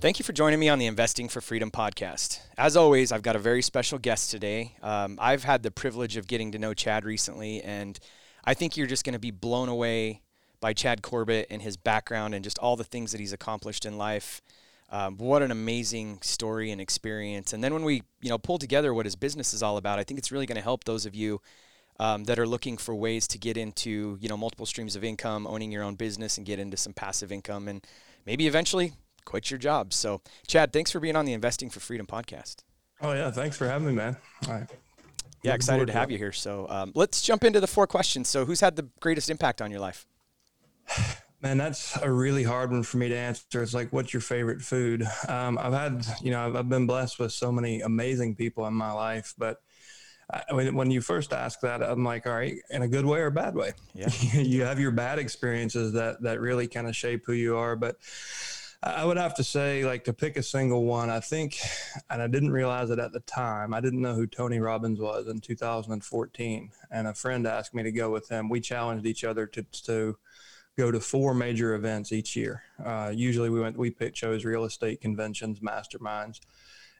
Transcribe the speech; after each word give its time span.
Thank 0.00 0.18
you 0.18 0.24
for 0.24 0.32
joining 0.32 0.58
me 0.58 0.70
on 0.70 0.78
the 0.78 0.86
Investing 0.86 1.28
for 1.28 1.42
Freedom 1.42 1.70
podcast. 1.70 2.40
As 2.56 2.74
always, 2.74 3.12
I've 3.12 3.20
got 3.20 3.36
a 3.36 3.38
very 3.38 3.60
special 3.60 3.98
guest 3.98 4.30
today. 4.30 4.74
Um, 4.80 5.18
I've 5.20 5.44
had 5.44 5.62
the 5.62 5.70
privilege 5.70 6.16
of 6.16 6.26
getting 6.26 6.52
to 6.52 6.58
know 6.58 6.72
Chad 6.72 7.04
recently, 7.04 7.60
and 7.60 8.00
I 8.42 8.54
think 8.54 8.78
you're 8.78 8.86
just 8.86 9.04
going 9.04 9.12
to 9.12 9.18
be 9.18 9.30
blown 9.30 9.68
away 9.68 10.22
by 10.58 10.72
Chad 10.72 11.02
Corbett 11.02 11.48
and 11.50 11.60
his 11.60 11.76
background 11.76 12.34
and 12.34 12.42
just 12.42 12.58
all 12.60 12.76
the 12.76 12.84
things 12.84 13.12
that 13.12 13.20
he's 13.20 13.34
accomplished 13.34 13.84
in 13.84 13.98
life. 13.98 14.40
Um, 14.88 15.18
what 15.18 15.42
an 15.42 15.50
amazing 15.50 16.20
story 16.22 16.70
and 16.70 16.80
experience! 16.80 17.52
And 17.52 17.62
then 17.62 17.74
when 17.74 17.84
we, 17.84 18.02
you 18.22 18.30
know, 18.30 18.38
pull 18.38 18.56
together 18.56 18.94
what 18.94 19.04
his 19.04 19.16
business 19.16 19.52
is 19.52 19.62
all 19.62 19.76
about, 19.76 19.98
I 19.98 20.04
think 20.04 20.16
it's 20.16 20.32
really 20.32 20.46
going 20.46 20.56
to 20.56 20.62
help 20.62 20.84
those 20.84 21.04
of 21.04 21.14
you 21.14 21.42
um, 21.98 22.24
that 22.24 22.38
are 22.38 22.46
looking 22.46 22.78
for 22.78 22.94
ways 22.94 23.28
to 23.28 23.38
get 23.38 23.58
into, 23.58 24.16
you 24.18 24.30
know, 24.30 24.38
multiple 24.38 24.64
streams 24.64 24.96
of 24.96 25.04
income, 25.04 25.46
owning 25.46 25.70
your 25.70 25.82
own 25.82 25.96
business, 25.96 26.38
and 26.38 26.46
get 26.46 26.58
into 26.58 26.78
some 26.78 26.94
passive 26.94 27.30
income, 27.30 27.68
and 27.68 27.86
maybe 28.24 28.46
eventually 28.46 28.94
quit 29.30 29.48
your 29.48 29.58
job. 29.58 29.92
So, 29.92 30.20
Chad, 30.48 30.72
thanks 30.72 30.90
for 30.90 30.98
being 30.98 31.14
on 31.14 31.24
the 31.24 31.32
Investing 31.32 31.70
for 31.70 31.78
Freedom 31.78 32.04
podcast. 32.04 32.56
Oh 33.00 33.12
yeah, 33.12 33.30
thanks 33.30 33.56
for 33.56 33.66
having 33.66 33.86
me, 33.86 33.94
man. 33.94 34.16
Yeah, 35.42 35.54
excited 35.54 35.86
to 35.86 35.92
have 35.92 36.10
you 36.10 36.18
here. 36.18 36.32
So 36.32 36.66
um, 36.68 36.92
let's 36.94 37.22
jump 37.22 37.44
into 37.44 37.60
the 37.60 37.66
four 37.68 37.86
questions. 37.86 38.28
So, 38.28 38.44
who's 38.44 38.60
had 38.60 38.74
the 38.76 38.88
greatest 38.98 39.30
impact 39.30 39.62
on 39.62 39.70
your 39.70 39.80
life? 39.80 40.04
Man, 41.42 41.56
that's 41.56 41.96
a 41.96 42.12
really 42.12 42.42
hard 42.42 42.70
one 42.70 42.82
for 42.82 42.98
me 42.98 43.08
to 43.08 43.16
answer. 43.16 43.62
It's 43.62 43.72
like, 43.72 43.90
what's 43.94 44.12
your 44.12 44.20
favorite 44.20 44.60
food? 44.60 45.06
Um, 45.26 45.56
I've 45.56 45.72
had, 45.72 46.04
you 46.20 46.32
know, 46.32 46.46
I've, 46.46 46.54
I've, 46.54 46.68
been 46.68 46.86
blessed 46.86 47.18
with 47.18 47.32
so 47.32 47.50
many 47.50 47.80
amazing 47.80 48.34
people 48.34 48.66
in 48.66 48.74
my 48.74 48.92
life, 48.92 49.32
but 49.38 49.56
I, 50.30 50.52
when, 50.52 50.74
when 50.74 50.90
you 50.90 51.00
first 51.00 51.32
ask 51.32 51.60
that, 51.60 51.82
I'm 51.82 52.04
like, 52.04 52.26
all 52.26 52.34
right, 52.34 52.56
in 52.68 52.82
a 52.82 52.88
good 52.88 53.06
way 53.06 53.20
or 53.20 53.28
a 53.28 53.32
bad 53.32 53.54
way? 53.54 53.72
Yeah. 53.94 54.10
you 54.34 54.64
have 54.64 54.78
your 54.78 54.90
bad 54.90 55.18
experiences 55.18 55.94
that 55.94 56.20
that 56.20 56.42
really 56.42 56.68
kind 56.68 56.86
of 56.86 56.94
shape 56.94 57.22
who 57.24 57.32
you 57.32 57.56
are, 57.56 57.74
but 57.74 57.96
I 58.82 59.04
would 59.04 59.18
have 59.18 59.34
to 59.34 59.44
say, 59.44 59.84
like, 59.84 60.04
to 60.04 60.14
pick 60.14 60.38
a 60.38 60.42
single 60.42 60.84
one, 60.84 61.10
I 61.10 61.20
think, 61.20 61.58
and 62.08 62.22
I 62.22 62.26
didn't 62.28 62.50
realize 62.50 62.88
it 62.88 62.98
at 62.98 63.12
the 63.12 63.20
time, 63.20 63.74
I 63.74 63.80
didn't 63.80 64.00
know 64.00 64.14
who 64.14 64.26
Tony 64.26 64.58
Robbins 64.58 64.98
was 64.98 65.28
in 65.28 65.40
2014. 65.40 66.70
And 66.90 67.06
a 67.06 67.12
friend 67.12 67.46
asked 67.46 67.74
me 67.74 67.82
to 67.82 67.92
go 67.92 68.10
with 68.10 68.30
him. 68.30 68.48
We 68.48 68.60
challenged 68.60 69.04
each 69.04 69.22
other 69.22 69.46
to, 69.48 69.62
to 69.84 70.16
go 70.78 70.90
to 70.90 70.98
four 70.98 71.34
major 71.34 71.74
events 71.74 72.10
each 72.10 72.34
year. 72.34 72.62
Uh, 72.82 73.12
usually 73.14 73.50
we 73.50 73.60
went, 73.60 73.76
we 73.76 73.90
picked, 73.90 74.16
chose 74.16 74.46
real 74.46 74.64
estate 74.64 75.02
conventions, 75.02 75.60
masterminds. 75.60 76.40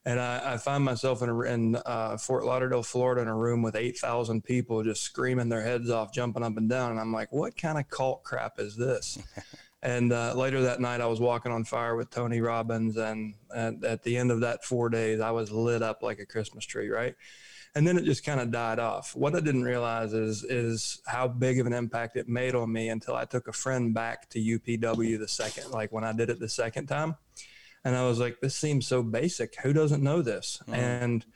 And 0.04 0.20
I, 0.20 0.54
I 0.54 0.56
find 0.58 0.84
myself 0.84 1.22
in, 1.22 1.30
in 1.46 1.76
uh, 1.86 2.18
Fort 2.18 2.44
Lauderdale, 2.44 2.82
Florida, 2.82 3.22
in 3.22 3.28
a 3.28 3.36
room 3.36 3.62
with 3.62 3.74
8,000 3.74 4.44
people 4.44 4.82
just 4.82 5.02
screaming 5.02 5.48
their 5.48 5.62
heads 5.62 5.88
off, 5.88 6.12
jumping 6.12 6.42
up 6.42 6.58
and 6.58 6.68
down. 6.68 6.90
And 6.90 7.00
I'm 7.00 7.12
like, 7.12 7.32
what 7.32 7.56
kind 7.56 7.78
of 7.78 7.88
cult 7.88 8.22
crap 8.22 8.58
is 8.58 8.76
this? 8.76 9.18
And 9.82 10.12
uh, 10.12 10.34
later 10.34 10.62
that 10.62 10.80
night, 10.80 11.00
I 11.00 11.06
was 11.06 11.20
walking 11.20 11.52
on 11.52 11.64
fire 11.64 11.96
with 11.96 12.10
Tony 12.10 12.40
Robbins, 12.40 12.96
and, 12.96 13.34
and 13.54 13.82
at 13.84 14.02
the 14.02 14.16
end 14.16 14.30
of 14.30 14.40
that 14.40 14.64
four 14.64 14.90
days, 14.90 15.20
I 15.20 15.30
was 15.30 15.50
lit 15.50 15.82
up 15.82 16.02
like 16.02 16.18
a 16.18 16.26
Christmas 16.26 16.66
tree, 16.66 16.90
right? 16.90 17.14
And 17.74 17.86
then 17.86 17.96
it 17.96 18.04
just 18.04 18.24
kind 18.24 18.40
of 18.40 18.50
died 18.50 18.78
off. 18.78 19.14
What 19.14 19.34
I 19.34 19.40
didn't 19.40 19.62
realize 19.62 20.12
is 20.12 20.42
is 20.42 21.00
how 21.06 21.28
big 21.28 21.60
of 21.60 21.66
an 21.66 21.72
impact 21.72 22.16
it 22.16 22.28
made 22.28 22.54
on 22.56 22.70
me 22.72 22.88
until 22.88 23.14
I 23.14 23.24
took 23.24 23.46
a 23.46 23.52
friend 23.52 23.94
back 23.94 24.28
to 24.30 24.40
UPW 24.40 25.18
the 25.18 25.28
second, 25.28 25.70
like 25.70 25.92
when 25.92 26.02
I 26.02 26.12
did 26.12 26.30
it 26.30 26.40
the 26.40 26.48
second 26.48 26.86
time, 26.86 27.14
and 27.84 27.96
I 27.96 28.06
was 28.06 28.18
like, 28.18 28.40
"This 28.40 28.56
seems 28.56 28.88
so 28.88 29.04
basic. 29.04 29.54
Who 29.62 29.72
doesn't 29.72 30.02
know 30.02 30.20
this?" 30.20 30.60
Mm-hmm. 30.62 30.74
And 30.74 31.26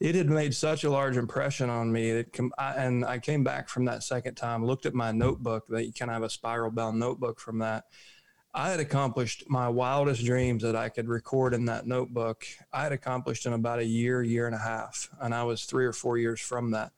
it 0.00 0.14
had 0.14 0.30
made 0.30 0.54
such 0.54 0.82
a 0.82 0.90
large 0.90 1.18
impression 1.18 1.68
on 1.68 1.92
me 1.92 2.12
that 2.12 2.32
com- 2.32 2.52
I, 2.58 2.72
and 2.72 3.04
I 3.04 3.18
came 3.18 3.44
back 3.44 3.68
from 3.68 3.84
that 3.84 4.02
second 4.02 4.34
time, 4.34 4.64
looked 4.64 4.86
at 4.86 4.94
my 4.94 5.12
notebook 5.12 5.66
that 5.68 5.84
you 5.84 5.92
kind 5.92 6.10
of 6.10 6.14
have 6.14 6.22
a 6.22 6.30
spiral 6.30 6.70
bound 6.70 6.98
notebook 6.98 7.38
from 7.38 7.58
that. 7.58 7.84
I 8.52 8.70
had 8.70 8.80
accomplished 8.80 9.44
my 9.48 9.68
wildest 9.68 10.24
dreams 10.24 10.62
that 10.64 10.74
I 10.74 10.88
could 10.88 11.08
record 11.08 11.54
in 11.54 11.66
that 11.66 11.86
notebook. 11.86 12.44
I 12.72 12.82
had 12.82 12.92
accomplished 12.92 13.46
in 13.46 13.52
about 13.52 13.78
a 13.78 13.84
year, 13.84 14.22
year 14.22 14.46
and 14.46 14.54
a 14.54 14.58
half, 14.58 15.08
and 15.20 15.34
I 15.34 15.44
was 15.44 15.64
three 15.64 15.86
or 15.86 15.92
four 15.92 16.18
years 16.18 16.40
from 16.40 16.72
that 16.72 16.92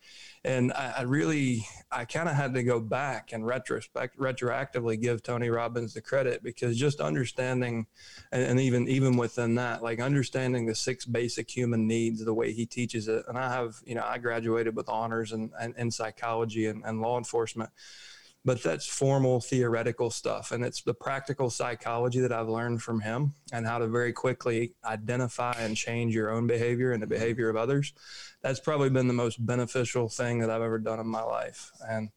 and 0.44 0.72
I, 0.72 0.94
I 0.98 1.02
really 1.02 1.66
I 1.90 2.04
kind 2.04 2.28
of 2.28 2.34
had 2.34 2.54
to 2.54 2.62
go 2.62 2.80
back 2.80 3.32
and 3.32 3.46
retrospect 3.46 4.18
retroactively 4.18 5.00
give 5.00 5.22
Tony 5.22 5.48
Robbins 5.50 5.94
the 5.94 6.00
credit 6.00 6.42
because 6.42 6.76
just 6.76 7.00
understanding 7.00 7.86
and, 8.32 8.42
and, 8.42 8.60
even 8.60 8.88
even 8.88 9.16
within 9.16 9.54
that 9.56 9.82
like 9.82 10.00
understanding 10.00 10.66
the 10.66 10.74
six 10.74 11.04
basic 11.04 11.50
human 11.50 11.86
needs 11.86 12.24
the 12.24 12.34
way 12.34 12.52
he 12.52 12.66
teaches 12.66 13.08
it 13.08 13.24
and 13.28 13.38
I 13.38 13.52
have 13.52 13.76
you 13.84 13.94
know 13.94 14.04
I 14.04 14.18
graduated 14.18 14.74
with 14.74 14.88
honors 14.88 15.32
in, 15.32 15.50
in, 15.60 15.74
in 15.76 15.90
psychology 15.90 16.66
and, 16.66 16.82
and 16.84 17.00
law 17.00 17.18
enforcement 17.18 17.70
but 18.44 18.62
that's 18.62 18.86
formal 18.86 19.40
theoretical 19.40 20.10
stuff 20.10 20.50
and 20.50 20.64
it's 20.64 20.82
the 20.82 20.94
practical 20.94 21.48
psychology 21.48 22.20
that 22.20 22.32
i've 22.32 22.48
learned 22.48 22.82
from 22.82 23.00
him 23.00 23.32
and 23.52 23.66
how 23.66 23.78
to 23.78 23.86
very 23.86 24.12
quickly 24.12 24.74
identify 24.84 25.52
and 25.58 25.76
change 25.76 26.14
your 26.14 26.30
own 26.30 26.46
behavior 26.46 26.92
and 26.92 27.02
the 27.02 27.06
behavior 27.06 27.48
of 27.48 27.56
others. 27.56 27.92
That's 28.42 28.60
probably 28.60 28.90
been 28.90 29.06
the 29.06 29.14
most 29.14 29.44
beneficial 29.44 30.08
thing 30.08 30.40
that 30.40 30.50
i've 30.50 30.62
ever 30.62 30.78
done 30.78 31.00
in 31.00 31.06
my 31.06 31.22
life 31.22 31.70
and 31.88 32.10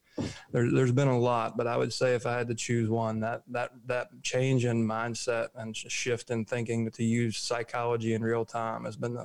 there, 0.52 0.66
has 0.66 0.92
been 0.92 1.08
a 1.08 1.20
lot 1.20 1.58
but 1.58 1.68
i 1.68 1.76
would 1.76 1.92
say 1.92 2.16
if 2.16 2.26
i 2.26 2.38
had 2.38 2.48
to 2.48 2.56
choose 2.56 2.90
one 2.90 3.20
that 3.20 3.44
that 3.50 3.72
that 3.86 4.08
change 4.24 4.64
in 4.64 4.88
mindset 4.88 5.50
and 5.56 5.76
shift 5.76 6.32
in 6.32 6.46
thinking 6.46 6.90
to 6.90 7.04
use 7.04 7.38
psychology 7.38 8.14
in 8.14 8.24
real 8.24 8.46
time 8.46 8.86
has 8.86 8.96
been 8.96 9.18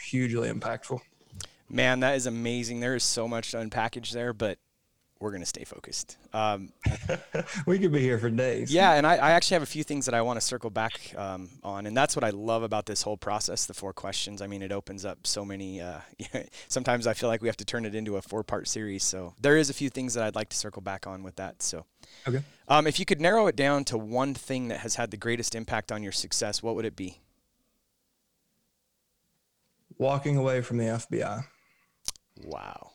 hugely 0.00 0.50
impactful. 0.50 1.00
Man 1.68 2.00
that 2.00 2.14
is 2.16 2.26
amazing. 2.26 2.80
There 2.80 2.94
is 2.94 3.04
so 3.04 3.26
much 3.28 3.50
to 3.50 3.58
unpackage 3.58 4.12
there 4.12 4.32
but 4.32 4.58
we're 5.18 5.30
going 5.30 5.42
to 5.42 5.46
stay 5.46 5.64
focused. 5.64 6.18
Um, 6.32 6.72
we 7.66 7.78
could 7.78 7.92
be 7.92 8.00
here 8.00 8.18
for 8.18 8.28
days. 8.28 8.72
Yeah, 8.72 8.92
and 8.92 9.06
I, 9.06 9.16
I, 9.16 9.30
actually 9.32 9.54
have 9.54 9.62
a 9.62 9.66
few 9.66 9.82
things 9.82 10.04
that 10.06 10.14
I 10.14 10.20
want 10.20 10.38
to 10.38 10.44
circle 10.44 10.68
back 10.68 11.14
um, 11.16 11.48
on, 11.62 11.86
and 11.86 11.96
that's 11.96 12.14
what 12.14 12.24
I 12.24 12.30
love 12.30 12.62
about 12.62 12.86
this 12.86 13.02
whole 13.02 13.16
process. 13.16 13.66
The 13.66 13.74
four 13.74 13.92
questions. 13.92 14.42
I 14.42 14.46
mean, 14.46 14.62
it 14.62 14.72
opens 14.72 15.04
up 15.04 15.26
so 15.26 15.44
many. 15.44 15.80
Uh, 15.80 16.00
sometimes 16.68 17.06
I 17.06 17.14
feel 17.14 17.28
like 17.28 17.40
we 17.40 17.48
have 17.48 17.56
to 17.58 17.64
turn 17.64 17.86
it 17.86 17.94
into 17.94 18.16
a 18.16 18.22
four-part 18.22 18.68
series. 18.68 19.04
So 19.04 19.34
there 19.40 19.56
is 19.56 19.70
a 19.70 19.74
few 19.74 19.88
things 19.88 20.14
that 20.14 20.24
I'd 20.24 20.34
like 20.34 20.50
to 20.50 20.56
circle 20.56 20.82
back 20.82 21.06
on 21.06 21.22
with 21.22 21.36
that. 21.36 21.62
So, 21.62 21.86
okay. 22.28 22.42
Um, 22.68 22.86
if 22.86 23.00
you 23.00 23.06
could 23.06 23.20
narrow 23.20 23.46
it 23.46 23.56
down 23.56 23.84
to 23.84 23.98
one 23.98 24.34
thing 24.34 24.68
that 24.68 24.80
has 24.80 24.96
had 24.96 25.10
the 25.10 25.16
greatest 25.16 25.54
impact 25.54 25.90
on 25.90 26.02
your 26.02 26.12
success, 26.12 26.62
what 26.62 26.74
would 26.74 26.84
it 26.84 26.96
be? 26.96 27.20
Walking 29.98 30.36
away 30.36 30.60
from 30.60 30.76
the 30.76 30.84
FBI. 30.84 31.44
Wow. 32.44 32.90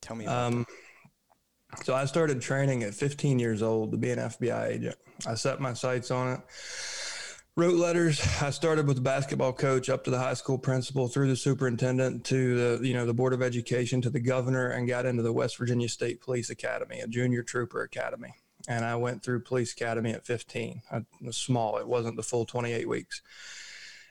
Tell 0.00 0.16
me 0.16 0.24
about 0.24 0.46
um, 0.46 0.58
that 0.58 0.66
so 1.82 1.94
I 1.94 2.04
started 2.06 2.40
training 2.40 2.82
at 2.82 2.94
15 2.94 3.38
years 3.38 3.62
old 3.62 3.92
to 3.92 3.98
be 3.98 4.10
an 4.10 4.18
FBI 4.18 4.68
agent. 4.68 4.96
I 5.26 5.34
set 5.34 5.60
my 5.60 5.72
sights 5.72 6.10
on 6.10 6.34
it. 6.34 6.40
Wrote 7.56 7.74
letters. 7.74 8.20
I 8.40 8.50
started 8.50 8.86
with 8.86 8.96
the 8.96 9.02
basketball 9.02 9.52
coach 9.52 9.90
up 9.90 10.04
to 10.04 10.10
the 10.10 10.18
high 10.18 10.34
school 10.34 10.58
principal, 10.58 11.08
through 11.08 11.28
the 11.28 11.36
superintendent 11.36 12.24
to 12.26 12.78
the 12.78 12.86
you 12.86 12.94
know 12.94 13.04
the 13.04 13.14
board 13.14 13.32
of 13.32 13.42
education 13.42 14.00
to 14.02 14.10
the 14.10 14.20
governor, 14.20 14.68
and 14.68 14.86
got 14.86 15.06
into 15.06 15.22
the 15.22 15.32
West 15.32 15.58
Virginia 15.58 15.88
State 15.88 16.20
Police 16.20 16.50
Academy, 16.50 17.00
a 17.00 17.08
junior 17.08 17.42
trooper 17.42 17.82
academy. 17.82 18.34
And 18.68 18.84
I 18.84 18.94
went 18.94 19.24
through 19.24 19.40
police 19.40 19.72
academy 19.72 20.12
at 20.12 20.26
15. 20.26 20.82
I 20.92 21.04
was 21.20 21.36
small. 21.36 21.78
It 21.78 21.88
wasn't 21.88 22.16
the 22.16 22.22
full 22.22 22.44
28 22.44 22.88
weeks 22.88 23.22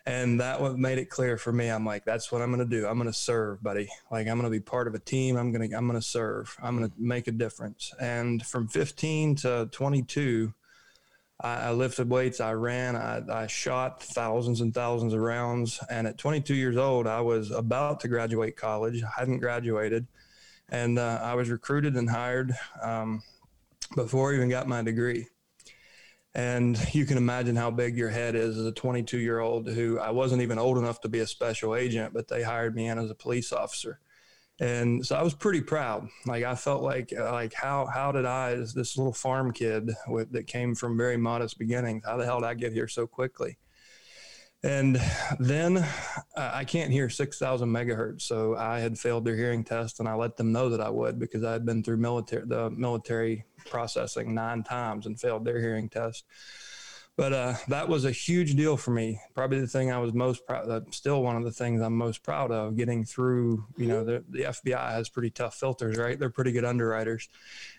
and 0.07 0.39
that 0.39 0.61
what 0.61 0.79
made 0.79 0.97
it 0.97 1.09
clear 1.09 1.37
for 1.37 1.51
me 1.51 1.67
i'm 1.67 1.85
like 1.85 2.05
that's 2.05 2.31
what 2.31 2.41
i'm 2.41 2.57
to 2.57 2.65
do. 2.65 2.87
I'm 2.87 3.03
to 3.03 3.13
serve 3.13 3.61
buddy. 3.61 3.89
Like 4.09 4.27
i'm 4.27 4.41
to 4.41 4.49
be 4.49 4.59
part 4.59 4.87
of 4.87 4.95
a 4.95 4.99
team. 4.99 5.35
I'm 5.35 5.53
to 5.53 5.75
i'm 5.75 5.91
to 5.91 6.01
serve. 6.01 6.55
I'm 6.63 6.79
to 6.79 6.91
make 6.97 7.27
a 7.27 7.31
difference. 7.31 7.93
And 7.99 8.43
from 8.45 8.67
15 8.67 9.35
to 9.37 9.69
22 9.71 10.53
I, 11.41 11.67
I 11.67 11.71
lifted 11.71 12.09
weights. 12.09 12.39
I 12.39 12.53
ran. 12.53 12.95
I, 12.95 13.21
I 13.29 13.47
shot 13.47 14.01
thousands 14.01 14.61
and 14.61 14.73
thousands 14.73 15.13
of 15.13 15.19
rounds. 15.19 15.79
And 15.89 16.07
at 16.07 16.17
22 16.17 16.55
years 16.55 16.77
old 16.77 17.05
i 17.05 17.19
was 17.19 17.51
about 17.51 17.99
to 18.01 18.07
graduate 18.07 18.55
college. 18.55 19.03
I 19.03 19.19
hadn't 19.19 19.39
graduated. 19.39 20.07
And 20.69 20.97
uh, 20.97 21.19
i 21.21 21.35
was 21.35 21.49
recruited 21.49 21.95
and 21.95 22.09
hired 22.09 22.55
um, 22.81 23.21
before 23.95 24.31
i 24.31 24.35
even 24.35 24.49
got 24.49 24.67
my 24.67 24.81
degree 24.81 25.27
and 26.37 26.77
you 26.93 27.05
can 27.05 27.17
imagine 27.17 27.55
how 27.55 27.71
big 27.71 27.97
your 27.97 28.09
head 28.09 28.35
is 28.35 28.57
as 28.57 28.65
a 28.65 28.71
22 28.71 29.17
year 29.17 29.39
old 29.39 29.67
who 29.67 29.99
I 29.99 30.11
wasn't 30.11 30.43
even 30.43 30.59
old 30.59 30.77
enough 30.77 31.01
to 31.01 31.09
be 31.09 31.19
a 31.19 31.27
special 31.27 31.75
agent, 31.75 32.13
but 32.13 32.27
they 32.27 32.43
hired 32.43 32.75
me 32.75 32.87
in 32.87 32.99
as 32.99 33.09
a 33.09 33.15
police 33.15 33.51
officer. 33.51 33.99
And 34.59 35.05
so 35.05 35.15
I 35.15 35.23
was 35.23 35.33
pretty 35.33 35.61
proud. 35.61 36.07
Like 36.25 36.43
I 36.43 36.55
felt 36.55 36.83
like 36.83 37.11
uh, 37.17 37.31
like 37.31 37.53
how 37.53 37.87
how 37.87 38.11
did 38.11 38.25
I 38.25 38.51
as 38.51 38.73
this 38.73 38.97
little 38.97 39.13
farm 39.13 39.51
kid 39.51 39.89
with, 40.07 40.31
that 40.31 40.47
came 40.47 40.75
from 40.75 40.97
very 40.97 41.17
modest 41.17 41.57
beginnings, 41.57 42.03
how 42.05 42.17
the 42.17 42.25
hell 42.25 42.39
did 42.39 42.47
I 42.47 42.53
get 42.53 42.71
here 42.71 42.87
so 42.87 43.07
quickly? 43.07 43.57
And 44.63 44.99
then 45.39 45.77
uh, 45.77 45.83
I 46.35 46.63
can't 46.63 46.91
hear 46.91 47.09
6,000 47.09 47.69
megahertz. 47.69 48.23
So 48.23 48.55
I 48.55 48.79
had 48.79 48.97
failed 48.97 49.25
their 49.25 49.35
hearing 49.35 49.63
test 49.63 49.99
and 49.99 50.09
I 50.09 50.15
let 50.15 50.35
them 50.37 50.51
know 50.51 50.69
that 50.69 50.81
I 50.81 50.89
would 50.89 51.19
because 51.19 51.43
I 51.43 51.53
had 51.53 51.65
been 51.65 51.83
through 51.83 51.97
military, 51.97 52.45
the 52.45 52.69
military 52.71 53.45
processing 53.65 54.33
nine 54.33 54.63
times 54.63 55.05
and 55.05 55.19
failed 55.19 55.45
their 55.45 55.59
hearing 55.59 55.89
test. 55.89 56.25
But 57.17 57.33
uh, 57.33 57.53
that 57.67 57.89
was 57.89 58.05
a 58.05 58.11
huge 58.11 58.55
deal 58.55 58.77
for 58.77 58.91
me. 58.91 59.19
Probably 59.33 59.59
the 59.59 59.67
thing 59.67 59.91
I 59.91 59.97
was 59.97 60.13
most 60.13 60.45
proud 60.45 60.69
of, 60.69 60.93
still 60.93 61.23
one 61.23 61.35
of 61.35 61.43
the 61.43 61.51
things 61.51 61.81
I'm 61.81 61.97
most 61.97 62.21
proud 62.21 62.51
of 62.51 62.77
getting 62.77 63.05
through, 63.05 63.65
you 63.75 63.87
know, 63.87 64.03
the, 64.03 64.23
the 64.29 64.41
FBI 64.43 64.91
has 64.91 65.09
pretty 65.09 65.31
tough 65.31 65.55
filters, 65.55 65.97
right? 65.97 66.19
They're 66.19 66.29
pretty 66.29 66.51
good 66.51 66.65
underwriters. 66.65 67.27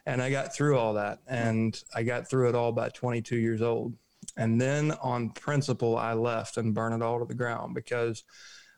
And 0.07 0.21
I 0.21 0.31
got 0.31 0.55
through 0.55 0.77
all 0.77 0.95
that 0.95 1.21
and 1.29 1.81
I 1.95 2.03
got 2.03 2.29
through 2.29 2.49
it 2.49 2.57
all 2.57 2.73
by 2.73 2.89
22 2.89 3.37
years 3.37 3.63
old. 3.63 3.95
And 4.39 4.61
then 4.61 4.93
on 5.03 5.31
principle, 5.31 5.99
I 5.99 6.15
left 6.15 6.57
and 6.57 6.73
burned 6.73 6.95
it 6.95 7.05
all 7.05 7.19
to 7.19 7.27
the 7.27 7.35
ground 7.35 7.75
because 7.75 8.23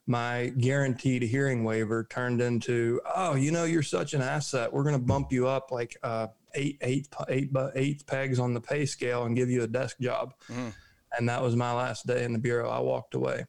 my 0.07 0.53
guaranteed 0.59 1.23
hearing 1.23 1.63
waiver 1.63 2.07
turned 2.11 2.41
into, 2.41 3.01
oh, 3.15 3.35
you 3.37 3.53
know, 3.53 3.65
you're 3.65 3.83
such 3.83 4.15
an 4.15 4.23
asset. 4.23 4.73
We're 4.73 4.83
going 4.83 4.99
to 4.99 5.05
bump 5.05 5.31
you 5.31 5.47
up 5.47 5.71
like 5.71 5.97
uh, 6.03 6.29
eight, 6.55 6.79
eight, 6.81 7.09
eight, 7.29 7.51
eight 7.77 8.07
pegs 8.07 8.41
on 8.41 8.55
the 8.55 8.61
pay 8.61 8.87
scale 8.87 9.25
and 9.25 9.37
give 9.37 9.51
you 9.51 9.63
a 9.63 9.69
desk 9.69 9.99
job. 10.01 10.33
Mm. 10.49 10.73
And 11.17 11.29
that 11.29 11.43
was 11.43 11.55
my 11.55 11.73
last 11.73 12.07
day 12.07 12.25
in 12.25 12.33
the 12.33 12.39
bureau. 12.39 12.71
I 12.71 12.81
walked 12.81 13.15
away. 13.15 13.45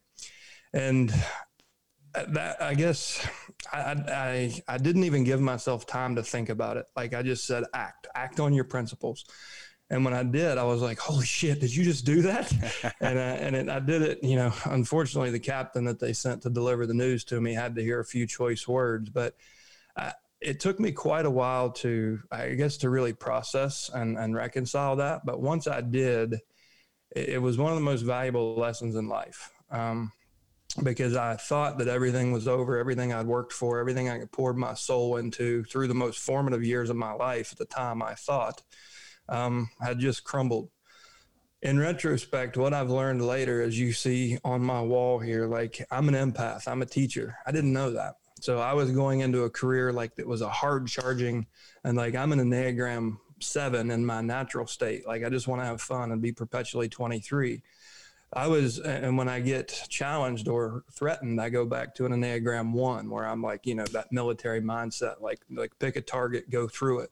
And 0.74 1.14
that, 2.14 2.62
I 2.62 2.74
guess 2.74 3.26
I, 3.72 3.96
I, 4.08 4.62
I 4.68 4.78
didn't 4.78 5.06
even 5.06 5.24
give 5.24 5.40
myself 5.40 5.88
time 5.88 6.16
to 6.16 6.24
think 6.24 6.50
about 6.50 6.76
it. 6.78 6.86
Like 6.96 7.14
I 7.14 7.22
just 7.22 7.48
said, 7.48 7.64
act, 7.74 8.08
act 8.14 8.40
on 8.40 8.54
your 8.54 8.66
principles. 8.66 9.26
And 9.92 10.06
when 10.06 10.14
I 10.14 10.24
did, 10.24 10.58
I 10.58 10.64
was 10.64 10.82
like, 10.82 11.00
"Holy 11.00 11.26
shit! 11.26 11.60
Did 11.60 11.76
you 11.76 11.84
just 11.84 12.06
do 12.06 12.22
that?" 12.22 12.50
and 13.02 13.20
I, 13.20 13.32
and 13.34 13.56
it, 13.58 13.70
I 13.70 13.80
did 13.80 14.02
it. 14.02 14.24
You 14.24 14.38
know, 14.38 14.54
unfortunately, 14.64 15.32
the 15.32 15.40
captain 15.40 15.84
that 15.84 16.00
they 16.00 16.14
sent 16.14 16.44
to 16.44 16.50
deliver 16.50 16.88
the 16.88 16.94
news 16.94 17.26
to 17.26 17.42
me 17.42 17.54
had 17.54 17.76
to 17.76 17.84
hear 17.84 18.00
a 18.00 18.06
few 18.06 18.26
choice 18.26 18.66
words, 18.66 19.10
but 19.10 19.36
I, 19.98 20.14
it 20.40 20.62
took 20.62 20.80
me 20.80 20.94
quite 20.94 21.26
a 21.26 21.30
while 21.30 21.72
to, 21.72 22.20
I 22.32 22.52
guess, 22.52 22.78
to 22.78 22.90
really 22.90 23.12
process 23.12 23.92
and, 23.94 24.18
and 24.18 24.34
reconcile 24.34 24.96
that. 24.96 25.26
But 25.26 25.42
once 25.42 25.68
I 25.68 25.82
did, 25.82 26.36
it, 27.14 27.30
it 27.30 27.42
was 27.42 27.58
one 27.58 27.74
of 27.74 27.78
the 27.78 27.84
most 27.84 28.04
valuable 28.04 28.56
lessons 28.56 28.96
in 28.96 29.10
life. 29.10 29.52
Um, 29.70 30.14
because 30.82 31.18
I 31.18 31.36
thought 31.36 31.80
that 31.80 31.90
everything 31.90 32.32
was 32.32 32.48
over, 32.48 32.78
everything 32.78 33.12
I'd 33.12 33.28
worked 33.28 33.52
for, 33.52 33.78
everything 33.78 34.10
I 34.10 34.24
poured 34.32 34.58
my 34.58 34.74
soul 34.74 35.18
into 35.18 35.66
through 35.66 35.90
the 35.90 35.94
most 35.94 36.20
formative 36.20 36.64
years 36.64 36.90
of 36.90 36.96
my 36.96 37.12
life 37.12 37.52
at 37.52 37.58
the 37.58 37.66
time, 37.66 38.02
I 38.02 38.16
thought 38.16 38.64
um, 39.32 39.70
had 39.82 40.00
just 40.00 40.24
crumbled. 40.24 40.70
In 41.64 41.80
retrospect, 41.80 42.58
what 42.58 42.74
I've 42.74 42.90
learned 42.90 43.26
later, 43.26 43.62
as 43.62 43.80
you 43.80 43.94
see 43.94 44.38
on 44.44 44.62
my 44.62 44.82
wall 44.82 45.20
here, 45.20 45.46
like 45.48 45.86
I'm 45.92 46.10
an 46.10 46.16
empath, 46.16 46.68
I'm 46.68 46.82
a 46.82 46.88
teacher. 46.88 47.38
I 47.46 47.52
didn't 47.52 47.74
know 47.74 47.92
that. 47.92 48.16
So 48.42 48.60
I 48.60 48.74
was 48.74 48.92
going 48.92 49.20
into 49.20 49.44
a 49.44 49.50
career 49.50 49.94
like 49.94 50.16
that 50.16 50.28
was 50.28 50.42
a 50.42 50.50
hard 50.50 50.88
charging, 50.88 51.46
and 51.84 51.96
like 51.96 52.16
I'm 52.16 52.32
an 52.32 52.40
Enneagram 52.40 53.18
seven 53.40 53.92
in 53.92 54.06
my 54.06 54.22
natural 54.22 54.66
state. 54.66 55.08
Like 55.08 55.24
I 55.24 55.30
just 55.30 55.48
want 55.48 55.62
to 55.62 55.66
have 55.66 55.82
fun 55.82 56.12
and 56.12 56.22
be 56.22 56.32
perpetually 56.32 56.90
23. 56.90 57.62
I 58.34 58.48
was, 58.48 58.80
and 58.80 59.18
when 59.18 59.28
I 59.28 59.42
get 59.42 59.68
challenged 59.90 60.48
or 60.48 60.86
threatened, 60.94 61.42
I 61.42 61.50
go 61.50 61.66
back 61.66 61.94
to 61.96 62.06
an 62.06 62.14
Enneagram 62.14 62.72
one 62.72 63.10
where 63.10 63.26
I'm 63.26 63.44
like, 63.44 63.66
you 63.66 63.76
know, 63.76 63.84
that 63.88 64.12
military 64.12 64.62
mindset, 64.62 65.20
like, 65.20 65.42
like 65.52 65.78
pick 65.80 65.98
a 65.98 66.02
target, 66.02 66.50
go 66.50 66.68
through 66.68 67.02
it. 67.02 67.12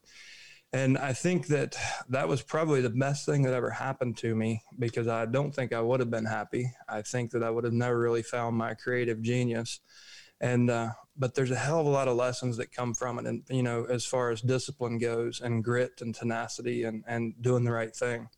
And 0.72 0.98
I 1.00 1.14
think 1.14 1.48
that 1.48 1.76
that 2.10 2.28
was 2.28 2.44
probably 2.44 2.82
the 2.82 2.92
best 2.92 3.26
thing 3.26 3.42
that 3.44 3.54
ever 3.54 3.72
happened 3.72 4.18
to 4.18 4.36
me 4.36 4.62
because 4.78 5.08
I 5.08 5.26
don't 5.26 5.54
think 5.54 5.74
I 5.74 5.82
would 5.82 6.00
have 6.00 6.12
been 6.12 6.26
happy. 6.26 6.72
I 6.88 7.02
think 7.02 7.32
that 7.32 7.44
I 7.44 7.50
would 7.50 7.64
have 7.64 7.74
never 7.74 8.00
really 8.00 8.22
found 8.22 8.56
my 8.56 8.76
creative 8.76 9.22
genius. 9.22 9.80
And, 10.40 10.70
uh, 10.70 10.92
but 11.18 11.34
there's 11.34 11.52
a 11.52 11.56
hell 11.56 11.80
of 11.80 11.88
a 11.88 11.90
lot 11.90 12.08
of 12.08 12.16
lessons 12.16 12.56
that 12.58 12.72
come 12.72 12.94
from 12.94 13.18
it. 13.18 13.26
And, 13.26 13.44
you 13.50 13.64
know, 13.64 13.86
as 13.86 14.06
far 14.06 14.30
as 14.30 14.42
discipline 14.42 15.00
goes 15.00 15.42
and 15.42 15.64
grit 15.64 16.02
and 16.02 16.14
tenacity 16.14 16.84
and, 16.84 17.04
and 17.08 17.34
doing 17.42 17.64
the 17.64 17.72
right 17.72 17.94
thing. 17.94 18.30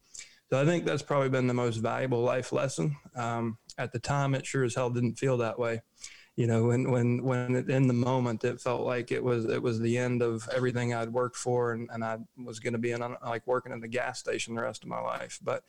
So 0.50 0.60
I 0.60 0.66
think 0.66 0.86
that's 0.86 1.04
probably 1.04 1.30
been 1.30 1.48
the 1.48 1.54
most 1.54 1.78
valuable 1.78 2.22
life 2.22 2.54
lesson. 2.54 2.96
Um, 3.16 3.58
at 3.78 3.92
the 3.92 4.00
time, 4.00 4.36
it 4.36 4.46
sure 4.46 4.64
as 4.64 4.76
hell 4.76 4.90
didn't 4.90 5.20
feel 5.20 5.38
that 5.38 5.60
way 5.60 5.82
you 6.36 6.48
know 6.48 6.66
when 6.66 6.90
when 6.90 7.24
when 7.24 7.56
it, 7.56 7.70
in 7.70 7.88
the 7.88 7.94
moment 7.94 8.44
it 8.44 8.62
felt 8.62 8.82
like 8.82 9.12
it 9.12 9.24
was 9.24 9.46
it 9.46 9.62
was 9.62 9.80
the 9.80 9.98
end 9.98 10.22
of 10.22 10.48
everything 10.56 10.94
I'd 10.94 11.12
worked 11.12 11.36
for 11.36 11.74
and, 11.74 11.90
and 11.92 12.04
I 12.04 12.18
was 12.38 12.60
going 12.60 12.74
to 12.74 12.80
be 12.80 12.92
in 12.92 13.02
like 13.24 13.46
working 13.46 13.72
in 13.72 13.82
the 13.82 13.88
gas 13.88 14.20
station 14.20 14.56
the 14.56 14.62
rest 14.62 14.84
of 14.84 14.90
my 14.90 15.02
life. 15.02 15.40
But 15.44 15.64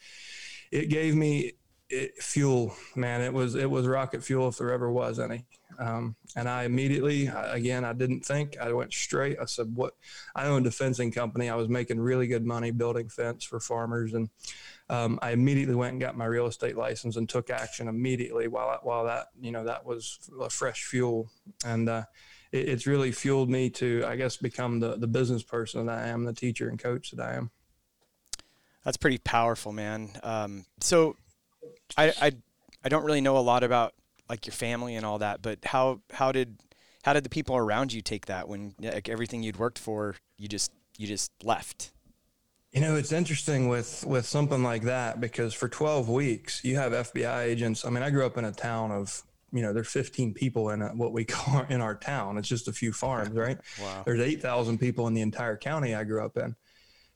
it 0.70 0.88
gave 0.88 1.14
me 1.14 1.52
it, 1.92 2.22
fuel 2.22 2.74
man 2.96 3.20
it 3.20 3.32
was 3.32 3.54
it 3.54 3.70
was 3.70 3.86
rocket 3.86 4.24
fuel 4.24 4.48
if 4.48 4.58
there 4.58 4.72
ever 4.72 4.90
was 4.90 5.18
any. 5.18 5.44
Um, 5.78 6.16
and 6.36 6.48
I 6.48 6.64
immediately 6.64 7.30
again 7.34 7.84
I 7.84 7.92
didn't 7.92 8.24
think 8.24 8.56
I 8.58 8.72
went 8.72 8.92
straight 8.92 9.38
I 9.40 9.44
said 9.44 9.74
what? 9.74 9.94
I 10.34 10.46
owned 10.46 10.66
a 10.66 10.70
fencing 10.70 11.12
company. 11.12 11.50
I 11.50 11.54
was 11.54 11.68
making 11.68 12.00
really 12.00 12.26
good 12.26 12.46
money 12.46 12.70
building 12.70 13.08
fence 13.08 13.44
for 13.44 13.60
farmers. 13.60 14.14
And 14.14 14.30
um, 14.88 15.18
I 15.22 15.32
immediately 15.32 15.74
went 15.74 15.92
and 15.92 16.00
got 16.00 16.16
my 16.16 16.24
real 16.24 16.46
estate 16.46 16.76
license 16.76 17.16
and 17.16 17.28
took 17.28 17.50
action 17.50 17.88
immediately 17.88 18.48
while 18.48 18.78
while 18.82 19.04
that 19.04 19.26
you 19.40 19.52
know 19.52 19.64
that 19.64 19.84
was 19.84 20.18
a 20.40 20.48
fresh 20.50 20.84
fuel. 20.84 21.30
And 21.64 21.88
uh, 21.88 22.04
it, 22.52 22.68
it's 22.68 22.86
really 22.86 23.12
fueled 23.12 23.50
me 23.50 23.68
to 23.70 24.04
I 24.06 24.16
guess 24.16 24.38
become 24.38 24.80
the 24.80 24.96
the 24.96 25.06
business 25.06 25.42
person 25.42 25.86
that 25.86 25.98
I 25.98 26.08
am, 26.08 26.24
the 26.24 26.32
teacher 26.32 26.68
and 26.68 26.78
coach 26.78 27.10
that 27.10 27.22
I 27.22 27.34
am. 27.34 27.50
That's 28.84 28.96
pretty 28.96 29.18
powerful, 29.18 29.72
man. 29.72 30.10
Um, 30.24 30.66
so 30.80 31.16
I, 31.96 32.12
I 32.20 32.32
I 32.84 32.88
don't 32.88 33.04
really 33.04 33.20
know 33.20 33.36
a 33.36 33.40
lot 33.40 33.62
about 33.62 33.94
like 34.28 34.46
your 34.46 34.54
family 34.54 34.96
and 34.96 35.04
all 35.04 35.18
that, 35.18 35.42
but 35.42 35.58
how 35.64 36.00
how 36.12 36.32
did 36.32 36.58
how 37.02 37.12
did 37.12 37.24
the 37.24 37.30
people 37.30 37.56
around 37.56 37.92
you 37.92 38.00
take 38.00 38.26
that 38.26 38.48
when 38.48 38.74
like 38.80 39.08
everything 39.08 39.42
you'd 39.42 39.58
worked 39.58 39.78
for 39.78 40.16
you 40.36 40.48
just 40.48 40.72
you 40.96 41.06
just 41.06 41.30
left? 41.42 41.92
You 42.72 42.80
know, 42.80 42.96
it's 42.96 43.12
interesting 43.12 43.68
with 43.68 44.04
with 44.06 44.26
something 44.26 44.62
like 44.62 44.82
that 44.82 45.20
because 45.20 45.52
for 45.52 45.68
12 45.68 46.08
weeks 46.08 46.64
you 46.64 46.76
have 46.76 46.92
FBI 46.92 47.44
agents. 47.44 47.84
I 47.84 47.90
mean, 47.90 48.02
I 48.02 48.10
grew 48.10 48.24
up 48.24 48.38
in 48.38 48.44
a 48.44 48.52
town 48.52 48.90
of 48.90 49.22
you 49.52 49.60
know 49.60 49.72
there's 49.72 49.90
15 49.90 50.32
people 50.32 50.70
in 50.70 50.80
a, 50.80 50.88
what 50.88 51.12
we 51.12 51.24
call 51.26 51.64
in 51.68 51.80
our 51.80 51.94
town. 51.94 52.38
It's 52.38 52.48
just 52.48 52.68
a 52.68 52.72
few 52.72 52.92
farms, 52.92 53.30
right? 53.36 53.58
wow. 53.80 54.02
There's 54.04 54.20
8,000 54.20 54.78
people 54.78 55.06
in 55.06 55.14
the 55.14 55.20
entire 55.20 55.56
county 55.56 55.94
I 55.94 56.04
grew 56.04 56.24
up 56.24 56.36
in. 56.36 56.56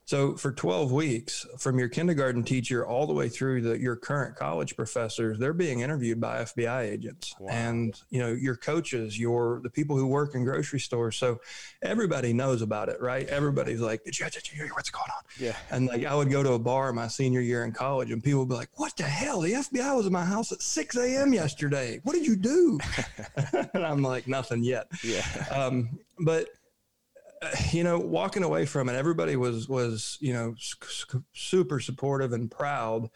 So 0.07 0.37
for 0.37 0.53
12 0.53 0.93
weeks, 0.93 1.45
from 1.59 1.81
your 1.81 1.89
kindergarten 1.89 2.45
teacher 2.45 2.87
all 2.87 3.09
the 3.09 3.13
way 3.13 3.29
through 3.29 3.63
the, 3.63 3.81
your 3.81 3.97
current 3.97 4.37
college 4.37 4.77
professors, 4.77 5.37
they're 5.37 5.53
being 5.53 5.81
interviewed 5.81 6.21
by 6.21 6.45
FBI 6.45 6.83
agents, 6.83 7.35
wow. 7.41 7.51
and 7.51 8.01
you 8.11 8.21
know 8.21 8.29
your 8.29 8.55
coaches, 8.55 9.19
your 9.19 9.61
the 9.65 9.71
people 9.71 9.97
who 9.97 10.07
work 10.07 10.37
in 10.37 10.45
grocery 10.45 10.79
stores. 10.79 11.17
So 11.17 11.41
everybody 11.83 12.33
knows 12.33 12.63
about 12.63 12.89
it, 12.89 13.01
right? 13.01 13.27
Everybody's 13.27 13.81
like, 13.81 14.05
"Did 14.05 14.17
you, 14.17 14.31
did 14.31 14.49
you 14.49 14.57
hear 14.63 14.73
what's 14.75 14.91
going 14.91 15.11
on?" 15.17 15.25
Yeah. 15.41 15.57
And 15.73 15.89
like 15.89 16.05
I 16.05 16.15
would 16.15 16.31
go 16.31 16.45
to 16.45 16.53
a 16.53 16.59
bar 16.59 16.93
my 16.93 17.09
senior 17.09 17.41
year 17.41 17.65
in 17.65 17.73
college, 17.73 18.13
and 18.13 18.23
people 18.23 18.41
would 18.41 18.49
be 18.49 18.55
like, 18.55 18.71
"What 18.75 18.97
the 18.97 19.03
hell? 19.03 19.41
The 19.41 19.55
FBI 19.55 19.97
was 19.97 20.07
at 20.07 20.13
my 20.13 20.25
house 20.25 20.53
at 20.53 20.63
6 20.63 20.97
a.m. 20.99 21.33
yesterday. 21.33 21.99
What 22.05 22.13
did 22.13 22.25
you 22.25 22.37
do?" 22.37 22.79
and 23.75 23.85
I'm 23.85 24.03
like, 24.03 24.29
"Nothing 24.29 24.63
yet." 24.63 24.87
Yeah. 25.03 25.27
Um, 25.51 25.99
but 26.21 26.49
you 27.73 27.85
know, 27.85 27.99
walking 27.99 28.43
away 28.43 28.67
from 28.67 28.89
it, 28.89 28.95
everybody 28.95 29.37
was 29.37 29.69
was 29.69 30.19
you 30.21 30.33
know 30.33 30.55
super 31.35 31.81
supportive 31.81 32.33
and 32.33 32.51
proud, 32.51 33.09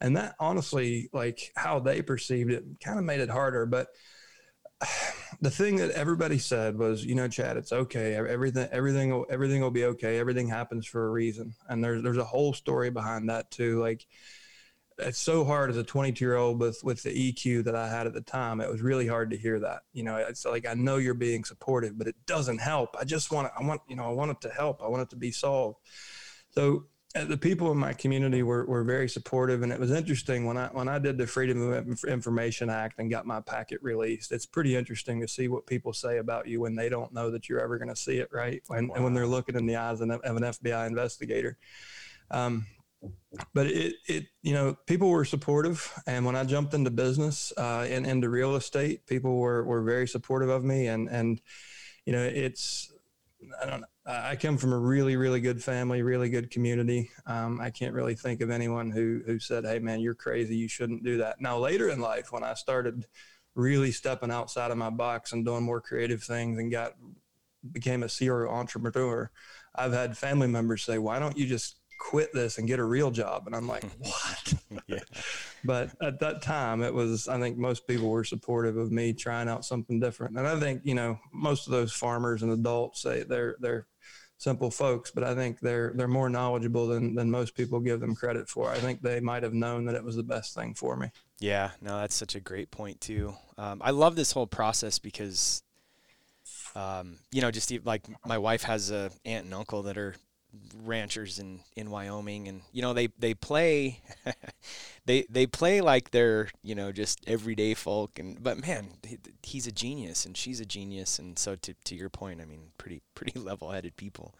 and 0.00 0.16
that 0.16 0.34
honestly, 0.38 1.08
like 1.12 1.52
how 1.56 1.80
they 1.80 2.02
perceived 2.02 2.50
it, 2.50 2.64
kind 2.82 2.98
of 2.98 3.04
made 3.04 3.20
it 3.20 3.30
harder. 3.30 3.66
But 3.66 3.88
the 5.40 5.50
thing 5.50 5.76
that 5.76 5.90
everybody 5.92 6.38
said 6.38 6.78
was, 6.78 7.04
you 7.04 7.14
know, 7.14 7.28
Chad, 7.28 7.56
it's 7.56 7.72
okay. 7.72 8.14
Everything, 8.14 8.68
everything, 8.72 9.10
will, 9.10 9.26
everything 9.30 9.60
will 9.60 9.70
be 9.70 9.84
okay. 9.84 10.18
Everything 10.18 10.48
happens 10.48 10.86
for 10.86 11.06
a 11.06 11.10
reason, 11.10 11.54
and 11.68 11.82
there's 11.82 12.02
there's 12.02 12.16
a 12.18 12.24
whole 12.24 12.52
story 12.52 12.90
behind 12.90 13.28
that 13.28 13.50
too. 13.50 13.80
Like 13.80 14.06
it's 14.98 15.18
so 15.18 15.44
hard 15.44 15.70
as 15.70 15.76
a 15.76 15.82
22 15.82 16.24
year 16.24 16.36
old 16.36 16.60
with 16.60 16.82
with 16.82 17.02
the 17.02 17.32
EQ 17.32 17.64
that 17.64 17.74
I 17.74 17.88
had 17.88 18.06
at 18.06 18.14
the 18.14 18.20
time. 18.20 18.60
It 18.60 18.70
was 18.70 18.82
really 18.82 19.06
hard 19.06 19.30
to 19.30 19.36
hear 19.36 19.58
that. 19.60 19.82
You 19.92 20.04
know, 20.04 20.16
it's 20.16 20.44
like 20.44 20.66
I 20.66 20.74
know 20.74 20.96
you're 20.96 21.14
being 21.14 21.44
supportive, 21.44 21.98
but 21.98 22.06
it 22.06 22.16
doesn't 22.26 22.58
help. 22.58 22.96
I 22.98 23.04
just 23.04 23.30
want 23.30 23.52
I 23.58 23.64
want 23.64 23.82
you 23.88 23.96
know 23.96 24.04
I 24.04 24.12
want 24.12 24.30
it 24.30 24.40
to 24.42 24.50
help. 24.50 24.82
I 24.82 24.88
want 24.88 25.02
it 25.02 25.10
to 25.10 25.16
be 25.16 25.30
solved. 25.30 25.78
So 26.50 26.86
uh, 27.14 27.24
the 27.24 27.36
people 27.36 27.70
in 27.70 27.76
my 27.76 27.92
community 27.92 28.42
were, 28.42 28.64
were 28.64 28.84
very 28.84 29.08
supportive, 29.08 29.62
and 29.62 29.70
it 29.70 29.78
was 29.78 29.90
interesting 29.90 30.46
when 30.46 30.56
I 30.56 30.68
when 30.68 30.88
I 30.88 30.98
did 30.98 31.18
the 31.18 31.26
Freedom 31.26 31.72
of 31.72 32.04
Information 32.04 32.70
Act 32.70 32.98
and 32.98 33.10
got 33.10 33.26
my 33.26 33.40
packet 33.40 33.82
released. 33.82 34.32
It's 34.32 34.46
pretty 34.46 34.76
interesting 34.76 35.20
to 35.20 35.28
see 35.28 35.48
what 35.48 35.66
people 35.66 35.92
say 35.92 36.18
about 36.18 36.46
you 36.46 36.60
when 36.60 36.74
they 36.74 36.88
don't 36.88 37.12
know 37.12 37.30
that 37.30 37.48
you're 37.48 37.60
ever 37.60 37.76
going 37.76 37.90
to 37.90 37.96
see 37.96 38.18
it, 38.18 38.28
right? 38.32 38.62
When, 38.68 38.88
wow. 38.88 38.94
And 38.94 39.04
when 39.04 39.14
they're 39.14 39.26
looking 39.26 39.56
in 39.56 39.66
the 39.66 39.76
eyes 39.76 40.00
of 40.00 40.10
an 40.10 40.20
FBI 40.22 40.86
investigator. 40.86 41.58
Um, 42.30 42.66
but 43.54 43.66
it, 43.66 43.94
it, 44.06 44.26
you 44.42 44.52
know, 44.52 44.76
people 44.86 45.08
were 45.08 45.24
supportive. 45.24 45.92
And 46.06 46.24
when 46.24 46.36
I 46.36 46.44
jumped 46.44 46.74
into 46.74 46.90
business 46.90 47.52
uh, 47.56 47.86
and 47.88 48.06
into 48.06 48.28
real 48.28 48.56
estate, 48.56 49.06
people 49.06 49.38
were, 49.38 49.64
were 49.64 49.82
very 49.82 50.06
supportive 50.06 50.48
of 50.48 50.64
me. 50.64 50.86
And, 50.88 51.08
and 51.08 51.40
you 52.04 52.12
know, 52.12 52.22
it's, 52.22 52.92
I 53.60 53.66
don't 53.66 53.80
know. 53.80 53.86
I 54.04 54.34
come 54.34 54.58
from 54.58 54.72
a 54.72 54.78
really, 54.78 55.16
really 55.16 55.40
good 55.40 55.62
family, 55.62 56.02
really 56.02 56.28
good 56.28 56.50
community. 56.50 57.10
Um, 57.26 57.60
I 57.60 57.70
can't 57.70 57.94
really 57.94 58.16
think 58.16 58.40
of 58.40 58.50
anyone 58.50 58.90
who, 58.90 59.22
who 59.24 59.38
said, 59.38 59.64
Hey 59.64 59.78
man, 59.78 60.00
you're 60.00 60.14
crazy. 60.14 60.56
You 60.56 60.68
shouldn't 60.68 61.04
do 61.04 61.18
that. 61.18 61.40
Now 61.40 61.58
later 61.58 61.88
in 61.88 62.00
life, 62.00 62.32
when 62.32 62.42
I 62.42 62.54
started 62.54 63.06
really 63.54 63.92
stepping 63.92 64.30
outside 64.30 64.70
of 64.70 64.78
my 64.78 64.90
box 64.90 65.32
and 65.32 65.44
doing 65.44 65.62
more 65.62 65.80
creative 65.80 66.22
things 66.22 66.58
and 66.58 66.70
got, 66.70 66.94
became 67.70 68.02
a 68.02 68.08
serial 68.08 68.52
entrepreneur, 68.52 69.30
I've 69.74 69.92
had 69.92 70.18
family 70.18 70.48
members 70.48 70.82
say, 70.82 70.98
why 70.98 71.20
don't 71.20 71.38
you 71.38 71.46
just 71.46 71.76
quit 72.02 72.32
this 72.32 72.58
and 72.58 72.66
get 72.66 72.80
a 72.80 72.84
real 72.84 73.10
job. 73.10 73.44
And 73.46 73.54
I'm 73.54 73.68
like, 73.68 73.84
what? 73.98 74.54
yeah. 74.86 74.98
But 75.64 75.90
at 76.02 76.18
that 76.20 76.42
time, 76.42 76.82
it 76.82 76.92
was, 76.92 77.28
I 77.28 77.38
think 77.38 77.56
most 77.56 77.86
people 77.86 78.10
were 78.10 78.24
supportive 78.24 78.76
of 78.76 78.90
me 78.90 79.12
trying 79.12 79.48
out 79.48 79.64
something 79.64 80.00
different. 80.00 80.36
And 80.36 80.46
I 80.46 80.58
think, 80.58 80.82
you 80.84 80.94
know, 80.94 81.18
most 81.32 81.66
of 81.66 81.72
those 81.72 81.92
farmers 81.92 82.42
and 82.42 82.50
adults 82.52 83.02
say 83.02 83.22
they're, 83.22 83.56
they're, 83.60 83.86
simple 84.38 84.72
folks, 84.72 85.12
but 85.12 85.22
I 85.22 85.36
think 85.36 85.60
they're 85.60 85.92
they're 85.94 86.08
more 86.08 86.28
knowledgeable 86.28 86.88
than 86.88 87.14
than 87.14 87.30
most 87.30 87.54
people 87.54 87.78
give 87.78 88.00
them 88.00 88.16
credit 88.16 88.48
for. 88.48 88.68
I 88.68 88.78
think 88.78 89.00
they 89.00 89.20
might 89.20 89.44
have 89.44 89.54
known 89.54 89.84
that 89.84 89.94
it 89.94 90.02
was 90.02 90.16
the 90.16 90.24
best 90.24 90.52
thing 90.52 90.74
for 90.74 90.96
me. 90.96 91.12
Yeah, 91.38 91.70
no, 91.80 92.00
that's 92.00 92.16
such 92.16 92.34
a 92.34 92.40
great 92.40 92.72
point 92.72 93.00
too. 93.00 93.34
Um, 93.56 93.80
I 93.84 93.92
love 93.92 94.16
this 94.16 94.32
whole 94.32 94.48
process 94.48 94.98
because, 94.98 95.62
um, 96.74 97.18
you 97.30 97.40
know, 97.40 97.52
just 97.52 97.72
like 97.84 98.02
my 98.26 98.38
wife 98.38 98.64
has 98.64 98.90
a 98.90 99.12
aunt 99.24 99.44
and 99.44 99.54
uncle 99.54 99.84
that 99.84 99.96
are 99.96 100.16
ranchers 100.84 101.38
in, 101.38 101.60
in 101.76 101.90
Wyoming 101.90 102.48
and 102.48 102.62
you 102.72 102.82
know 102.82 102.92
they 102.92 103.08
they 103.18 103.34
play 103.34 104.00
they 105.06 105.24
they 105.30 105.46
play 105.46 105.80
like 105.80 106.10
they're 106.10 106.50
you 106.62 106.74
know 106.74 106.92
just 106.92 107.20
everyday 107.26 107.74
folk 107.74 108.18
and 108.18 108.42
but 108.42 108.58
man 108.60 108.88
he, 109.06 109.18
he's 109.42 109.66
a 109.66 109.72
genius 109.72 110.26
and 110.26 110.36
she's 110.36 110.60
a 110.60 110.66
genius 110.66 111.18
and 111.18 111.38
so 111.38 111.56
to, 111.56 111.74
to 111.84 111.94
your 111.94 112.10
point 112.10 112.40
I 112.40 112.44
mean 112.44 112.72
pretty 112.78 113.02
pretty 113.14 113.38
level-headed 113.38 113.96
people. 113.96 114.34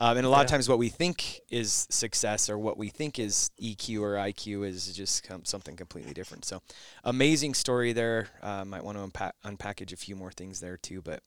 Um, 0.00 0.16
and 0.16 0.26
a 0.26 0.28
lot 0.28 0.38
yeah. 0.38 0.42
of 0.42 0.50
times 0.50 0.68
what 0.68 0.78
we 0.78 0.88
think 0.88 1.40
is 1.50 1.86
success 1.88 2.50
or 2.50 2.58
what 2.58 2.76
we 2.76 2.88
think 2.88 3.20
is 3.20 3.52
EQ 3.62 4.00
or 4.00 4.14
IQ 4.14 4.66
is 4.66 4.92
just 4.92 5.24
something 5.44 5.76
completely 5.76 6.12
different. 6.12 6.44
So 6.44 6.62
amazing 7.04 7.54
story 7.54 7.92
there. 7.92 8.26
Uh, 8.42 8.64
might 8.64 8.82
want 8.82 8.98
to 8.98 9.04
unpack 9.04 9.36
unpackage 9.44 9.92
a 9.92 9.96
few 9.96 10.16
more 10.16 10.32
things 10.32 10.58
there 10.58 10.76
too 10.76 11.00
but 11.00 11.22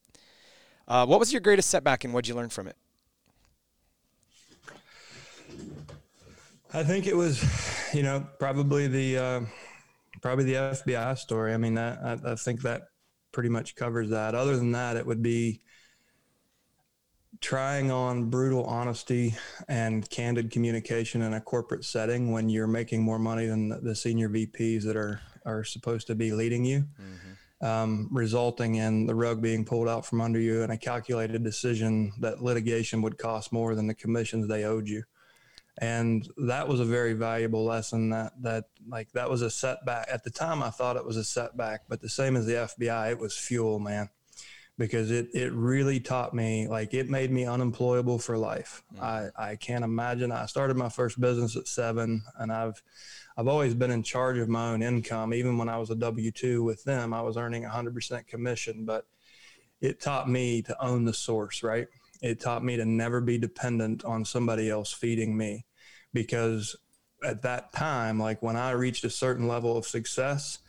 uh, 0.89 1.05
what 1.05 1.19
was 1.19 1.31
your 1.31 1.41
greatest 1.41 1.69
setback 1.69 2.03
and 2.03 2.13
what 2.13 2.25
did 2.25 2.29
you 2.29 2.35
learn 2.35 2.49
from 2.49 2.67
it 2.67 2.75
I 6.73 6.83
think 6.83 7.07
it 7.07 7.15
was, 7.15 7.43
you 7.93 8.03
know, 8.03 8.25
probably 8.39 8.87
the 8.87 9.17
uh, 9.17 9.41
probably 10.21 10.45
the 10.45 10.53
FBI 10.53 11.17
story. 11.17 11.53
I 11.53 11.57
mean, 11.57 11.75
that 11.75 11.99
I, 12.03 12.31
I, 12.31 12.35
think 12.35 12.61
that 12.63 12.89
pretty 13.31 13.49
much 13.49 13.75
covers 13.75 14.09
that. 14.09 14.35
Other 14.35 14.57
than 14.57 14.71
that, 14.73 14.97
it 14.97 15.05
would 15.05 15.21
be 15.21 15.61
trying 17.39 17.91
on 17.91 18.29
brutal 18.29 18.65
honesty 18.65 19.35
and 19.67 20.09
candid 20.09 20.51
communication 20.51 21.21
in 21.21 21.33
a 21.35 21.41
corporate 21.41 21.85
setting 21.85 22.31
when 22.31 22.49
you're 22.49 22.67
making 22.67 23.01
more 23.01 23.19
money 23.19 23.45
than 23.45 23.69
the, 23.83 23.95
senior 23.95 24.29
VPs 24.29 24.83
that 24.83 24.97
are 24.97 25.21
are 25.45 25.63
supposed 25.63 26.07
to 26.07 26.15
be 26.15 26.31
leading 26.31 26.65
you. 26.65 26.79
Mm-hmm. 26.79 27.65
Um, 27.65 28.09
resulting 28.11 28.75
in 28.75 29.07
the 29.07 29.15
rug 29.15 29.41
being 29.41 29.65
pulled 29.65 29.87
out 29.87 30.05
from 30.05 30.21
under 30.21 30.39
you 30.39 30.61
and 30.61 30.71
a 30.71 30.77
calculated 30.77 31.43
decision 31.43 32.11
that 32.19 32.43
litigation 32.43 33.01
would 33.01 33.17
cost 33.17 33.51
more 33.51 33.73
than 33.73 33.87
the 33.87 33.95
commissions 33.95 34.47
they 34.47 34.63
owed 34.63 34.87
you 34.87 35.01
and 35.79 36.27
that 36.37 36.67
was 36.67 36.79
a 36.79 36.85
very 36.85 37.13
valuable 37.13 37.63
lesson 37.63 38.09
that 38.09 38.33
that 38.41 38.65
like 38.87 39.11
that 39.11 39.29
was 39.29 39.41
a 39.41 39.49
setback. 39.49 40.07
At 40.11 40.23
the 40.23 40.31
time 40.31 40.63
i 40.63 40.69
thought 40.69 40.95
it 40.95 41.05
was 41.05 41.17
a 41.17 41.23
setback 41.23 41.81
but 41.87 42.01
the 42.01 42.09
same 42.09 42.35
as 42.35 42.45
the 42.45 42.53
fbi 42.53 43.11
it 43.11 43.19
was 43.19 43.37
fuel 43.37 43.79
man 43.79 44.09
because 44.77 45.09
it 45.11 45.29
it 45.33 45.51
really 45.53 45.99
taught 45.99 46.33
me 46.33 46.67
like 46.67 46.93
it 46.93 47.09
made 47.09 47.31
me 47.31 47.45
unemployable 47.45 48.19
for 48.19 48.37
life. 48.37 48.83
Mm. 48.95 49.01
i 49.01 49.51
i 49.51 49.55
can't 49.55 49.83
imagine. 49.83 50.31
I 50.31 50.45
started 50.45 50.77
my 50.77 50.89
first 50.89 51.19
business 51.19 51.55
at 51.55 51.67
seven 51.67 52.23
and 52.37 52.51
i've 52.51 52.81
i've 53.37 53.47
always 53.47 53.73
been 53.73 53.91
in 53.91 54.03
charge 54.03 54.37
of 54.37 54.49
my 54.49 54.71
own 54.71 54.81
income. 54.81 55.33
Even 55.33 55.57
when 55.57 55.69
i 55.69 55.77
was 55.77 55.89
a 55.89 55.95
w2 55.95 56.63
with 56.63 56.83
them 56.83 57.13
i 57.13 57.21
was 57.21 57.37
earning 57.37 57.63
100% 57.63 58.27
commission 58.27 58.85
but 58.85 59.05
it 59.79 60.01
taught 60.01 60.27
me 60.29 60.61
to 60.63 60.83
own 60.83 61.05
the 61.05 61.13
source 61.13 61.61
right 61.61 61.87
it 62.21 62.39
taught 62.39 62.63
me 62.63 62.77
to 62.77 62.85
never 62.85 63.21
be 63.21 63.37
dependent 63.37 64.03
on 64.03 64.25
somebody 64.25 64.69
else 64.69 64.91
feeding 64.91 65.37
me 65.37 65.65
because 66.13 66.75
at 67.23 67.41
that 67.43 67.73
time, 67.73 68.19
like 68.19 68.41
when 68.41 68.55
I 68.55 68.71
reached 68.71 69.03
a 69.03 69.09
certain 69.09 69.47
level 69.47 69.77
of 69.77 69.85
success, 69.85 70.59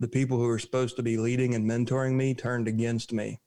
the 0.00 0.08
people 0.08 0.38
who 0.38 0.46
were 0.46 0.58
supposed 0.58 0.96
to 0.96 1.02
be 1.02 1.16
leading 1.16 1.54
and 1.54 1.68
mentoring 1.68 2.14
me 2.14 2.34
turned 2.34 2.68
against 2.68 3.12
me 3.12 3.40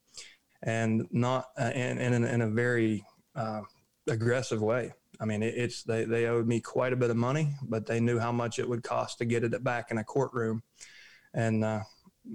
and 0.64 1.08
not 1.12 1.48
uh, 1.58 1.72
and 1.74 2.00
in, 2.00 2.24
in, 2.24 2.42
a 2.42 2.50
very 2.50 3.04
uh, 3.36 3.62
aggressive 4.08 4.62
way. 4.62 4.92
I 5.20 5.26
mean, 5.26 5.44
it, 5.44 5.54
it's 5.56 5.84
they, 5.84 6.06
they 6.06 6.26
owed 6.26 6.48
me 6.48 6.60
quite 6.60 6.94
a 6.94 6.98
bit 6.98 7.10
of 7.10 7.18
money, 7.18 7.54
but 7.62 7.86
they 7.86 8.00
knew 8.00 8.18
how 8.18 8.32
much 8.32 8.60
it 8.60 8.68
would 8.68 8.84
cost 8.84 9.20
to 9.20 9.26
get 9.26 9.44
it 9.44 9.64
back 9.64 9.92
in 9.92 9.98
a 9.98 10.04
courtroom. 10.04 10.64
And 11.34 11.64
uh, 11.64 11.82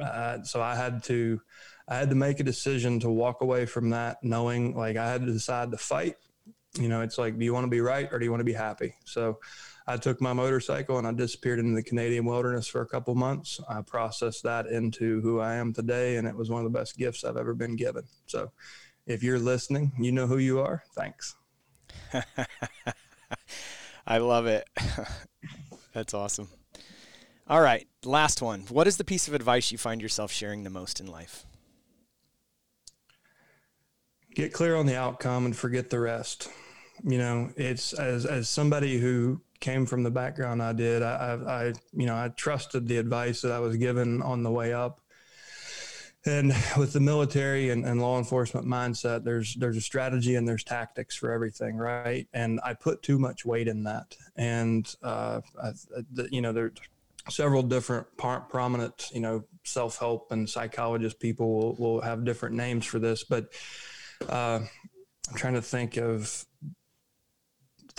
uh, 0.01 0.43
so 0.43 0.63
I 0.63 0.77
had 0.77 1.03
to 1.05 1.41
I 1.89 1.97
had 1.97 2.11
to 2.11 2.17
make 2.17 2.41
a 2.41 2.45
decision 2.45 3.01
to 3.01 3.11
walk 3.11 3.41
away 3.41 3.67
from 3.67 3.91
that, 3.91 4.19
knowing 4.23 4.77
like 4.77 4.97
I 4.97 5.11
had 5.11 5.27
to 5.27 5.33
decide 5.33 5.71
to 5.73 5.77
fight 5.77 6.17
you 6.79 6.89
know, 6.89 7.03
it's 7.03 7.19
like, 7.19 7.39
do 7.39 7.45
you 7.45 7.53
want 7.53 7.65
to 7.65 7.71
be 7.71 7.81
right 7.81 8.09
or 8.11 8.19
do 8.19 8.25
you 8.25 8.31
want 8.31 8.41
to 8.41 8.45
be 8.45 8.53
happy? 8.53 8.95
So 9.05 9.41
I 9.87 9.97
took 9.97 10.21
my 10.21 10.33
motorcycle 10.33 10.99
and 10.99 11.07
I 11.07 11.13
disappeared 11.13 11.59
into 11.59 11.75
the 11.75 11.83
Canadian 11.83 12.25
wilderness 12.25 12.67
for 12.67 12.81
a 12.81 12.87
couple 12.87 13.15
months. 13.15 13.61
I 13.69 13.83
processed 13.83 14.43
that 14.45 14.67
into 14.67 15.21
who 15.21 15.41
I 15.41 15.57
am 15.57 15.73
today, 15.75 16.17
and 16.17 16.27
it 16.27 16.35
was 16.35 16.49
one 16.51 16.65
of 16.65 16.73
the 16.73 16.79
best 16.79 16.97
gifts 16.97 17.25
I've 17.25 17.37
ever 17.37 17.55
been 17.55 17.77
given. 17.77 18.05
So 18.27 18.53
if 19.07 19.23
you're 19.23 19.39
listening, 19.39 19.93
you 19.99 20.13
know 20.13 20.27
who 20.27 20.39
you 20.39 20.61
are. 20.61 20.83
Thanks. 20.95 21.35
I 24.07 24.19
love 24.19 24.47
it. 24.47 24.69
That's 25.93 26.15
awesome. 26.15 26.49
All 27.49 27.61
right, 27.61 27.87
last 28.05 28.41
one. 28.41 28.63
What 28.71 28.87
is 28.87 28.97
the 28.97 29.05
piece 29.05 29.29
of 29.29 29.35
advice 29.35 29.73
you 29.73 29.79
find 29.79 30.01
yourself 30.01 30.33
sharing 30.33 30.63
the 30.63 30.71
most 30.71 31.01
in 31.01 31.07
life? 31.07 31.45
Get 34.35 34.53
clear 34.53 34.77
on 34.77 34.87
the 34.87 34.97
outcome 34.97 35.47
and 35.47 35.57
forget 35.57 35.91
the 35.91 36.01
rest 36.01 36.49
you 37.05 37.19
know, 37.19 37.51
it's 37.57 37.93
as 37.93 38.27
as 38.27 38.49
somebody 38.49 38.99
who 38.99 39.41
came 39.61 39.87
from 39.87 40.03
the 40.03 40.11
background 40.11 40.63
I 40.63 40.73
did, 40.73 41.03
I, 41.03 41.39
I, 41.47 41.73
you 41.93 42.07
know, 42.07 42.17
I 42.17 42.29
trusted 42.29 42.89
the 42.89 42.97
advice 42.99 43.43
that 43.43 43.53
I 43.53 43.61
was 43.61 43.77
given 43.77 44.21
on 44.23 44.43
the 44.43 44.51
way 44.51 44.73
up. 44.73 45.01
And 46.25 46.49
with 46.77 46.93
the 46.93 47.01
military 47.01 47.71
and, 47.71 47.85
and 47.85 48.01
law 48.01 48.19
enforcement 48.19 48.67
mindset, 48.67 49.25
there's 49.25 49.55
there's 49.57 49.77
a 49.77 49.81
strategy 49.81 50.37
and 50.37 50.47
there's 50.47 50.65
tactics 50.65 51.17
for 51.17 51.33
everything, 51.33 51.77
right? 51.77 52.27
And 52.33 52.61
I 52.65 52.75
put 52.75 53.03
too 53.03 53.19
much 53.19 53.45
weight 53.45 53.69
in 53.69 53.85
that, 53.85 54.17
and 54.37 54.93
uh, 55.03 55.41
I, 55.61 55.73
you 56.31 56.41
know, 56.41 56.53
there's 56.53 56.73
several 57.29 57.63
different 57.63 58.07
par- 58.17 58.47
prominent, 58.49 59.09
you 59.13 59.21
know, 59.21 59.45
self 59.65 59.99
help 59.99 60.31
and 60.31 60.49
psychologist 60.49 61.19
people 61.19 61.55
will, 61.55 61.75
will 61.75 62.01
have 62.01 62.25
different 62.25 62.55
names 62.55 62.85
for 62.87 62.99
this, 62.99 63.25
but 63.25 63.53
uh, 64.29 64.61
I'm 65.29 65.37
trying 65.37 65.55
to 65.55 65.63
think 65.63 65.97
of 65.97 66.45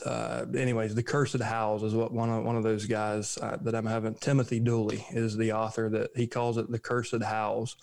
uh, 0.05 0.45
anyways, 0.55 0.95
the 0.95 1.03
Cursed 1.03 1.39
Hows 1.39 1.83
is 1.83 1.93
what 1.95 2.11
one 2.11 2.29
of 2.29 2.43
one 2.43 2.55
of 2.55 2.63
those 2.63 2.85
guys 2.85 3.37
uh, 3.37 3.57
that 3.61 3.75
I'm 3.75 3.85
having. 3.85 4.15
Timothy 4.15 4.59
Dooley 4.59 5.05
is 5.11 5.37
the 5.37 5.53
author 5.53 5.89
that 5.89 6.11
he 6.15 6.27
calls 6.27 6.57
it 6.57 6.69
the 6.69 6.79
Cursed 6.79 7.21
Hows. 7.21 7.75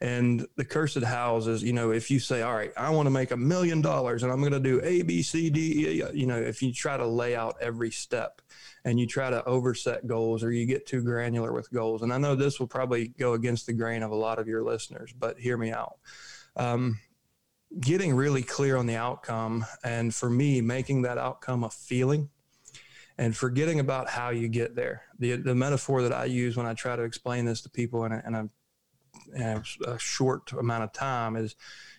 And 0.00 0.44
the 0.56 0.64
cursed 0.64 1.04
hows 1.04 1.46
is, 1.46 1.62
you 1.62 1.72
know, 1.72 1.92
if 1.92 2.10
you 2.10 2.18
say, 2.18 2.42
all 2.42 2.56
right, 2.56 2.72
I 2.76 2.90
want 2.90 3.06
to 3.06 3.10
make 3.10 3.30
a 3.30 3.36
million 3.36 3.80
dollars 3.80 4.24
and 4.24 4.32
I'm 4.32 4.40
going 4.40 4.50
to 4.50 4.58
do 4.58 4.80
A, 4.82 5.02
B, 5.02 5.22
C, 5.22 5.48
D, 5.48 6.00
E, 6.00 6.02
you 6.12 6.26
know, 6.26 6.36
if 6.36 6.60
you 6.60 6.72
try 6.72 6.96
to 6.96 7.06
lay 7.06 7.36
out 7.36 7.54
every 7.60 7.92
step 7.92 8.42
and 8.84 8.98
you 8.98 9.06
try 9.06 9.30
to 9.30 9.44
overset 9.44 10.08
goals 10.08 10.42
or 10.42 10.50
you 10.50 10.66
get 10.66 10.86
too 10.86 11.02
granular 11.02 11.52
with 11.52 11.70
goals. 11.70 12.02
And 12.02 12.12
I 12.12 12.18
know 12.18 12.34
this 12.34 12.58
will 12.58 12.66
probably 12.66 13.08
go 13.16 13.34
against 13.34 13.66
the 13.66 13.74
grain 13.74 14.02
of 14.02 14.10
a 14.10 14.16
lot 14.16 14.40
of 14.40 14.48
your 14.48 14.64
listeners, 14.64 15.14
but 15.16 15.38
hear 15.38 15.56
me 15.56 15.70
out. 15.70 15.98
Um, 16.56 16.98
getting 17.80 18.14
really 18.14 18.42
clear 18.42 18.76
on 18.76 18.86
the 18.86 18.96
outcome 18.96 19.64
and 19.84 20.14
for 20.14 20.28
me 20.28 20.60
making 20.60 21.02
that 21.02 21.18
outcome 21.18 21.64
a 21.64 21.70
feeling 21.70 22.28
and 23.18 23.36
forgetting 23.36 23.80
about 23.80 24.08
how 24.08 24.30
you 24.30 24.48
get 24.48 24.74
there. 24.74 25.02
The, 25.18 25.36
the 25.36 25.54
metaphor 25.54 26.02
that 26.02 26.12
i 26.12 26.24
use 26.24 26.56
when 26.56 26.66
i 26.66 26.74
try 26.74 26.96
to 26.96 27.02
explain 27.02 27.44
this 27.44 27.60
to 27.62 27.70
people 27.70 28.04
in 28.04 28.12
a, 28.12 28.22
in 28.26 28.34
a, 28.34 28.48
in 29.34 29.62
a 29.86 29.98
short 29.98 30.52
amount 30.52 30.84
of 30.84 30.92
time 30.92 31.36
is 31.36 31.54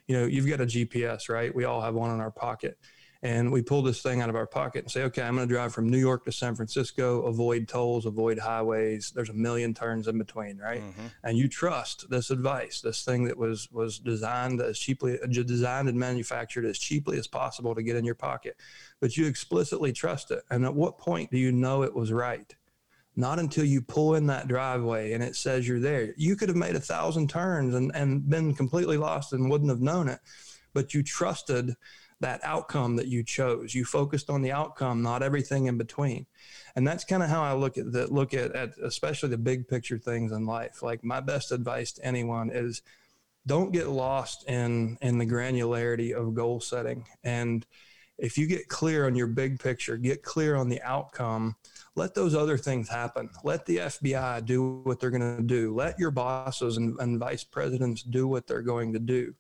you 0.08 0.18
know 0.18 0.26
you've 0.26 0.48
got 0.48 0.62
a 0.62 0.66
gps 0.66 1.30
right? 1.30 1.54
We 1.54 1.66
all 1.66 1.82
have 1.82 1.96
one 1.96 2.12
in 2.12 2.20
our 2.20 2.32
pocket 2.32 2.78
and 3.24 3.50
we 3.50 3.62
pull 3.62 3.82
this 3.82 4.02
thing 4.02 4.20
out 4.20 4.30
of 4.30 4.36
our 4.36 4.46
pocket 4.46 4.84
and 4.84 4.92
say, 4.92 5.04
okay, 5.04 5.22
I'm 5.22 5.36
going 5.36 5.48
to 5.48 5.54
drive 5.54 5.74
from 5.74 5.88
New 5.90 5.98
York 5.98 6.26
to 6.26 6.32
San 6.32 6.56
Francisco, 6.56 7.22
avoid 7.22 7.70
tolls, 7.70 8.06
avoid 8.06 8.38
highways. 8.38 9.14
There's 9.16 9.30
a 9.30 9.34
million 9.34 9.74
turns 9.74 10.10
in 10.10 10.18
between, 10.18 10.58
right? 10.58 10.82
Mm-hmm. 10.82 11.06
And 11.24 11.38
you 11.38 11.48
trust 11.48 12.10
this 12.10 12.32
advice, 12.32 12.82
this 12.82 13.06
thing 13.06 13.24
that 13.24 13.38
was 13.38 13.72
was 13.72 13.98
designed 13.98 14.60
as 14.60 14.78
cheaply, 14.78 15.18
designed 15.30 15.88
and 15.88 15.98
manufactured 15.98 16.66
as 16.66 16.78
cheaply 16.78 17.18
as 17.18 17.26
possible 17.26 17.74
to 17.74 17.82
get 17.82 17.96
in 17.96 18.04
your 18.04 18.14
pocket, 18.14 18.58
but 19.00 19.16
you 19.16 19.26
explicitly 19.26 19.94
trust 19.94 20.30
it. 20.30 20.44
And 20.52 20.66
at 20.66 20.76
what 20.76 20.98
point 20.98 21.32
do 21.32 21.38
you 21.38 21.54
know 21.54 21.84
it 21.84 21.96
was 21.96 22.12
right? 22.12 22.54
not 23.16 23.38
until 23.38 23.64
you 23.64 23.80
pull 23.80 24.16
in 24.16 24.26
that 24.26 24.48
driveway 24.48 25.14
and 25.14 25.24
it 25.24 25.36
says 25.36 25.68
you're 25.68 25.80
there. 25.80 26.16
You 26.18 26.36
could 26.36 26.50
have 26.50 26.58
made 26.58 26.76
a 26.76 26.80
thousand 26.80 27.30
turns 27.30 27.76
and, 27.76 27.92
and 27.94 28.28
been 28.28 28.56
completely 28.56 28.98
lost 28.98 29.34
and 29.34 29.52
wouldn't 29.52 29.70
have 29.70 29.82
known 29.82 30.10
it, 30.10 30.20
but 30.74 30.96
you 30.96 31.04
trusted 31.04 31.76
that 32.24 32.40
outcome 32.44 32.96
that 32.96 33.08
you 33.08 33.22
chose. 33.22 33.76
You 33.76 33.84
focused 33.84 34.30
on 34.30 34.42
the 34.42 34.52
outcome, 34.52 35.02
not 35.02 35.22
everything 35.22 35.68
in 35.68 35.78
between. 35.78 36.26
And 36.76 36.88
that's 36.88 37.04
kind 37.04 37.22
of 37.22 37.30
how 37.30 37.44
I 37.44 37.54
look 37.54 37.78
at 37.78 37.92
that, 37.92 38.12
look 38.12 38.34
at, 38.34 38.56
at 38.56 38.78
especially 38.82 39.30
the 39.30 39.38
big 39.38 39.68
picture 39.68 39.98
things 39.98 40.32
in 40.32 40.46
life. 40.46 40.82
Like 40.82 41.04
my 41.04 41.20
best 41.20 41.52
advice 41.52 41.92
to 41.94 42.06
anyone 42.06 42.50
is 42.50 42.82
don't 43.46 43.74
get 43.74 43.90
lost 43.90 44.48
in 44.48 44.98
in 45.02 45.18
the 45.18 45.26
granularity 45.26 46.14
of 46.14 46.34
goal 46.34 46.62
setting. 46.62 47.06
And 47.26 47.66
if 48.18 48.38
you 48.38 48.48
get 48.48 48.70
clear 48.70 49.06
on 49.06 49.16
your 49.16 49.28
big 49.28 49.60
picture, 49.60 49.98
get 49.98 50.24
clear 50.24 50.56
on 50.56 50.70
the 50.70 50.82
outcome, 50.82 51.58
let 51.96 52.16
those 52.16 52.36
other 52.36 52.58
things 52.58 52.88
happen. 52.88 53.30
Let 53.44 53.66
the 53.66 53.78
FBI 53.78 54.46
do 54.46 54.82
what 54.84 55.00
they're 55.00 55.10
going 55.10 55.38
to 55.38 55.44
do. 55.44 55.76
Let 55.76 56.00
your 56.00 56.12
bosses 56.12 56.78
and, 56.78 56.98
and 57.00 57.20
vice 57.20 57.44
presidents 57.44 58.02
do 58.02 58.30
what 58.30 58.48
they're 58.48 58.62
going 58.62 58.94
to 58.94 59.00
do 59.00 59.36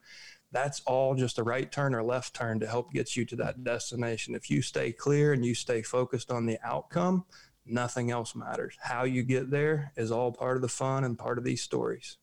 that's 0.53 0.81
all 0.85 1.15
just 1.15 1.39
a 1.39 1.43
right 1.43 1.69
turn 1.69 1.95
or 1.95 2.03
left 2.03 2.33
turn 2.33 2.59
to 2.59 2.67
help 2.67 2.93
get 2.93 3.15
you 3.15 3.25
to 3.25 3.35
that 3.37 3.63
destination. 3.63 4.35
If 4.35 4.49
you 4.49 4.61
stay 4.61 4.91
clear 4.91 5.33
and 5.33 5.43
you 5.43 5.55
stay 5.55 5.81
focused 5.81 6.31
on 6.31 6.45
the 6.45 6.59
outcome, 6.63 7.25
nothing 7.65 8.11
else 8.11 8.35
matters. 8.35 8.77
How 8.79 9.03
you 9.03 9.23
get 9.23 9.49
there 9.49 9.91
is 9.97 10.11
all 10.11 10.31
part 10.31 10.55
of 10.55 10.61
the 10.61 10.69
fun 10.69 11.03
and 11.03 11.17
part 11.17 11.37
of 11.37 11.43
these 11.43 11.63
stories. 11.63 12.17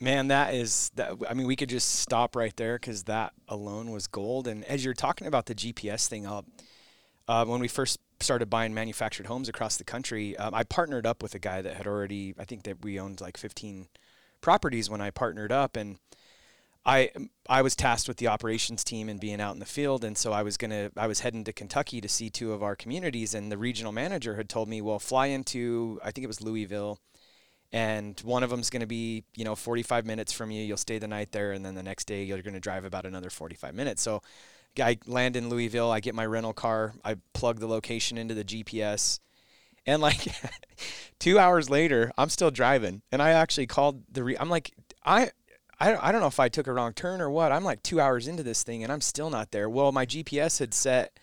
Man, 0.00 0.28
that 0.28 0.54
is 0.54 0.90
that. 0.94 1.12
I 1.28 1.34
mean, 1.34 1.46
we 1.46 1.56
could 1.56 1.68
just 1.68 1.96
stop 1.96 2.34
right 2.34 2.56
there 2.56 2.76
because 2.78 3.04
that 3.04 3.34
alone 3.48 3.90
was 3.90 4.06
gold. 4.06 4.48
And 4.48 4.64
as 4.64 4.82
you're 4.82 4.94
talking 4.94 5.26
about 5.26 5.44
the 5.44 5.54
GPS 5.54 6.08
thing, 6.08 6.26
up 6.26 6.46
uh, 7.28 7.44
when 7.44 7.60
we 7.60 7.68
first 7.68 7.98
started 8.18 8.48
buying 8.48 8.72
manufactured 8.72 9.26
homes 9.26 9.50
across 9.50 9.76
the 9.76 9.84
country, 9.84 10.36
um, 10.38 10.54
I 10.54 10.64
partnered 10.64 11.04
up 11.04 11.22
with 11.22 11.34
a 11.34 11.38
guy 11.38 11.60
that 11.60 11.76
had 11.76 11.86
already. 11.86 12.34
I 12.38 12.46
think 12.46 12.62
that 12.62 12.82
we 12.82 12.98
owned 12.98 13.20
like 13.20 13.36
15 13.36 13.88
properties 14.40 14.88
when 14.88 15.02
I 15.02 15.10
partnered 15.10 15.52
up, 15.52 15.76
and 15.76 15.98
I 16.84 17.10
I 17.48 17.62
was 17.62 17.76
tasked 17.76 18.08
with 18.08 18.16
the 18.16 18.28
operations 18.28 18.84
team 18.84 19.08
and 19.08 19.20
being 19.20 19.40
out 19.40 19.52
in 19.52 19.60
the 19.60 19.66
field, 19.66 20.04
and 20.04 20.16
so 20.16 20.32
I 20.32 20.42
was 20.42 20.56
gonna 20.56 20.90
I 20.96 21.06
was 21.06 21.20
heading 21.20 21.44
to 21.44 21.52
Kentucky 21.52 22.00
to 22.00 22.08
see 22.08 22.30
two 22.30 22.52
of 22.52 22.62
our 22.62 22.74
communities, 22.74 23.34
and 23.34 23.52
the 23.52 23.58
regional 23.58 23.92
manager 23.92 24.36
had 24.36 24.48
told 24.48 24.68
me, 24.68 24.80
well, 24.80 24.98
fly 24.98 25.26
into 25.26 26.00
I 26.02 26.10
think 26.10 26.24
it 26.24 26.28
was 26.28 26.40
Louisville, 26.40 26.98
and 27.72 28.18
one 28.20 28.42
of 28.42 28.50
them's 28.50 28.70
gonna 28.70 28.86
be 28.86 29.24
you 29.36 29.44
know 29.44 29.54
45 29.54 30.06
minutes 30.06 30.32
from 30.32 30.50
you. 30.50 30.62
You'll 30.62 30.78
stay 30.78 30.98
the 30.98 31.08
night 31.08 31.32
there, 31.32 31.52
and 31.52 31.64
then 31.64 31.74
the 31.74 31.82
next 31.82 32.06
day 32.06 32.24
you're 32.24 32.42
gonna 32.42 32.60
drive 32.60 32.84
about 32.86 33.04
another 33.04 33.30
45 33.30 33.74
minutes. 33.74 34.00
So 34.00 34.22
I 34.78 34.98
land 35.06 35.36
in 35.36 35.50
Louisville. 35.50 35.90
I 35.90 36.00
get 36.00 36.14
my 36.14 36.24
rental 36.24 36.54
car. 36.54 36.94
I 37.04 37.16
plug 37.34 37.60
the 37.60 37.66
location 37.66 38.16
into 38.16 38.34
the 38.34 38.44
GPS. 38.44 39.18
And 39.86 40.00
like 40.00 40.28
two 41.18 41.38
hours 41.38 41.68
later, 41.68 42.12
I'm 42.16 42.30
still 42.30 42.50
driving, 42.50 43.02
and 43.12 43.20
I 43.20 43.30
actually 43.30 43.66
called 43.66 44.04
the. 44.10 44.24
Re- 44.24 44.36
I'm 44.38 44.50
like, 44.50 44.72
I 45.04 45.30
I, 45.80 46.08
I 46.08 46.12
don't 46.12 46.20
know 46.20 46.26
if 46.26 46.40
I 46.40 46.48
took 46.48 46.66
a 46.66 46.72
wrong 46.72 46.92
turn 46.92 47.20
or 47.20 47.30
what. 47.30 47.52
I'm 47.52 47.64
like 47.64 47.82
two 47.82 48.00
hours 48.00 48.28
into 48.28 48.42
this 48.42 48.62
thing 48.62 48.82
and 48.82 48.92
I'm 48.92 49.00
still 49.00 49.30
not 49.30 49.50
there. 49.50 49.68
Well, 49.68 49.92
my 49.92 50.04
GPS 50.04 50.58
had 50.58 50.74
set, 50.74 51.18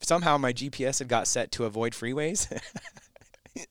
somehow 0.00 0.36
my 0.36 0.52
GPS 0.52 0.98
had 0.98 1.08
got 1.08 1.28
set 1.28 1.52
to 1.52 1.64
avoid 1.64 1.92
freeways. 1.92 2.50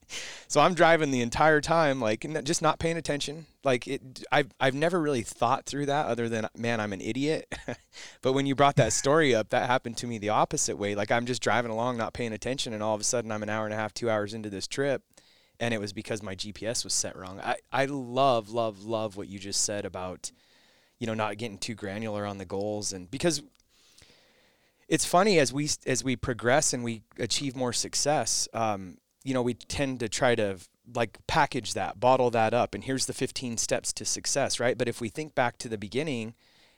so 0.48 0.62
I'm 0.62 0.74
driving 0.74 1.12
the 1.12 1.22
entire 1.22 1.60
time, 1.60 2.00
like 2.00 2.26
just 2.44 2.62
not 2.62 2.80
paying 2.80 2.96
attention. 2.96 3.48
Like 3.66 3.86
it, 3.88 4.24
I've, 4.32 4.52
I've 4.62 4.76
never 4.76 5.02
really 5.02 5.24
thought 5.24 5.66
through 5.66 5.88
that 5.88 6.06
other 6.06 6.30
than, 6.30 6.48
man, 6.56 6.80
I'm 6.80 6.94
an 6.94 7.02
idiot. 7.02 7.54
but 8.22 8.32
when 8.32 8.46
you 8.46 8.56
brought 8.56 8.78
that 8.78 8.94
story 8.94 9.36
up, 9.36 9.50
that 9.50 9.70
happened 9.70 9.98
to 9.98 10.08
me 10.08 10.18
the 10.18 10.30
opposite 10.30 10.78
way. 10.78 10.96
Like 10.96 11.12
I'm 11.12 11.26
just 11.26 11.42
driving 11.42 11.72
along, 11.72 11.98
not 11.98 12.14
paying 12.14 12.32
attention. 12.32 12.74
And 12.74 12.82
all 12.82 12.96
of 12.96 13.02
a 13.02 13.06
sudden 13.06 13.32
I'm 13.32 13.44
an 13.44 13.50
hour 13.50 13.66
and 13.66 13.74
a 13.74 13.78
half, 13.78 13.94
two 13.94 14.10
hours 14.10 14.34
into 14.34 14.50
this 14.50 14.68
trip 14.68 15.04
and 15.60 15.74
it 15.74 15.80
was 15.80 15.94
because 15.94 16.24
my 16.24 16.36
GPS 16.36 16.84
was 16.84 16.94
set 16.94 17.16
wrong. 17.18 17.40
I, 17.42 17.58
I 17.72 17.86
love, 17.86 18.50
love, 18.50 18.84
love 18.84 19.18
what 19.18 19.28
you 19.28 19.40
just 19.40 19.64
said 19.64 19.86
about, 19.86 20.32
you 21.00 21.08
know, 21.08 21.14
not 21.14 21.38
getting 21.38 21.58
too 21.58 21.76
granular 21.76 22.26
on 22.26 22.38
the 22.38 22.46
goals 22.46 22.94
and 22.94 23.10
because 23.10 23.42
it's 24.90 25.06
funny 25.06 25.38
as 25.38 25.54
we 25.54 25.70
as 25.86 26.04
we 26.04 26.16
progress 26.16 26.74
and 26.74 26.84
we 26.84 27.04
achieve 27.20 27.56
more 27.56 27.72
success, 27.72 28.48
um, 28.54 28.98
you 29.24 29.34
know, 29.34 29.42
we 29.44 29.54
tend 29.54 30.00
to 30.00 30.10
try 30.10 30.34
to 30.36 30.58
like 30.96 31.20
package 31.28 31.76
that, 31.76 32.00
bottle 32.00 32.32
that 32.32 32.54
up, 32.54 32.74
and 32.74 32.84
here's 32.84 33.06
the 33.06 33.14
15 33.14 33.58
steps 33.58 33.94
to 33.94 34.04
success, 34.04 34.60
right? 34.60 34.78
But 34.78 34.88
if 34.88 35.00
we 35.00 35.10
think 35.10 35.36
back 35.36 35.60
to 35.60 35.70
the 35.70 35.78
beginning, 35.78 36.34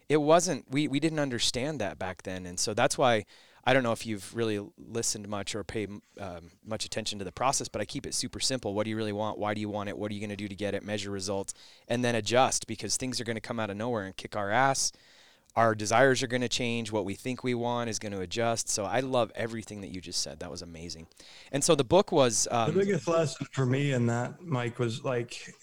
it 0.09 0.17
wasn't 0.17 0.69
we 0.69 0.89
we 0.89 0.99
didn't 0.99 1.19
understand 1.19 1.79
that 1.79 1.97
back 1.97 2.23
then, 2.23 2.45
and 2.45 2.59
so 2.59 2.73
that's 2.73 2.97
why 2.97 3.25
I 3.63 3.73
don't 3.73 3.83
know 3.83 3.91
if 3.91 4.05
you've 4.05 4.35
really 4.35 4.59
listened 4.77 5.27
much 5.27 5.55
or 5.55 5.63
paid 5.63 5.89
um, 6.19 6.51
much 6.65 6.85
attention 6.85 7.19
to 7.19 7.25
the 7.25 7.31
process, 7.31 7.67
but 7.67 7.81
I 7.81 7.85
keep 7.85 8.05
it 8.05 8.13
super 8.13 8.39
simple. 8.39 8.73
What 8.73 8.85
do 8.85 8.89
you 8.89 8.97
really 8.97 9.13
want? 9.13 9.37
Why 9.37 9.53
do 9.53 9.61
you 9.61 9.69
want 9.69 9.89
it? 9.89 9.97
What 9.97 10.11
are 10.11 10.13
you 10.13 10.19
going 10.19 10.31
to 10.31 10.35
do 10.35 10.47
to 10.47 10.55
get 10.55 10.73
it? 10.73 10.83
Measure 10.83 11.11
results, 11.11 11.53
and 11.87 12.03
then 12.03 12.15
adjust 12.15 12.67
because 12.67 12.97
things 12.97 13.21
are 13.21 13.23
going 13.23 13.35
to 13.35 13.41
come 13.41 13.59
out 13.59 13.69
of 13.69 13.77
nowhere 13.77 14.03
and 14.03 14.15
kick 14.17 14.35
our 14.35 14.49
ass. 14.49 14.91
Our 15.55 15.75
desires 15.75 16.23
are 16.23 16.27
going 16.27 16.41
to 16.41 16.49
change. 16.49 16.93
What 16.93 17.03
we 17.03 17.13
think 17.13 17.43
we 17.43 17.53
want 17.53 17.89
is 17.89 17.99
going 17.99 18.13
to 18.13 18.21
adjust. 18.21 18.69
So 18.69 18.85
I 18.85 19.01
love 19.01 19.33
everything 19.35 19.81
that 19.81 19.89
you 19.89 19.99
just 19.99 20.23
said. 20.23 20.39
That 20.39 20.49
was 20.49 20.61
amazing. 20.61 21.07
And 21.51 21.61
so 21.61 21.75
the 21.75 21.83
book 21.83 22.13
was 22.13 22.47
um, 22.51 22.73
the 22.73 22.79
biggest 22.79 23.05
lesson 23.05 23.45
for 23.51 23.65
me 23.65 23.91
in 23.91 24.05
that, 24.07 24.41
Mike, 24.41 24.79
was 24.79 25.03
like 25.03 25.53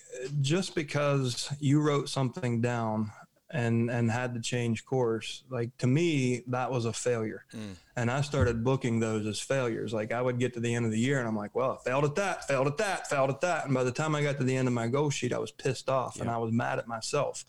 just 0.42 0.74
because 0.74 1.50
you 1.58 1.80
wrote 1.80 2.10
something 2.10 2.60
down 2.60 3.10
and 3.50 3.90
and 3.90 4.10
had 4.10 4.34
to 4.34 4.40
change 4.40 4.84
course 4.84 5.42
like 5.48 5.74
to 5.78 5.86
me 5.86 6.42
that 6.48 6.70
was 6.70 6.84
a 6.84 6.92
failure. 6.92 7.44
Mm. 7.54 7.74
and 7.96 8.10
i 8.10 8.20
started 8.20 8.62
booking 8.62 9.00
those 9.00 9.26
as 9.26 9.40
failures. 9.40 9.92
Like 9.92 10.12
i 10.12 10.20
would 10.20 10.38
get 10.38 10.54
to 10.54 10.60
the 10.60 10.74
end 10.74 10.84
of 10.84 10.92
the 10.92 10.98
year 10.98 11.18
and 11.18 11.26
i'm 11.26 11.36
like 11.36 11.54
well 11.54 11.78
I 11.80 11.88
failed 11.88 12.04
at 12.04 12.14
that 12.16 12.46
failed 12.46 12.66
at 12.66 12.76
that 12.78 13.08
failed 13.08 13.30
at 13.30 13.40
that. 13.40 13.64
And 13.64 13.74
by 13.74 13.84
the 13.84 13.92
time 13.92 14.14
i 14.14 14.22
got 14.22 14.38
to 14.38 14.44
the 14.44 14.56
end 14.56 14.68
of 14.68 14.74
my 14.74 14.86
goal 14.86 15.10
sheet 15.10 15.32
i 15.32 15.38
was 15.38 15.50
pissed 15.50 15.88
off 15.88 16.16
yeah. 16.16 16.22
and 16.22 16.30
i 16.30 16.36
was 16.36 16.52
mad 16.52 16.78
at 16.78 16.86
myself. 16.86 17.44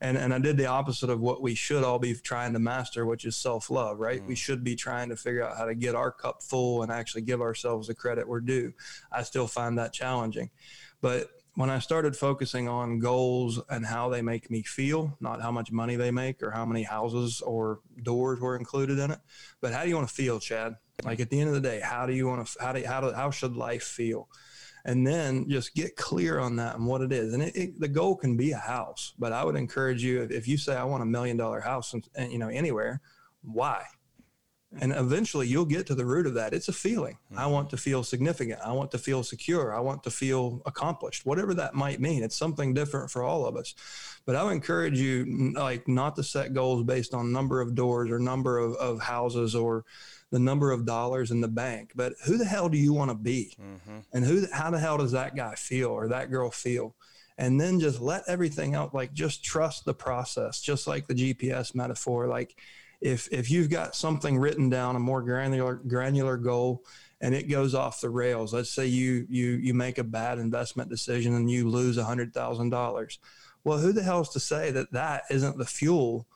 And 0.00 0.16
and 0.16 0.32
i 0.32 0.38
did 0.38 0.56
the 0.56 0.66
opposite 0.66 1.10
of 1.10 1.20
what 1.20 1.42
we 1.42 1.54
should 1.54 1.84
all 1.84 1.98
be 1.98 2.14
trying 2.14 2.54
to 2.54 2.58
master 2.58 3.04
which 3.04 3.24
is 3.26 3.36
self-love 3.36 3.98
right? 3.98 4.22
Mm. 4.22 4.26
we 4.26 4.34
should 4.34 4.64
be 4.64 4.76
trying 4.76 5.10
to 5.10 5.16
figure 5.16 5.42
out 5.46 5.58
how 5.58 5.66
to 5.66 5.74
get 5.74 5.94
our 5.94 6.10
cup 6.10 6.42
full 6.42 6.82
and 6.82 6.90
actually 6.90 7.22
give 7.22 7.42
ourselves 7.42 7.88
the 7.88 7.94
credit 7.94 8.26
we're 8.26 8.40
due. 8.40 8.72
I 9.12 9.22
still 9.22 9.46
find 9.46 9.78
that 9.78 9.92
challenging. 9.92 10.50
But 11.00 11.28
when 11.56 11.70
I 11.70 11.78
started 11.78 12.16
focusing 12.16 12.68
on 12.68 12.98
goals 12.98 13.60
and 13.68 13.86
how 13.86 14.08
they 14.08 14.22
make 14.22 14.50
me 14.50 14.62
feel, 14.62 15.16
not 15.20 15.40
how 15.40 15.52
much 15.52 15.70
money 15.70 15.94
they 15.96 16.10
make 16.10 16.42
or 16.42 16.50
how 16.50 16.64
many 16.64 16.82
houses 16.82 17.40
or 17.40 17.80
doors 18.02 18.40
were 18.40 18.56
included 18.56 18.98
in 18.98 19.12
it, 19.12 19.20
but 19.60 19.72
how 19.72 19.84
do 19.84 19.88
you 19.88 19.94
want 19.94 20.08
to 20.08 20.14
feel, 20.14 20.40
Chad? 20.40 20.74
Like 21.04 21.20
at 21.20 21.30
the 21.30 21.40
end 21.40 21.48
of 21.48 21.54
the 21.54 21.60
day, 21.60 21.80
how 21.80 22.06
do 22.06 22.12
you 22.12 22.26
want 22.26 22.46
to, 22.46 22.62
how 22.62 22.72
do, 22.72 22.84
how 22.84 23.00
do, 23.00 23.12
how 23.12 23.30
should 23.30 23.56
life 23.56 23.84
feel? 23.84 24.28
And 24.84 25.06
then 25.06 25.48
just 25.48 25.74
get 25.74 25.96
clear 25.96 26.38
on 26.38 26.56
that 26.56 26.76
and 26.76 26.86
what 26.86 27.00
it 27.00 27.12
is. 27.12 27.32
And 27.32 27.42
it, 27.42 27.56
it, 27.56 27.80
the 27.80 27.88
goal 27.88 28.16
can 28.16 28.36
be 28.36 28.50
a 28.50 28.58
house, 28.58 29.14
but 29.18 29.32
I 29.32 29.44
would 29.44 29.56
encourage 29.56 30.02
you, 30.02 30.22
if, 30.22 30.30
if 30.30 30.48
you 30.48 30.58
say, 30.58 30.76
I 30.76 30.84
want 30.84 31.02
a 31.02 31.06
million 31.06 31.36
dollar 31.36 31.60
house 31.60 31.94
and, 31.94 32.06
and, 32.14 32.32
you 32.32 32.38
know, 32.38 32.48
anywhere, 32.48 33.00
why? 33.42 33.84
And 34.80 34.92
eventually 34.92 35.46
you'll 35.46 35.64
get 35.64 35.86
to 35.86 35.94
the 35.94 36.04
root 36.04 36.26
of 36.26 36.34
that. 36.34 36.52
It's 36.52 36.68
a 36.68 36.72
feeling. 36.72 37.18
Mm-hmm. 37.30 37.38
i 37.38 37.46
want 37.46 37.70
to 37.70 37.76
feel 37.76 38.02
significant. 38.02 38.60
I 38.64 38.72
want 38.72 38.90
to 38.92 38.98
feel 38.98 39.22
secure. 39.22 39.74
I 39.74 39.80
want 39.80 40.02
to 40.04 40.10
feel 40.10 40.62
accomplished 40.66 41.26
whatever 41.26 41.54
that 41.54 41.74
might 41.74 42.00
mean. 42.00 42.22
It's 42.22 42.36
something 42.36 42.74
different 42.74 43.10
for 43.10 43.22
all 43.22 43.46
of 43.46 43.56
us. 43.56 43.74
But 44.26 44.36
i 44.36 44.42
would 44.42 44.52
encourage 44.52 44.98
you 44.98 45.52
like 45.54 45.86
not 45.86 46.16
to 46.16 46.22
set 46.22 46.54
goals 46.54 46.82
based 46.84 47.14
on 47.14 47.32
number 47.32 47.60
of 47.60 47.74
doors 47.74 48.10
or 48.10 48.18
number 48.18 48.58
of, 48.58 48.74
of 48.76 49.00
houses 49.00 49.54
or 49.54 49.84
the 50.30 50.38
number 50.38 50.72
of 50.72 50.84
dollars 50.84 51.30
in 51.30 51.40
the 51.40 51.48
bank. 51.48 51.92
But 51.94 52.14
who 52.26 52.36
the 52.36 52.44
hell 52.44 52.68
do 52.68 52.78
you 52.78 52.92
want 52.92 53.10
to 53.10 53.14
be? 53.14 53.56
Mm-hmm. 53.60 53.98
and 54.12 54.24
who 54.24 54.46
how 54.52 54.70
the 54.70 54.78
hell 54.78 54.98
does 54.98 55.12
that 55.12 55.36
guy 55.36 55.54
feel 55.54 55.88
or 55.90 56.08
that 56.08 56.30
girl 56.30 56.50
feel? 56.50 56.96
And 57.36 57.60
then 57.60 57.80
just 57.80 58.00
let 58.00 58.22
everything 58.28 58.74
out 58.74 58.94
like 58.94 59.12
just 59.12 59.44
trust 59.44 59.84
the 59.84 59.94
process 59.94 60.60
just 60.60 60.86
like 60.86 61.06
the 61.06 61.14
gps 61.14 61.74
metaphor. 61.74 62.26
Like 62.28 62.56
if 63.04 63.28
if 63.30 63.50
you've 63.50 63.68
got 63.68 63.94
something 63.94 64.38
written 64.38 64.70
down 64.70 64.96
a 64.96 64.98
more 64.98 65.20
granular 65.20 65.74
granular 65.74 66.38
goal 66.38 66.82
and 67.20 67.34
it 67.34 67.50
goes 67.50 67.74
off 67.74 68.00
the 68.00 68.08
rails 68.08 68.54
let's 68.54 68.70
say 68.70 68.86
you 68.86 69.26
you 69.28 69.50
you 69.50 69.74
make 69.74 69.98
a 69.98 70.04
bad 70.04 70.38
investment 70.38 70.88
decision 70.88 71.34
and 71.34 71.50
you 71.50 71.68
lose 71.68 71.98
a 71.98 72.04
hundred 72.04 72.32
thousand 72.32 72.70
dollars 72.70 73.18
well 73.62 73.78
who 73.78 73.92
the 73.92 74.02
hell 74.02 74.22
is 74.22 74.30
to 74.30 74.40
say 74.40 74.70
that 74.70 74.90
that 74.90 75.22
isn't 75.30 75.58
the 75.58 75.66
fuel 75.66 76.26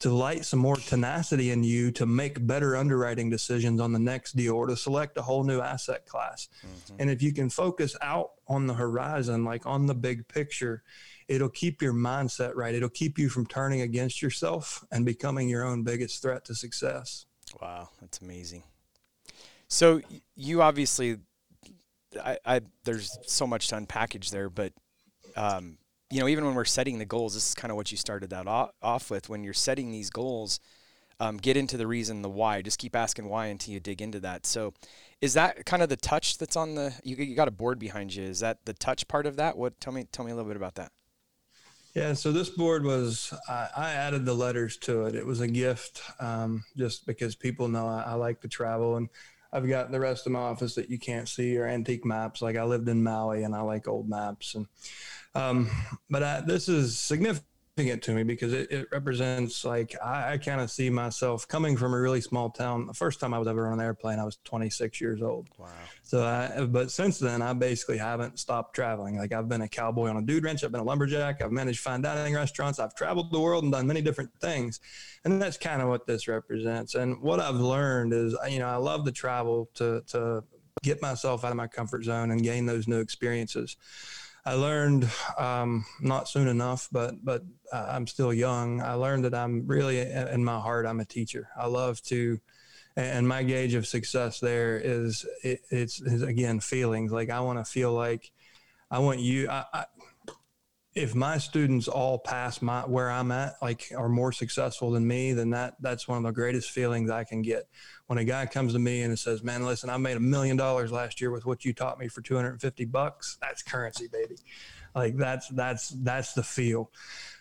to 0.00 0.10
light 0.10 0.44
some 0.44 0.60
more 0.60 0.76
tenacity 0.76 1.50
in 1.50 1.64
you 1.64 1.90
to 1.90 2.06
make 2.06 2.46
better 2.46 2.76
underwriting 2.76 3.30
decisions 3.30 3.80
on 3.80 3.92
the 3.92 3.98
next 3.98 4.36
deal 4.36 4.54
or 4.54 4.66
to 4.66 4.76
select 4.76 5.16
a 5.16 5.22
whole 5.22 5.44
new 5.44 5.62
asset 5.62 6.04
class 6.04 6.48
mm-hmm. 6.60 6.96
and 6.98 7.10
if 7.10 7.22
you 7.22 7.32
can 7.32 7.48
focus 7.48 7.96
out 8.02 8.32
on 8.46 8.66
the 8.66 8.74
horizon 8.74 9.44
like 9.44 9.64
on 9.64 9.86
the 9.86 9.94
big 9.94 10.28
picture 10.28 10.82
it'll 11.28 11.48
keep 11.50 11.82
your 11.82 11.92
mindset 11.92 12.54
right. 12.56 12.74
It'll 12.74 12.88
keep 12.88 13.18
you 13.18 13.28
from 13.28 13.46
turning 13.46 13.82
against 13.82 14.22
yourself 14.22 14.84
and 14.90 15.04
becoming 15.04 15.48
your 15.48 15.64
own 15.64 15.84
biggest 15.84 16.22
threat 16.22 16.44
to 16.46 16.54
success. 16.54 17.26
Wow, 17.60 17.90
that's 18.00 18.20
amazing. 18.20 18.64
So 19.68 20.00
you 20.34 20.62
obviously, 20.62 21.18
I, 22.22 22.38
I 22.44 22.60
there's 22.84 23.16
so 23.26 23.46
much 23.46 23.68
to 23.68 23.76
unpackage 23.76 24.30
there, 24.30 24.48
but 24.48 24.72
um, 25.36 25.78
you 26.10 26.20
know, 26.20 26.28
even 26.28 26.44
when 26.46 26.54
we're 26.54 26.64
setting 26.64 26.98
the 26.98 27.04
goals, 27.04 27.34
this 27.34 27.48
is 27.48 27.54
kind 27.54 27.70
of 27.70 27.76
what 27.76 27.90
you 27.90 27.98
started 27.98 28.30
that 28.30 28.46
off 28.46 29.10
with. 29.10 29.28
When 29.28 29.44
you're 29.44 29.52
setting 29.52 29.90
these 29.90 30.08
goals, 30.08 30.58
um, 31.20 31.36
get 31.36 31.56
into 31.56 31.76
the 31.76 31.86
reason, 31.86 32.22
the 32.22 32.30
why. 32.30 32.62
Just 32.62 32.78
keep 32.78 32.96
asking 32.96 33.28
why 33.28 33.46
until 33.46 33.74
you 33.74 33.80
dig 33.80 34.00
into 34.00 34.20
that. 34.20 34.46
So, 34.46 34.72
is 35.20 35.34
that 35.34 35.66
kind 35.66 35.82
of 35.82 35.88
the 35.90 35.96
touch 35.96 36.38
that's 36.38 36.56
on 36.56 36.74
the? 36.74 36.94
You, 37.04 37.16
you 37.16 37.34
got 37.34 37.48
a 37.48 37.52
board 37.52 37.78
behind 37.78 38.14
you. 38.14 38.24
Is 38.24 38.40
that 38.40 38.64
the 38.64 38.72
touch 38.72 39.06
part 39.06 39.26
of 39.26 39.36
that? 39.36 39.58
What? 39.58 39.78
Tell 39.80 39.92
me. 39.92 40.06
Tell 40.10 40.24
me 40.24 40.30
a 40.30 40.34
little 40.34 40.48
bit 40.48 40.56
about 40.56 40.76
that. 40.76 40.92
Yeah, 41.94 42.12
so 42.12 42.32
this 42.32 42.50
board 42.50 42.84
was 42.84 43.32
I, 43.48 43.68
I 43.76 43.90
added 43.92 44.24
the 44.24 44.34
letters 44.34 44.76
to 44.78 45.06
it. 45.06 45.14
It 45.14 45.26
was 45.26 45.40
a 45.40 45.48
gift, 45.48 46.02
um, 46.20 46.64
just 46.76 47.06
because 47.06 47.34
people 47.34 47.68
know 47.68 47.86
I, 47.86 48.02
I, 48.08 48.14
like 48.14 48.40
to 48.42 48.48
travel, 48.48 48.96
and 48.96 49.08
I've 49.52 49.68
got 49.68 49.90
the 49.90 49.98
rest 49.98 50.26
of 50.26 50.32
my 50.32 50.40
office 50.40 50.74
that 50.74 50.90
you 50.90 50.98
can't 50.98 51.28
see 51.28 51.56
or 51.56 51.66
antique 51.66 52.04
maps. 52.04 52.42
Like 52.42 52.56
I 52.56 52.64
lived 52.64 52.88
in 52.88 53.02
Maui, 53.02 53.42
and 53.42 53.54
I 53.54 53.62
like 53.62 53.88
old 53.88 54.08
maps, 54.08 54.54
and 54.54 54.66
um, 55.34 55.70
but 56.10 56.22
I, 56.22 56.40
this 56.42 56.68
is 56.68 56.98
significant 56.98 57.46
it 57.86 58.02
to 58.02 58.12
me 58.12 58.24
because 58.24 58.52
it, 58.52 58.70
it 58.72 58.88
represents 58.90 59.64
like 59.64 59.94
I, 60.04 60.32
I 60.32 60.38
kind 60.38 60.60
of 60.60 60.70
see 60.70 60.90
myself 60.90 61.46
coming 61.46 61.76
from 61.76 61.94
a 61.94 62.00
really 62.00 62.20
small 62.20 62.50
town. 62.50 62.86
The 62.86 62.94
first 62.94 63.20
time 63.20 63.32
I 63.32 63.38
was 63.38 63.46
ever 63.46 63.68
on 63.68 63.74
an 63.74 63.84
airplane, 63.84 64.18
I 64.18 64.24
was 64.24 64.38
26 64.44 65.00
years 65.00 65.22
old. 65.22 65.48
Wow. 65.56 65.68
So, 66.02 66.24
I, 66.24 66.64
but 66.66 66.90
since 66.90 67.20
then, 67.20 67.40
I 67.40 67.52
basically 67.52 67.98
haven't 67.98 68.40
stopped 68.40 68.74
traveling. 68.74 69.16
Like 69.16 69.32
I've 69.32 69.48
been 69.48 69.62
a 69.62 69.68
cowboy 69.68 70.08
on 70.08 70.16
a 70.16 70.22
dude 70.22 70.42
ranch, 70.42 70.64
I've 70.64 70.72
been 70.72 70.80
a 70.80 70.84
lumberjack, 70.84 71.40
I've 71.40 71.52
managed 71.52 71.80
fine 71.80 72.02
dining 72.02 72.34
restaurants, 72.34 72.80
I've 72.80 72.94
traveled 72.96 73.30
the 73.30 73.40
world 73.40 73.62
and 73.62 73.72
done 73.72 73.86
many 73.86 74.02
different 74.02 74.30
things, 74.40 74.80
and 75.24 75.40
that's 75.40 75.56
kind 75.56 75.80
of 75.80 75.88
what 75.88 76.06
this 76.06 76.26
represents. 76.26 76.96
And 76.96 77.22
what 77.22 77.38
I've 77.38 77.54
learned 77.54 78.12
is, 78.12 78.36
you 78.50 78.58
know, 78.58 78.68
I 78.68 78.76
love 78.76 79.04
to 79.04 79.12
travel 79.12 79.70
to 79.74 80.02
to 80.08 80.42
get 80.82 81.02
myself 81.02 81.44
out 81.44 81.50
of 81.50 81.56
my 81.56 81.66
comfort 81.66 82.04
zone 82.04 82.30
and 82.30 82.42
gain 82.42 82.66
those 82.66 82.88
new 82.88 83.00
experiences. 83.00 83.76
I 84.48 84.54
learned 84.54 85.10
um, 85.36 85.84
not 86.00 86.26
soon 86.26 86.48
enough, 86.48 86.88
but 86.90 87.22
but 87.22 87.42
uh, 87.70 87.88
I'm 87.90 88.06
still 88.06 88.32
young. 88.32 88.80
I 88.80 88.94
learned 88.94 89.26
that 89.26 89.34
I'm 89.34 89.66
really 89.66 90.00
in 90.00 90.42
my 90.42 90.58
heart 90.58 90.86
I'm 90.86 91.00
a 91.00 91.04
teacher. 91.04 91.50
I 91.54 91.66
love 91.66 92.00
to, 92.04 92.40
and 92.96 93.28
my 93.28 93.42
gauge 93.42 93.74
of 93.74 93.86
success 93.86 94.40
there 94.40 94.78
is 94.78 95.26
it, 95.44 95.60
it's, 95.70 96.00
it's 96.00 96.22
again 96.22 96.60
feelings. 96.60 97.12
Like 97.12 97.28
I 97.28 97.40
want 97.40 97.58
to 97.58 97.64
feel 97.70 97.92
like 97.92 98.32
I 98.90 99.00
want 99.00 99.20
you. 99.20 99.50
I, 99.50 99.66
I, 99.74 99.84
if 100.94 101.14
my 101.14 101.38
students 101.38 101.86
all 101.86 102.18
pass 102.18 102.62
my 102.62 102.80
where 102.82 103.10
I'm 103.10 103.30
at, 103.30 103.54
like 103.60 103.92
are 103.96 104.08
more 104.08 104.32
successful 104.32 104.90
than 104.90 105.06
me, 105.06 105.32
then 105.32 105.50
that 105.50 105.74
that's 105.80 106.08
one 106.08 106.18
of 106.18 106.24
the 106.24 106.32
greatest 106.32 106.70
feelings 106.70 107.10
I 107.10 107.24
can 107.24 107.42
get. 107.42 107.68
When 108.06 108.18
a 108.18 108.24
guy 108.24 108.46
comes 108.46 108.72
to 108.72 108.78
me 108.78 109.02
and 109.02 109.16
says, 109.18 109.42
"Man, 109.42 109.64
listen, 109.64 109.90
I 109.90 109.96
made 109.98 110.16
a 110.16 110.20
million 110.20 110.56
dollars 110.56 110.90
last 110.90 111.20
year 111.20 111.30
with 111.30 111.46
what 111.46 111.64
you 111.64 111.72
taught 111.72 111.98
me 111.98 112.08
for 112.08 112.22
250 112.22 112.84
bucks," 112.86 113.38
that's 113.40 113.62
currency, 113.62 114.08
baby. 114.08 114.36
Like 114.94 115.16
that's 115.16 115.48
that's 115.48 115.90
that's 115.90 116.32
the 116.32 116.42
feel. 116.42 116.90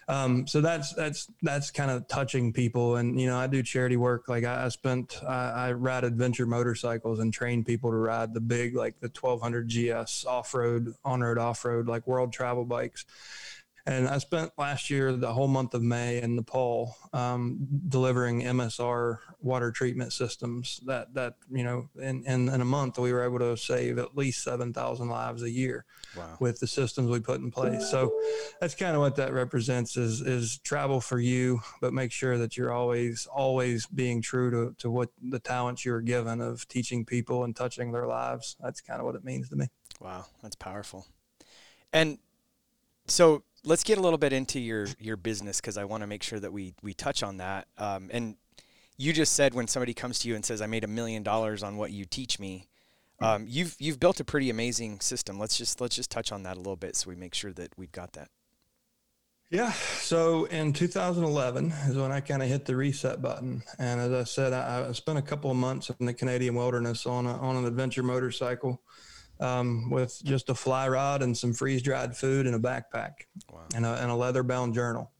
Um, 0.10 0.48
so 0.48 0.62
that's 0.62 0.93
that's 0.93 1.28
that's 1.41 1.70
kind 1.70 1.91
of 1.91 2.08
touching 2.08 2.54
people, 2.54 2.96
and 2.96 3.20
you 3.20 3.28
know, 3.28 3.38
I 3.38 3.48
do 3.48 3.62
charity 3.62 3.98
work. 3.98 4.30
Like 4.30 4.46
I, 4.46 4.65
I 4.65 4.70
spent, 4.70 5.22
I, 5.28 5.50
I 5.50 5.72
ride 5.74 6.06
adventure 6.06 6.46
motorcycles 6.46 7.20
and 7.20 7.34
train 7.34 7.65
people 7.65 7.91
to 7.91 7.98
ride 7.98 8.34
the 8.34 8.39
big, 8.39 8.76
like 8.76 9.00
the 9.02 9.10
1200 9.10 9.67
GS 9.67 10.26
off 10.26 10.54
road, 10.54 10.93
on 11.04 11.22
road, 11.22 11.38
off 11.38 11.65
road, 11.65 11.88
like 11.88 12.08
world 12.08 12.32
travel 12.32 12.63
bikes 12.63 13.06
and 13.88 14.06
I 14.06 14.17
spent 14.17 14.52
last 14.58 14.89
year 14.89 15.13
the 15.13 15.32
whole 15.32 15.47
month 15.47 15.73
of 15.73 15.82
May 15.82 16.21
in 16.21 16.36
Nepal 16.36 16.97
um, 17.13 17.65
delivering 17.88 18.41
MSR 18.41 19.19
water 19.39 19.71
treatment 19.71 20.12
systems. 20.12 20.82
That 20.86 21.13
that 21.13 21.36
you 21.50 21.63
know, 21.63 21.89
in, 21.95 22.26
in, 22.26 22.50
in 22.50 22.60
a 22.60 22.65
month 22.65 23.00
we 23.00 23.13
were 23.13 23.23
able 23.23 23.39
to 23.39 23.56
save 23.56 23.97
at 23.97 24.17
least 24.17 24.43
seven 24.43 24.73
thousand 24.73 25.08
lives 25.08 25.41
a 25.41 25.50
year 25.50 25.86
wow. 26.17 26.36
with 26.41 26.60
the 26.60 26.67
systems 26.67 27.10
we 27.10 27.21
put 27.21 27.39
in 27.39 27.50
place. 27.50 27.89
So 27.89 28.13
that's 28.60 28.76
kind 28.76 28.93
of 28.93 29.00
what 29.00 29.15
that 29.15 29.32
represents 29.32 29.95
is 29.95 30.19
is 30.19 30.60
travel 30.65 31.00
for 31.00 31.19
you, 31.19 31.62
but 31.80 31.93
make 31.93 32.12
sure 32.12 32.38
that 32.38 32.58
you're 32.58 32.73
always 32.73 33.26
always 33.34 33.88
being 33.88 34.21
true 34.21 34.52
to 34.52 34.76
to 34.80 34.91
what 34.91 35.12
the 35.21 35.39
talents 35.39 35.86
you're 35.86 36.02
given 36.02 36.41
of 36.41 36.67
teaching 36.67 37.06
people 37.06 37.45
and 37.45 37.56
touching 37.56 37.93
their 37.93 38.06
lives. 38.06 38.58
That's 38.62 38.82
kind 38.82 39.00
of 39.00 39.06
what 39.06 39.15
it 39.15 39.23
means 39.23 39.47
to 39.47 39.56
me. 39.56 39.67
Wow, 40.02 40.26
that's 40.43 40.58
powerful. 40.58 41.08
And 41.93 42.17
so 43.08 43.43
let's 43.63 43.84
get 43.84 43.98
a 43.98 44.02
little 44.02 44.17
bit 44.17 44.34
into 44.34 44.60
your 44.60 44.88
your 45.00 45.17
business 45.17 45.60
because 45.60 45.78
I 45.78 45.86
want 45.86 46.02
to 46.02 46.08
make 46.08 46.24
sure 46.24 46.39
that 46.39 46.52
we 46.52 46.74
we 46.82 46.93
touch 46.93 47.24
on 47.24 47.38
that. 47.38 47.67
Um, 47.78 48.10
and 48.12 48.36
you 48.98 49.13
just 49.13 49.34
said 49.34 49.54
when 49.54 49.67
somebody 49.67 49.93
comes 49.93 50.20
to 50.20 50.28
you 50.28 50.36
and 50.36 50.43
says, 50.43 50.62
"I 50.62 50.67
made 50.67 50.84
a 50.84 50.88
million 50.88 51.24
dollars 51.24 51.63
on 51.63 51.78
what 51.78 51.91
you 51.91 52.06
teach 52.06 52.39
me," 52.39 52.67
um, 53.20 53.46
you've 53.48 53.76
you've 53.80 54.00
built 54.00 54.20
a 54.20 54.24
pretty 54.24 54.50
amazing 54.50 55.00
system. 55.00 55.39
Let's 55.39 55.58
just 55.58 55.82
let's 55.82 55.96
just 55.96 56.12
touch 56.12 56.32
on 56.32 56.43
that 56.43 56.56
a 56.56 56.60
little 56.60 56.76
bit 56.76 56.96
so 56.96 57.10
we 57.10 57.15
make 57.15 57.34
sure 57.34 57.54
that 57.54 57.78
we've 57.78 57.91
got 57.91 58.13
that. 58.13 58.30
Yeah. 59.50 59.72
So 59.72 60.43
in 60.46 60.74
2011 60.74 61.72
is 61.88 61.96
when 61.96 62.12
I 62.12 62.20
kind 62.20 62.43
of 62.43 62.50
hit 62.50 62.65
the 62.65 62.76
reset 62.76 63.22
button, 63.22 63.63
and 63.80 64.02
as 64.02 64.12
I 64.12 64.24
said, 64.26 64.54
I, 64.54 64.89
I 64.89 64.91
spent 64.91 65.17
a 65.17 65.22
couple 65.22 65.50
of 65.50 65.58
months 65.58 65.89
in 66.00 66.06
the 66.06 66.13
Canadian 66.13 66.56
wilderness 66.56 67.06
on 67.06 67.26
a, 67.26 67.38
on 67.38 67.56
an 67.56 67.65
adventure 67.65 68.04
motorcycle 68.04 68.82
um, 69.39 69.89
with 69.89 70.21
just 70.23 70.50
a 70.50 70.56
fly 70.56 70.88
rod 70.88 71.21
and 71.21 71.38
some 71.38 71.54
freeze 71.54 71.82
dried 71.82 72.15
food 72.15 72.47
and 72.47 72.56
a 72.56 72.60
backpack 72.60 73.12
wow. 73.52 73.62
and, 73.76 73.86
a, 73.86 73.93
and 74.02 74.12
a 74.12 74.15
leather 74.15 74.43
bound 74.43 74.73
journal. 74.73 75.12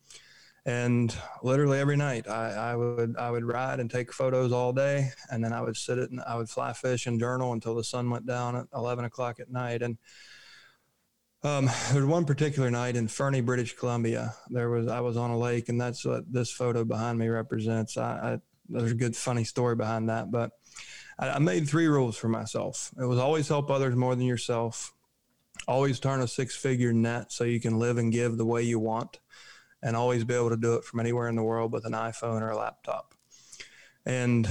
And 0.66 1.16
literally 1.44 1.80
every 1.80 1.96
night 1.96 2.28
I, 2.28 2.50
I, 2.50 2.76
would 2.76 3.16
I 3.18 3.32
would 3.32 3.46
ride 3.46 3.80
and 3.80 3.90
take 3.90 4.12
photos 4.12 4.52
all 4.52 4.74
day, 4.74 5.12
and 5.32 5.42
then 5.42 5.54
I 5.54 5.62
would 5.62 5.78
sit 5.78 5.98
it 5.98 6.12
and 6.12 6.20
I 6.28 6.36
would 6.36 6.50
fly 6.50 6.74
fish 6.74 7.08
and 7.08 7.18
journal 7.18 7.54
until 7.54 7.74
the 7.74 7.86
sun 7.86 8.10
went 8.10 8.26
down 8.26 8.58
at 8.58 8.66
11 8.74 9.06
o'clock 9.06 9.40
at 9.40 9.50
night. 9.50 9.82
And 9.82 9.98
um, 11.42 11.66
there 11.92 12.02
was 12.02 12.06
one 12.06 12.26
particular 12.26 12.70
night 12.70 12.98
in 12.98 13.08
Fernie, 13.08 13.40
British 13.40 13.78
Columbia. 13.78 14.34
There 14.50 14.70
was 14.70 14.88
I 14.88 15.00
was 15.00 15.16
on 15.16 15.32
a 15.32 15.38
lake, 15.38 15.70
and 15.70 15.80
that's 15.80 16.04
what 16.04 16.32
this 16.32 16.52
photo 16.52 16.84
behind 16.84 17.18
me 17.18 17.30
represents. 17.30 17.96
I, 17.96 18.34
I 18.34 18.38
there's 18.68 18.92
a 18.92 18.96
good 18.96 19.16
funny 19.16 19.46
story 19.46 19.78
behind 19.78 20.10
that, 20.10 20.32
but 20.32 20.52
I, 21.20 21.40
made 21.40 21.68
three 21.68 21.88
rules 21.88 22.16
for 22.16 22.30
myself. 22.30 22.92
It 23.00 23.06
was 23.06 23.20
always 23.20 23.48
help 23.48 23.72
others 23.72 23.96
more 23.96 24.16
than 24.16 24.26
yourself. 24.26 24.94
Always 25.68 26.00
turn 26.00 26.22
a 26.22 26.28
six 26.28 26.56
figure 26.56 26.94
net 26.94 27.32
so 27.32 27.44
you 27.44 27.60
can 27.60 27.80
live 27.80 27.98
and 27.98 28.12
give 28.12 28.38
the 28.38 28.46
way 28.46 28.64
you 28.64 28.80
want 28.80 29.20
and 29.82 29.96
always 29.96 30.24
be 30.24 30.34
able 30.34 30.50
to 30.50 30.58
do 30.58 30.76
it 30.76 30.84
from 30.84 31.00
anywhere 31.00 31.28
in 31.28 31.36
the 31.36 31.44
world 31.44 31.72
with 31.72 31.86
an 31.86 31.94
iPhone 31.94 32.42
or 32.42 32.50
a 32.50 32.58
laptop. 32.58 33.14
And 34.06 34.48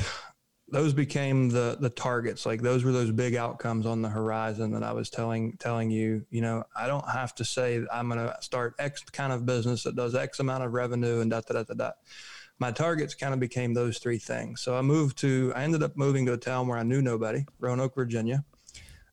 those 0.68 0.92
became 0.92 1.48
the 1.48 1.76
the 1.80 1.90
targets 1.90 2.44
like 2.44 2.60
those 2.60 2.82
were 2.82 2.90
those 2.90 3.12
big 3.12 3.36
outcomes 3.36 3.86
on 3.86 4.02
the 4.02 4.08
horizon 4.08 4.72
that 4.72 4.82
I 4.82 4.92
was 4.92 5.10
telling 5.10 5.56
telling 5.58 5.90
you 5.90 6.26
you 6.28 6.40
know 6.40 6.64
I 6.74 6.88
don't 6.88 7.08
have 7.08 7.34
to 7.36 7.44
say 7.44 7.84
I'm 7.92 8.08
going 8.08 8.18
to 8.18 8.36
start 8.40 8.74
X 8.78 9.02
kind 9.04 9.32
of 9.32 9.46
business 9.46 9.84
that 9.84 9.94
does 9.94 10.16
X 10.16 10.40
amount 10.40 10.64
of 10.64 10.72
revenue 10.72 11.20
and 11.20 11.30
da 11.30 11.40
da 11.40 11.54
da 11.54 11.62
da 11.62 11.74
da 11.74 11.90
my 12.58 12.70
targets 12.70 13.14
kind 13.14 13.34
of 13.34 13.40
became 13.40 13.74
those 13.74 13.98
three 13.98 14.18
things. 14.18 14.62
So 14.62 14.76
I 14.76 14.82
moved 14.82 15.18
to, 15.18 15.52
I 15.54 15.62
ended 15.62 15.82
up 15.82 15.96
moving 15.96 16.24
to 16.26 16.32
a 16.32 16.38
town 16.38 16.68
where 16.68 16.78
I 16.78 16.82
knew 16.82 17.02
nobody, 17.02 17.44
Roanoke, 17.58 17.94
Virginia. 17.94 18.44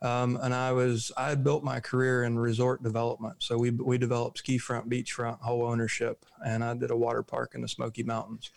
Um, 0.01 0.37
and 0.41 0.53
I 0.53 0.73
was, 0.73 1.11
I 1.15 1.35
built 1.35 1.63
my 1.63 1.79
career 1.79 2.23
in 2.23 2.37
resort 2.37 2.83
development. 2.83 3.35
So 3.39 3.57
we, 3.57 3.71
we 3.71 3.97
developed 3.97 4.39
ski 4.39 4.57
front, 4.57 4.89
beachfront, 4.89 5.39
whole 5.39 5.65
ownership, 5.65 6.25
and 6.45 6.63
I 6.63 6.73
did 6.73 6.91
a 6.91 6.95
water 6.95 7.23
park 7.23 7.53
in 7.55 7.61
the 7.61 7.69
Smoky 7.69 8.03
Mountains. 8.03 8.51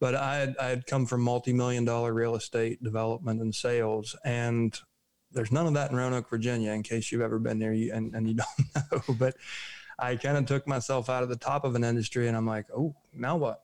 But 0.00 0.14
I 0.14 0.36
had, 0.36 0.56
I 0.60 0.68
had 0.68 0.86
come 0.86 1.06
from 1.06 1.22
multi-million 1.22 1.84
dollar 1.84 2.12
real 2.12 2.34
estate 2.34 2.82
development 2.82 3.40
and 3.40 3.54
sales. 3.54 4.16
And 4.24 4.78
there's 5.30 5.52
none 5.52 5.66
of 5.66 5.74
that 5.74 5.90
in 5.90 5.96
Roanoke, 5.96 6.28
Virginia, 6.28 6.72
in 6.72 6.82
case 6.82 7.10
you've 7.10 7.22
ever 7.22 7.38
been 7.38 7.58
there 7.58 7.72
and, 7.72 8.14
and 8.14 8.28
you 8.28 8.34
don't 8.74 9.08
know. 9.08 9.14
But 9.14 9.36
I 9.98 10.16
kind 10.16 10.36
of 10.36 10.46
took 10.46 10.66
myself 10.66 11.08
out 11.08 11.22
of 11.22 11.28
the 11.28 11.36
top 11.36 11.64
of 11.64 11.74
an 11.74 11.84
industry 11.84 12.28
and 12.28 12.36
I'm 12.36 12.46
like, 12.46 12.66
oh, 12.76 12.94
now 13.14 13.36
what? 13.36 13.62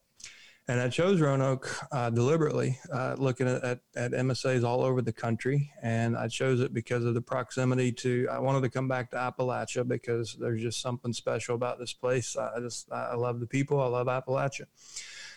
And 0.71 0.81
I 0.81 0.91
chose 0.91 1.19
Roanoke 1.19 1.75
uh, 1.93 2.11
deliberately, 2.11 2.79
uh, 2.93 3.17
looking 3.19 3.49
at, 3.49 3.65
at, 3.65 3.81
at, 3.97 4.13
MSAs 4.13 4.65
all 4.65 4.83
over 4.83 5.01
the 5.01 5.15
country. 5.15 5.73
And 5.83 6.15
I 6.15 6.29
chose 6.29 6.61
it 6.61 6.75
because 6.75 7.07
of 7.07 7.15
the 7.15 7.23
proximity 7.23 7.91
to, 7.93 8.29
I 8.31 8.39
wanted 8.39 8.61
to 8.65 8.69
come 8.69 8.87
back 8.87 9.11
to 9.13 9.17
Appalachia 9.17 9.89
because 9.89 10.37
there's 10.39 10.61
just 10.61 10.83
something 10.83 11.15
special 11.15 11.55
about 11.55 11.79
this 11.79 11.95
place. 11.95 12.37
I 12.37 12.61
just, 12.61 12.93
I 12.93 13.15
love 13.15 13.41
the 13.41 13.47
people. 13.47 13.81
I 13.81 13.87
love 13.87 14.09
Appalachia. 14.09 14.67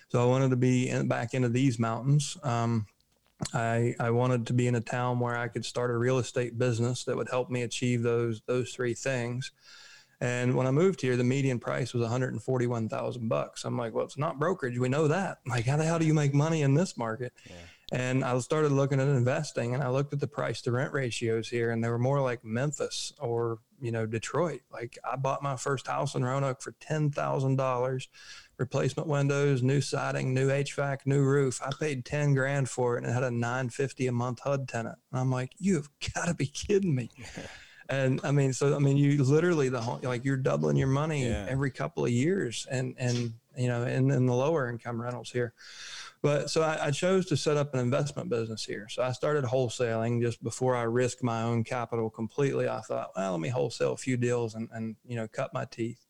So 0.09 0.21
I 0.21 0.25
wanted 0.25 0.49
to 0.49 0.57
be 0.57 0.89
in, 0.89 1.07
back 1.07 1.33
into 1.33 1.47
these 1.47 1.79
mountains. 1.79 2.35
Um, 2.43 2.85
I, 3.53 3.95
I 4.01 4.09
wanted 4.09 4.47
to 4.47 4.53
be 4.53 4.67
in 4.67 4.75
a 4.75 4.81
town 4.81 5.21
where 5.21 5.37
I 5.37 5.47
could 5.47 5.63
start 5.63 5.91
a 5.91 5.97
real 5.97 6.19
estate 6.19 6.57
business 6.57 7.05
that 7.05 7.15
would 7.15 7.29
help 7.29 7.49
me 7.49 7.61
achieve 7.61 8.03
those, 8.03 8.41
those 8.47 8.73
three 8.73 8.93
things. 8.93 9.53
And 10.21 10.55
when 10.55 10.67
I 10.67 10.71
moved 10.71 11.01
here, 11.01 11.17
the 11.17 11.23
median 11.23 11.59
price 11.59 11.93
was 11.93 12.01
141,000 12.03 13.27
bucks. 13.27 13.65
I'm 13.65 13.75
like, 13.75 13.95
well, 13.95 14.05
it's 14.05 14.19
not 14.19 14.37
brokerage. 14.37 14.77
We 14.77 14.87
know 14.87 15.07
that. 15.07 15.39
Like, 15.51 15.65
how 15.65 15.75
the 15.75 15.83
hell 15.83 15.99
do 15.99 16.05
you 16.05 16.13
make 16.13 16.33
money 16.33 16.61
in 16.61 16.75
this 16.75 16.95
market? 16.95 17.33
Yeah. 17.49 17.55
And 17.91 18.23
I 18.23 18.39
started 18.39 18.71
looking 18.71 19.01
at 19.01 19.07
investing 19.09 19.73
and 19.73 19.83
I 19.83 19.89
looked 19.89 20.13
at 20.13 20.21
the 20.21 20.27
price 20.27 20.61
to 20.61 20.71
rent 20.71 20.93
ratios 20.93 21.49
here 21.49 21.71
and 21.71 21.83
they 21.83 21.89
were 21.89 21.99
more 21.99 22.21
like 22.21 22.45
Memphis 22.45 23.11
or, 23.19 23.57
you 23.81 23.91
know, 23.91 24.05
Detroit. 24.05 24.61
Like 24.71 24.97
I 25.03 25.17
bought 25.17 25.43
my 25.43 25.57
first 25.57 25.87
house 25.87 26.15
in 26.15 26.23
Roanoke 26.23 26.61
for 26.61 26.71
$10,000, 26.71 28.07
replacement 28.57 29.09
windows, 29.09 29.61
new 29.61 29.81
siding, 29.81 30.33
new 30.33 30.47
HVAC, 30.47 30.99
new 31.05 31.21
roof. 31.21 31.61
I 31.61 31.71
paid 31.77 32.05
10 32.05 32.33
grand 32.33 32.69
for 32.69 32.95
it 32.95 33.03
and 33.03 33.11
it 33.11 33.13
had 33.13 33.23
a 33.23 33.31
950 33.31 34.07
a 34.07 34.11
month 34.13 34.39
HUD 34.39 34.69
tenant. 34.69 34.97
And 35.11 35.19
I'm 35.19 35.31
like, 35.31 35.51
you've 35.57 35.89
got 36.15 36.27
to 36.27 36.33
be 36.33 36.47
kidding 36.47 36.95
me. 36.95 37.09
and 37.91 38.21
I 38.23 38.31
mean, 38.31 38.53
so 38.53 38.73
I 38.75 38.79
mean, 38.79 38.97
you 38.97 39.21
literally 39.23 39.69
the 39.69 39.81
whole 39.81 39.99
like 40.01 40.23
you're 40.23 40.37
doubling 40.37 40.77
your 40.77 40.87
money 40.87 41.27
yeah. 41.27 41.45
every 41.49 41.71
couple 41.71 42.05
of 42.05 42.11
years, 42.11 42.65
and 42.71 42.95
and 42.97 43.33
you 43.57 43.67
know, 43.67 43.83
in, 43.83 44.09
in 44.11 44.25
the 44.25 44.33
lower 44.33 44.69
income 44.69 45.01
rentals 45.01 45.29
here. 45.29 45.53
But 46.21 46.49
so 46.49 46.61
I, 46.61 46.87
I, 46.87 46.91
chose 46.91 47.25
to 47.27 47.37
set 47.37 47.57
up 47.57 47.73
an 47.73 47.79
investment 47.79 48.29
business 48.29 48.63
here. 48.63 48.87
So 48.89 49.01
I 49.01 49.11
started 49.11 49.43
wholesaling 49.43 50.21
just 50.21 50.43
before 50.43 50.75
I 50.75 50.83
risked 50.83 51.23
my 51.23 51.41
own 51.41 51.63
capital 51.63 52.11
completely. 52.11 52.69
I 52.69 52.79
thought, 52.81 53.09
well, 53.15 53.31
let 53.31 53.41
me 53.41 53.49
wholesale 53.49 53.93
a 53.93 53.97
few 53.97 54.17
deals 54.17 54.53
and, 54.53 54.69
and 54.71 54.95
you 55.03 55.15
know, 55.15 55.27
cut 55.27 55.51
my 55.51 55.65
teeth. 55.65 56.05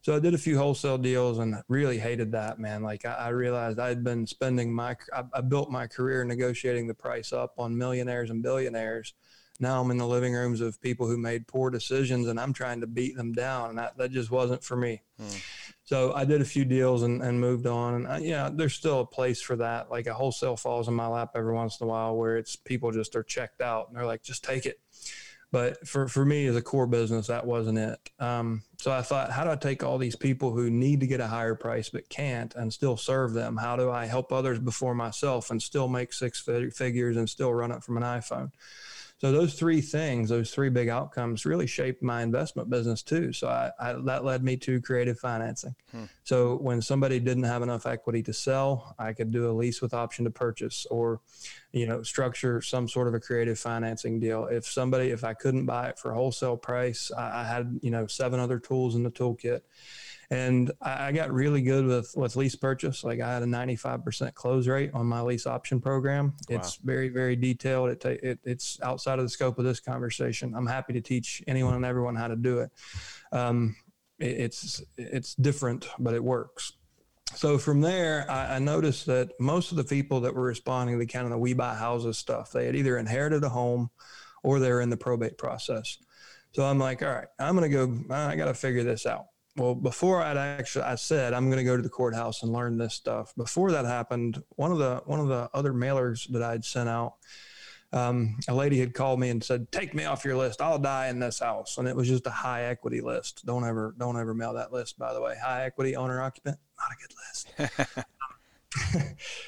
So 0.00 0.14
I 0.14 0.20
did 0.20 0.32
a 0.32 0.38
few 0.38 0.56
wholesale 0.56 0.96
deals 0.96 1.40
and 1.40 1.56
really 1.66 1.98
hated 1.98 2.30
that, 2.32 2.60
man. 2.60 2.84
Like 2.84 3.04
I, 3.04 3.14
I 3.14 3.28
realized 3.30 3.80
I 3.80 3.88
had 3.88 4.04
been 4.04 4.28
spending 4.28 4.72
my, 4.72 4.96
I, 5.12 5.24
I 5.34 5.40
built 5.40 5.72
my 5.72 5.88
career 5.88 6.24
negotiating 6.24 6.86
the 6.86 6.94
price 6.94 7.32
up 7.32 7.54
on 7.58 7.76
millionaires 7.76 8.30
and 8.30 8.44
billionaires 8.44 9.12
now 9.60 9.80
I'm 9.80 9.90
in 9.90 9.96
the 9.96 10.06
living 10.06 10.34
rooms 10.34 10.60
of 10.60 10.80
people 10.80 11.08
who 11.08 11.18
made 11.18 11.48
poor 11.48 11.70
decisions 11.70 12.28
and 12.28 12.38
I'm 12.38 12.52
trying 12.52 12.80
to 12.80 12.86
beat 12.86 13.16
them 13.16 13.32
down. 13.32 13.70
And 13.70 13.78
that, 13.78 13.98
that 13.98 14.12
just 14.12 14.30
wasn't 14.30 14.62
for 14.62 14.76
me. 14.76 15.02
Hmm. 15.18 15.36
So 15.84 16.12
I 16.12 16.24
did 16.24 16.40
a 16.40 16.44
few 16.44 16.64
deals 16.64 17.02
and, 17.02 17.22
and 17.22 17.40
moved 17.40 17.66
on. 17.66 17.94
And 17.94 18.06
I, 18.06 18.18
yeah, 18.18 18.50
there's 18.52 18.74
still 18.74 19.00
a 19.00 19.06
place 19.06 19.40
for 19.40 19.56
that. 19.56 19.90
Like 19.90 20.06
a 20.06 20.14
wholesale 20.14 20.56
falls 20.56 20.86
in 20.86 20.94
my 20.94 21.08
lap 21.08 21.30
every 21.34 21.54
once 21.54 21.80
in 21.80 21.86
a 21.86 21.88
while 21.88 22.16
where 22.16 22.36
it's 22.36 22.54
people 22.54 22.92
just 22.92 23.16
are 23.16 23.24
checked 23.24 23.60
out 23.60 23.88
and 23.88 23.96
they're 23.96 24.06
like, 24.06 24.22
just 24.22 24.44
take 24.44 24.64
it. 24.64 24.80
But 25.50 25.88
for, 25.88 26.08
for 26.08 26.26
me 26.26 26.46
as 26.46 26.56
a 26.56 26.62
core 26.62 26.86
business, 26.86 27.28
that 27.28 27.46
wasn't 27.46 27.78
it. 27.78 27.98
Um, 28.18 28.62
so 28.76 28.92
I 28.92 29.00
thought, 29.00 29.32
how 29.32 29.44
do 29.44 29.50
I 29.50 29.56
take 29.56 29.82
all 29.82 29.96
these 29.96 30.14
people 30.14 30.52
who 30.52 30.70
need 30.70 31.00
to 31.00 31.06
get 31.06 31.20
a 31.20 31.26
higher 31.26 31.54
price 31.54 31.88
but 31.88 32.10
can't 32.10 32.54
and 32.54 32.72
still 32.72 32.98
serve 32.98 33.32
them? 33.32 33.56
How 33.56 33.74
do 33.74 33.90
I 33.90 34.04
help 34.04 34.30
others 34.30 34.58
before 34.58 34.94
myself 34.94 35.50
and 35.50 35.60
still 35.60 35.88
make 35.88 36.12
six 36.12 36.46
figures 36.74 37.16
and 37.16 37.28
still 37.28 37.52
run 37.52 37.72
it 37.72 37.82
from 37.82 37.96
an 37.96 38.02
iPhone? 38.02 38.52
So 39.20 39.32
those 39.32 39.54
three 39.54 39.80
things, 39.80 40.28
those 40.28 40.52
three 40.52 40.68
big 40.68 40.88
outcomes, 40.88 41.44
really 41.44 41.66
shaped 41.66 42.04
my 42.04 42.22
investment 42.22 42.70
business 42.70 43.02
too. 43.02 43.32
So 43.32 43.48
I, 43.48 43.70
I, 43.80 43.94
that 44.04 44.24
led 44.24 44.44
me 44.44 44.56
to 44.58 44.80
creative 44.80 45.18
financing. 45.18 45.74
Hmm. 45.90 46.04
So 46.22 46.56
when 46.58 46.80
somebody 46.80 47.18
didn't 47.18 47.42
have 47.42 47.62
enough 47.62 47.84
equity 47.84 48.22
to 48.22 48.32
sell, 48.32 48.94
I 48.96 49.12
could 49.12 49.32
do 49.32 49.50
a 49.50 49.52
lease 49.52 49.82
with 49.82 49.92
option 49.92 50.24
to 50.24 50.30
purchase, 50.30 50.86
or 50.88 51.20
you 51.72 51.86
know, 51.86 52.02
structure 52.02 52.62
some 52.62 52.88
sort 52.88 53.08
of 53.08 53.14
a 53.14 53.20
creative 53.20 53.58
financing 53.58 54.20
deal. 54.20 54.46
If 54.46 54.66
somebody, 54.66 55.10
if 55.10 55.24
I 55.24 55.34
couldn't 55.34 55.66
buy 55.66 55.88
it 55.88 55.98
for 55.98 56.12
wholesale 56.12 56.56
price, 56.56 57.10
I, 57.10 57.40
I 57.40 57.44
had 57.44 57.80
you 57.82 57.90
know 57.90 58.06
seven 58.06 58.38
other 58.38 58.60
tools 58.60 58.94
in 58.94 59.02
the 59.02 59.10
toolkit 59.10 59.62
and 60.30 60.70
I 60.82 61.12
got 61.12 61.32
really 61.32 61.62
good 61.62 61.86
with 61.86 62.12
with 62.14 62.36
lease 62.36 62.54
purchase. 62.54 63.02
Like 63.02 63.20
I 63.20 63.32
had 63.32 63.42
a 63.42 63.46
95% 63.46 64.34
close 64.34 64.66
rate 64.66 64.90
on 64.92 65.06
my 65.06 65.22
lease 65.22 65.46
option 65.46 65.80
program. 65.80 66.34
Wow. 66.48 66.56
It's 66.56 66.76
very 66.76 67.08
very 67.08 67.34
detailed. 67.34 67.90
It, 67.90 68.00
ta- 68.00 68.08
it, 68.22 68.38
it's 68.44 68.78
outside 68.82 69.18
of 69.18 69.24
the 69.24 69.30
scope 69.30 69.58
of 69.58 69.64
this 69.64 69.80
conversation. 69.80 70.54
I'm 70.54 70.66
happy 70.66 70.92
to 70.92 71.00
teach 71.00 71.42
anyone 71.46 71.74
and 71.74 71.84
everyone 71.84 72.14
how 72.14 72.28
to 72.28 72.36
do 72.36 72.58
it. 72.58 72.70
Um, 73.32 73.76
it 74.18 74.26
it's 74.26 74.82
it's 74.98 75.34
different, 75.34 75.88
but 75.98 76.12
it 76.12 76.22
works. 76.22 76.72
So 77.34 77.58
from 77.58 77.80
there, 77.80 78.30
I, 78.30 78.56
I, 78.56 78.58
noticed 78.58 79.04
that 79.06 79.38
most 79.38 79.70
of 79.70 79.76
the 79.76 79.84
people 79.84 80.20
that 80.20 80.34
were 80.34 80.44
responding 80.44 80.98
to 80.98 81.04
kind 81.04 81.26
of 81.26 81.30
the 81.30 81.36
we 81.36 81.52
buy 81.52 81.74
houses 81.74 82.16
stuff, 82.16 82.52
they 82.52 82.64
had 82.64 82.74
either 82.74 82.96
inherited 82.96 83.44
a 83.44 83.50
home 83.50 83.90
or 84.42 84.58
they're 84.58 84.80
in 84.80 84.88
the 84.88 84.96
probate 84.96 85.36
process. 85.36 85.98
So 86.52 86.64
I'm 86.64 86.78
like, 86.78 87.02
all 87.02 87.10
right, 87.10 87.28
I'm 87.38 87.54
going 87.54 87.70
to 87.70 87.76
go, 87.86 88.14
I 88.14 88.34
got 88.34 88.46
to 88.46 88.54
figure 88.54 88.82
this 88.82 89.04
out 89.04 89.26
well, 89.58 89.74
before 89.74 90.22
I'd 90.22 90.36
actually, 90.36 90.84
I 90.84 90.94
said 90.94 91.34
I'm 91.34 91.46
going 91.46 91.58
to 91.58 91.64
go 91.64 91.76
to 91.76 91.82
the 91.82 91.88
courthouse 91.88 92.42
and 92.42 92.52
learn 92.52 92.78
this 92.78 92.94
stuff. 92.94 93.34
Before 93.36 93.72
that 93.72 93.84
happened, 93.84 94.42
one 94.50 94.72
of 94.72 94.78
the 94.78 95.02
one 95.04 95.20
of 95.20 95.28
the 95.28 95.50
other 95.52 95.72
mailers 95.72 96.30
that 96.32 96.42
I'd 96.42 96.64
sent 96.64 96.88
out, 96.88 97.14
um, 97.92 98.38
a 98.48 98.54
lady 98.54 98.78
had 98.78 98.94
called 98.94 99.18
me 99.18 99.30
and 99.30 99.42
said, 99.42 99.70
"Take 99.72 99.94
me 99.94 100.04
off 100.04 100.24
your 100.24 100.36
list. 100.36 100.62
I'll 100.62 100.78
die 100.78 101.08
in 101.08 101.18
this 101.18 101.40
house." 101.40 101.76
And 101.78 101.88
it 101.88 101.96
was 101.96 102.06
just 102.08 102.26
a 102.26 102.30
high 102.30 102.64
equity 102.64 103.00
list. 103.00 103.44
Don't 103.44 103.64
ever 103.64 103.94
don't 103.98 104.18
ever 104.18 104.32
mail 104.32 104.54
that 104.54 104.72
list. 104.72 104.98
By 104.98 105.12
the 105.12 105.20
way, 105.20 105.34
high 105.42 105.64
equity 105.64 105.96
owner 105.96 106.22
occupant, 106.22 106.58
not 106.78 106.92
a 106.92 106.96
good 107.00 107.84
list. 107.84 108.04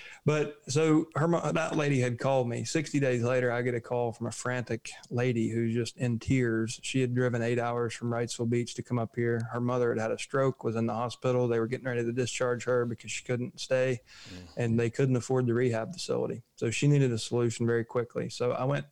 But 0.26 0.56
so 0.68 1.06
her 1.16 1.28
that 1.52 1.76
lady 1.76 2.00
had 2.00 2.18
called 2.18 2.48
me. 2.48 2.64
60 2.64 3.00
days 3.00 3.22
later, 3.22 3.50
I 3.50 3.62
get 3.62 3.74
a 3.74 3.80
call 3.80 4.12
from 4.12 4.26
a 4.26 4.32
frantic 4.32 4.90
lady 5.10 5.48
who's 5.48 5.74
just 5.74 5.96
in 5.96 6.18
tears. 6.18 6.78
She 6.82 7.00
had 7.00 7.14
driven 7.14 7.42
eight 7.42 7.58
hours 7.58 7.94
from 7.94 8.10
Wrightsville 8.10 8.50
Beach 8.50 8.74
to 8.74 8.82
come 8.82 8.98
up 8.98 9.12
here. 9.16 9.48
Her 9.52 9.60
mother 9.60 9.90
had 9.90 10.00
had 10.00 10.10
a 10.10 10.18
stroke, 10.18 10.62
was 10.62 10.76
in 10.76 10.86
the 10.86 10.94
hospital. 10.94 11.48
They 11.48 11.58
were 11.58 11.66
getting 11.66 11.86
ready 11.86 12.04
to 12.04 12.12
discharge 12.12 12.64
her 12.64 12.84
because 12.84 13.10
she 13.10 13.24
couldn't 13.24 13.58
stay, 13.60 14.00
mm-hmm. 14.28 14.60
and 14.60 14.78
they 14.78 14.90
couldn't 14.90 15.16
afford 15.16 15.46
the 15.46 15.54
rehab 15.54 15.92
facility. 15.92 16.42
So 16.56 16.70
she 16.70 16.86
needed 16.86 17.12
a 17.12 17.18
solution 17.18 17.66
very 17.66 17.84
quickly. 17.84 18.28
So 18.28 18.52
I 18.52 18.64
went, 18.64 18.84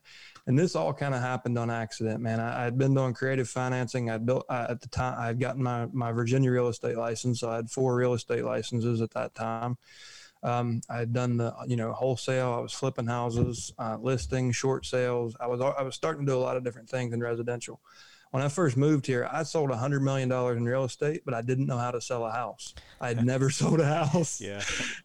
and 0.47 0.57
this 0.57 0.75
all 0.75 0.93
kind 0.93 1.13
of 1.13 1.21
happened 1.21 1.59
on 1.59 1.69
accident, 1.69 2.21
man. 2.21 2.39
I, 2.39 2.63
had 2.63 2.77
been 2.79 2.95
doing 2.95 3.13
creative 3.13 3.47
financing. 3.47 4.09
I'd 4.09 4.25
built 4.25 4.45
I, 4.49 4.63
at 4.63 4.81
the 4.81 4.87
time. 4.87 5.15
I 5.19 5.27
had 5.27 5.39
gotten 5.39 5.61
my 5.61 5.85
my 5.93 6.11
Virginia 6.11 6.49
real 6.49 6.69
estate 6.69 6.97
license. 6.97 7.41
So 7.41 7.51
I 7.51 7.57
had 7.57 7.69
four 7.69 7.95
real 7.95 8.15
estate 8.15 8.43
licenses 8.43 9.01
at 9.01 9.11
that 9.11 9.35
time. 9.35 9.77
Um, 10.41 10.81
I 10.89 10.97
had 10.97 11.13
done 11.13 11.37
the 11.37 11.53
you 11.67 11.75
know 11.75 11.91
wholesale. 11.91 12.53
I 12.53 12.59
was 12.59 12.73
flipping 12.73 13.07
houses, 13.07 13.73
uh, 13.77 13.97
listing, 13.99 14.51
short 14.51 14.85
sales. 14.85 15.35
I 15.39 15.47
was 15.47 15.61
I 15.61 15.81
was 15.81 15.95
starting 15.95 16.25
to 16.25 16.31
do 16.31 16.37
a 16.37 16.39
lot 16.39 16.57
of 16.57 16.63
different 16.63 16.89
things 16.89 17.13
in 17.13 17.21
residential. 17.21 17.81
When 18.31 18.43
I 18.43 18.47
first 18.47 18.77
moved 18.77 19.07
here, 19.07 19.27
I 19.31 19.41
sold 19.41 19.71
a 19.71 19.77
hundred 19.77 20.01
million 20.01 20.29
dollars 20.29 20.57
in 20.57 20.63
real 20.63 20.83
estate, 20.83 21.23
but 21.25 21.33
I 21.33 21.41
didn't 21.41 21.65
know 21.65 21.79
how 21.79 21.89
to 21.91 21.99
sell 21.99 22.25
a 22.25 22.31
house. 22.31 22.75
I 23.01 23.09
had 23.09 23.25
never 23.25 23.49
sold 23.49 23.79
a 23.79 23.85
house, 23.85 24.39
yeah, 24.39 24.61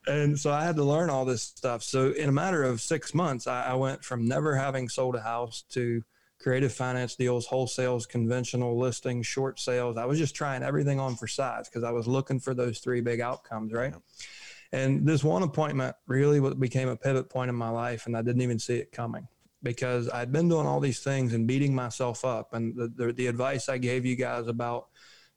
and 0.07 0.39
so 0.39 0.53
I 0.53 0.63
had 0.65 0.77
to 0.77 0.85
learn 0.85 1.11
all 1.11 1.25
this 1.25 1.43
stuff. 1.43 1.83
So 1.83 2.11
in 2.11 2.29
a 2.29 2.33
matter 2.33 2.63
of 2.63 2.81
six 2.81 3.15
months, 3.15 3.47
I, 3.47 3.65
I 3.65 3.75
went 3.75 4.05
from 4.05 4.29
never 4.29 4.55
having 4.55 4.89
sold 4.89 5.17
a 5.17 5.21
house 5.21 5.65
to 5.71 6.05
creative 6.45 6.75
finance 6.75 7.17
deals, 7.17 7.49
wholesales, 7.49 8.07
conventional 8.07 8.79
listings, 8.79 9.27
short 9.27 9.59
sales. 9.59 9.97
I 9.97 10.05
was 10.05 10.19
just 10.19 10.35
trying 10.35 10.63
everything 10.63 11.01
on 11.01 11.17
for 11.17 11.27
size 11.27 11.71
because 11.71 11.83
I 11.85 11.91
was 11.91 12.07
looking 12.07 12.39
for 12.39 12.53
those 12.53 12.81
three 12.81 13.01
big 13.01 13.21
outcomes, 13.21 13.73
right? 13.73 13.95
Yeah. 13.95 14.27
And 14.75 15.07
this 15.07 15.23
one 15.23 15.45
appointment 15.45 15.95
really 16.09 16.41
became 16.55 16.89
a 16.89 16.97
pivot 16.97 17.31
point 17.31 17.49
in 17.49 17.55
my 17.55 17.69
life, 17.69 18.07
and 18.07 18.17
I 18.17 18.23
didn't 18.23 18.43
even 18.43 18.59
see 18.59 18.75
it 18.75 18.91
coming 18.91 19.29
because 19.63 20.11
I'd 20.11 20.33
been 20.33 20.49
doing 20.49 20.67
all 20.67 20.81
these 20.81 20.99
things 20.99 21.33
and 21.33 21.47
beating 21.47 21.73
myself 21.73 22.25
up. 22.25 22.55
And 22.55 22.75
the, 22.77 22.89
the, 22.89 23.13
the 23.13 23.27
advice 23.29 23.69
I 23.69 23.79
gave 23.79 24.05
you 24.05 24.17
guys 24.17 24.49
about, 24.49 24.89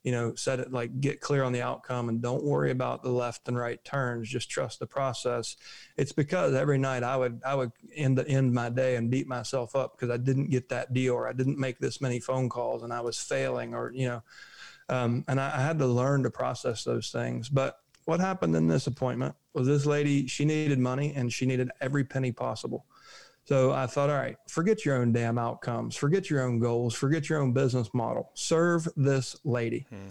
you 0.02 0.12
know, 0.12 0.34
set 0.34 0.60
it 0.60 0.72
like 0.72 1.00
get 1.00 1.22
clear 1.22 1.44
on 1.44 1.54
the 1.54 1.62
outcome 1.62 2.10
and 2.10 2.20
don't 2.20 2.44
worry 2.44 2.72
about 2.72 3.04
the 3.04 3.12
left 3.12 3.48
and 3.48 3.56
right 3.56 3.82
turns. 3.86 4.28
Just 4.28 4.50
trust 4.50 4.80
the 4.80 4.88
process. 4.88 5.56
It's 5.98 6.14
because 6.14 6.56
every 6.56 6.80
night 6.80 7.04
I 7.04 7.16
would 7.16 7.40
I 7.46 7.54
would 7.54 7.72
end 7.96 8.18
the 8.18 8.28
end 8.28 8.54
my 8.54 8.70
day 8.70 8.96
and 8.96 9.12
beat 9.12 9.28
myself 9.28 9.76
up 9.76 9.96
because 9.96 10.10
I 10.10 10.18
didn't 10.18 10.50
get 10.50 10.70
that 10.70 10.94
deal 10.94 11.14
or 11.14 11.28
I 11.28 11.34
didn't 11.34 11.60
make 11.60 11.78
this 11.78 12.02
many 12.02 12.20
phone 12.20 12.50
calls 12.50 12.82
and 12.82 12.92
I 12.92 13.02
was 13.02 13.20
failing 13.20 13.76
or 13.76 13.92
you 13.94 14.08
know, 14.08 14.24
um, 14.90 15.26
and 15.28 15.40
I, 15.40 15.58
I 15.58 15.62
had 15.62 15.78
to 15.78 15.86
learn 15.86 16.24
to 16.24 16.32
process 16.32 16.84
those 16.84 17.12
things. 17.12 17.50
But 17.50 17.78
what 18.08 18.22
happened 18.22 18.56
in 18.56 18.68
this 18.68 18.88
appointment 18.88 19.36
was 19.54 19.68
this 19.68 19.86
lady, 19.86 20.28
she 20.28 20.46
needed 20.46 20.80
money 20.80 21.14
and 21.14 21.32
she 21.32 21.46
needed 21.46 21.70
every 21.82 22.06
penny 22.06 22.32
possible. 22.32 22.86
So 23.44 23.74
I 23.74 23.86
thought, 23.86 24.10
all 24.10 24.16
right, 24.16 24.38
forget 24.48 24.86
your 24.86 24.96
own 24.96 25.12
damn 25.12 25.38
outcomes, 25.38 25.96
forget 25.96 26.30
your 26.30 26.42
own 26.42 26.60
goals, 26.60 26.94
forget 26.94 27.30
your 27.30 27.42
own 27.42 27.52
business 27.52 27.94
model. 27.94 28.32
Serve 28.34 28.88
this 28.96 29.36
lady. 29.44 29.88
Hmm 29.90 30.08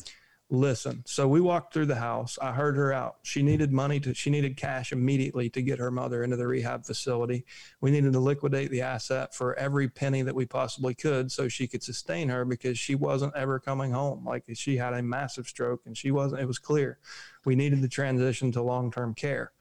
listen. 0.49 1.03
So 1.07 1.27
we 1.27 1.41
walked 1.41 1.75
through 1.75 1.87
the 1.87 1.97
house. 1.97 2.39
I 2.41 2.53
heard 2.53 2.77
her 2.77 2.93
out. 2.93 3.17
She 3.23 3.43
needed 3.43 3.73
money 3.73 3.99
to, 4.01 4.15
she 4.15 4.31
needed 4.31 4.57
cash 4.57 4.93
immediately 4.93 5.51
to 5.51 5.63
get 5.63 5.79
her 5.79 5.91
mother 5.91 6.23
into 6.23 6.37
the 6.37 6.47
rehab 6.47 6.85
facility. 6.85 7.45
We 7.81 7.91
needed 7.91 8.13
to 8.13 8.21
liquidate 8.21 8.71
the 8.71 8.83
asset 8.83 9.35
for 9.35 9.59
every 9.59 9.89
penny 9.89 10.23
that 10.23 10.35
we 10.35 10.47
possibly 10.47 10.95
could 10.95 11.33
so 11.33 11.49
she 11.49 11.67
could 11.67 11.83
sustain 11.83 12.29
her 12.29 12.45
because 12.45 12.79
she 12.79 12.95
wasn't 12.95 13.35
ever 13.35 13.59
coming 13.59 13.91
home. 13.91 14.25
Like 14.25 14.45
she 14.55 14.77
had 14.77 14.95
a 14.95 15.03
massive 15.03 15.49
stroke 15.49 15.83
and 15.87 15.97
she 15.97 16.13
wasn't, 16.13 16.43
it 16.43 16.47
was 16.47 16.59
clear. 16.59 16.99
We 17.45 17.57
needed 17.57 17.83
to 17.83 17.89
transition 17.89 18.53
to 18.53 18.63
long 18.63 18.93
term 18.93 19.15
care. 19.15 19.53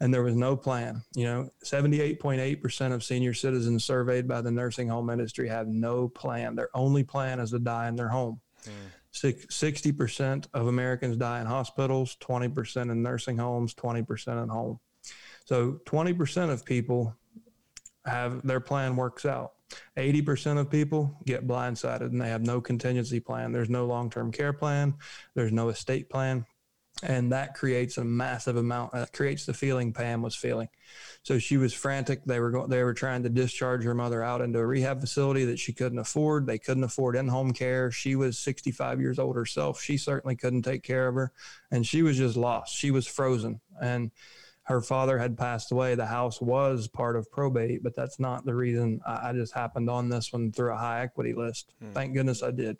And 0.00 0.12
there 0.12 0.24
was 0.24 0.34
no 0.34 0.56
plan. 0.56 1.02
You 1.14 1.24
know, 1.24 1.50
78.8% 1.64 2.92
of 2.92 3.04
senior 3.04 3.32
citizens 3.32 3.84
surveyed 3.84 4.26
by 4.26 4.40
the 4.40 4.50
nursing 4.50 4.88
home 4.88 5.08
industry 5.08 5.48
have 5.48 5.68
no 5.68 6.08
plan. 6.08 6.56
Their 6.56 6.70
only 6.74 7.04
plan 7.04 7.38
is 7.38 7.52
to 7.52 7.60
die 7.60 7.86
in 7.86 7.94
their 7.94 8.08
home. 8.08 8.40
Mm. 8.64 8.72
60% 9.14 10.46
of 10.54 10.66
Americans 10.66 11.16
die 11.16 11.40
in 11.40 11.46
hospitals, 11.46 12.16
20% 12.20 12.90
in 12.90 13.02
nursing 13.02 13.38
homes, 13.38 13.74
20% 13.74 14.42
at 14.42 14.48
home. 14.48 14.80
So 15.44 15.80
20% 15.84 16.50
of 16.50 16.64
people 16.64 17.14
have 18.04 18.46
their 18.46 18.60
plan 18.60 18.96
works 18.96 19.24
out. 19.24 19.52
80% 19.96 20.58
of 20.58 20.70
people 20.70 21.16
get 21.24 21.46
blindsided 21.46 22.02
and 22.02 22.20
they 22.20 22.28
have 22.28 22.42
no 22.42 22.60
contingency 22.60 23.20
plan. 23.20 23.52
There's 23.52 23.70
no 23.70 23.86
long 23.86 24.10
term 24.10 24.30
care 24.30 24.52
plan, 24.52 24.94
there's 25.34 25.52
no 25.52 25.68
estate 25.68 26.08
plan 26.10 26.44
and 27.02 27.32
that 27.32 27.54
creates 27.54 27.98
a 27.98 28.04
massive 28.04 28.56
amount 28.56 28.92
that 28.92 29.12
creates 29.12 29.46
the 29.46 29.54
feeling 29.54 29.92
pam 29.92 30.22
was 30.22 30.36
feeling. 30.36 30.68
So 31.22 31.38
she 31.38 31.56
was 31.56 31.74
frantic. 31.74 32.24
They 32.24 32.38
were 32.38 32.50
going 32.50 32.70
they 32.70 32.84
were 32.84 32.94
trying 32.94 33.24
to 33.24 33.28
discharge 33.28 33.82
her 33.84 33.94
mother 33.94 34.22
out 34.22 34.40
into 34.40 34.60
a 34.60 34.66
rehab 34.66 35.00
facility 35.00 35.44
that 35.46 35.58
she 35.58 35.72
couldn't 35.72 35.98
afford. 35.98 36.46
They 36.46 36.58
couldn't 36.58 36.84
afford 36.84 37.16
in-home 37.16 37.52
care. 37.52 37.90
She 37.90 38.14
was 38.14 38.38
65 38.38 39.00
years 39.00 39.18
old 39.18 39.34
herself. 39.36 39.80
She 39.80 39.96
certainly 39.96 40.36
couldn't 40.36 40.62
take 40.62 40.82
care 40.82 41.08
of 41.08 41.14
her. 41.16 41.32
And 41.70 41.84
she 41.84 42.02
was 42.02 42.16
just 42.16 42.36
lost. 42.36 42.74
She 42.74 42.90
was 42.90 43.06
frozen. 43.06 43.60
And 43.82 44.12
her 44.64 44.80
father 44.80 45.18
had 45.18 45.36
passed 45.36 45.72
away. 45.72 45.94
The 45.94 46.06
house 46.06 46.40
was 46.40 46.88
part 46.88 47.16
of 47.16 47.30
probate 47.30 47.82
but 47.82 47.96
that's 47.96 48.18
not 48.18 48.44
the 48.46 48.54
reason 48.54 49.00
i, 49.06 49.30
I 49.30 49.32
just 49.32 49.52
happened 49.52 49.90
on 49.90 50.08
this 50.08 50.32
one 50.32 50.52
through 50.52 50.72
a 50.72 50.76
high 50.76 51.02
equity 51.02 51.34
list. 51.34 51.72
Hmm. 51.80 51.92
thank 51.92 52.14
goodness 52.14 52.42
i 52.42 52.50
did 52.50 52.78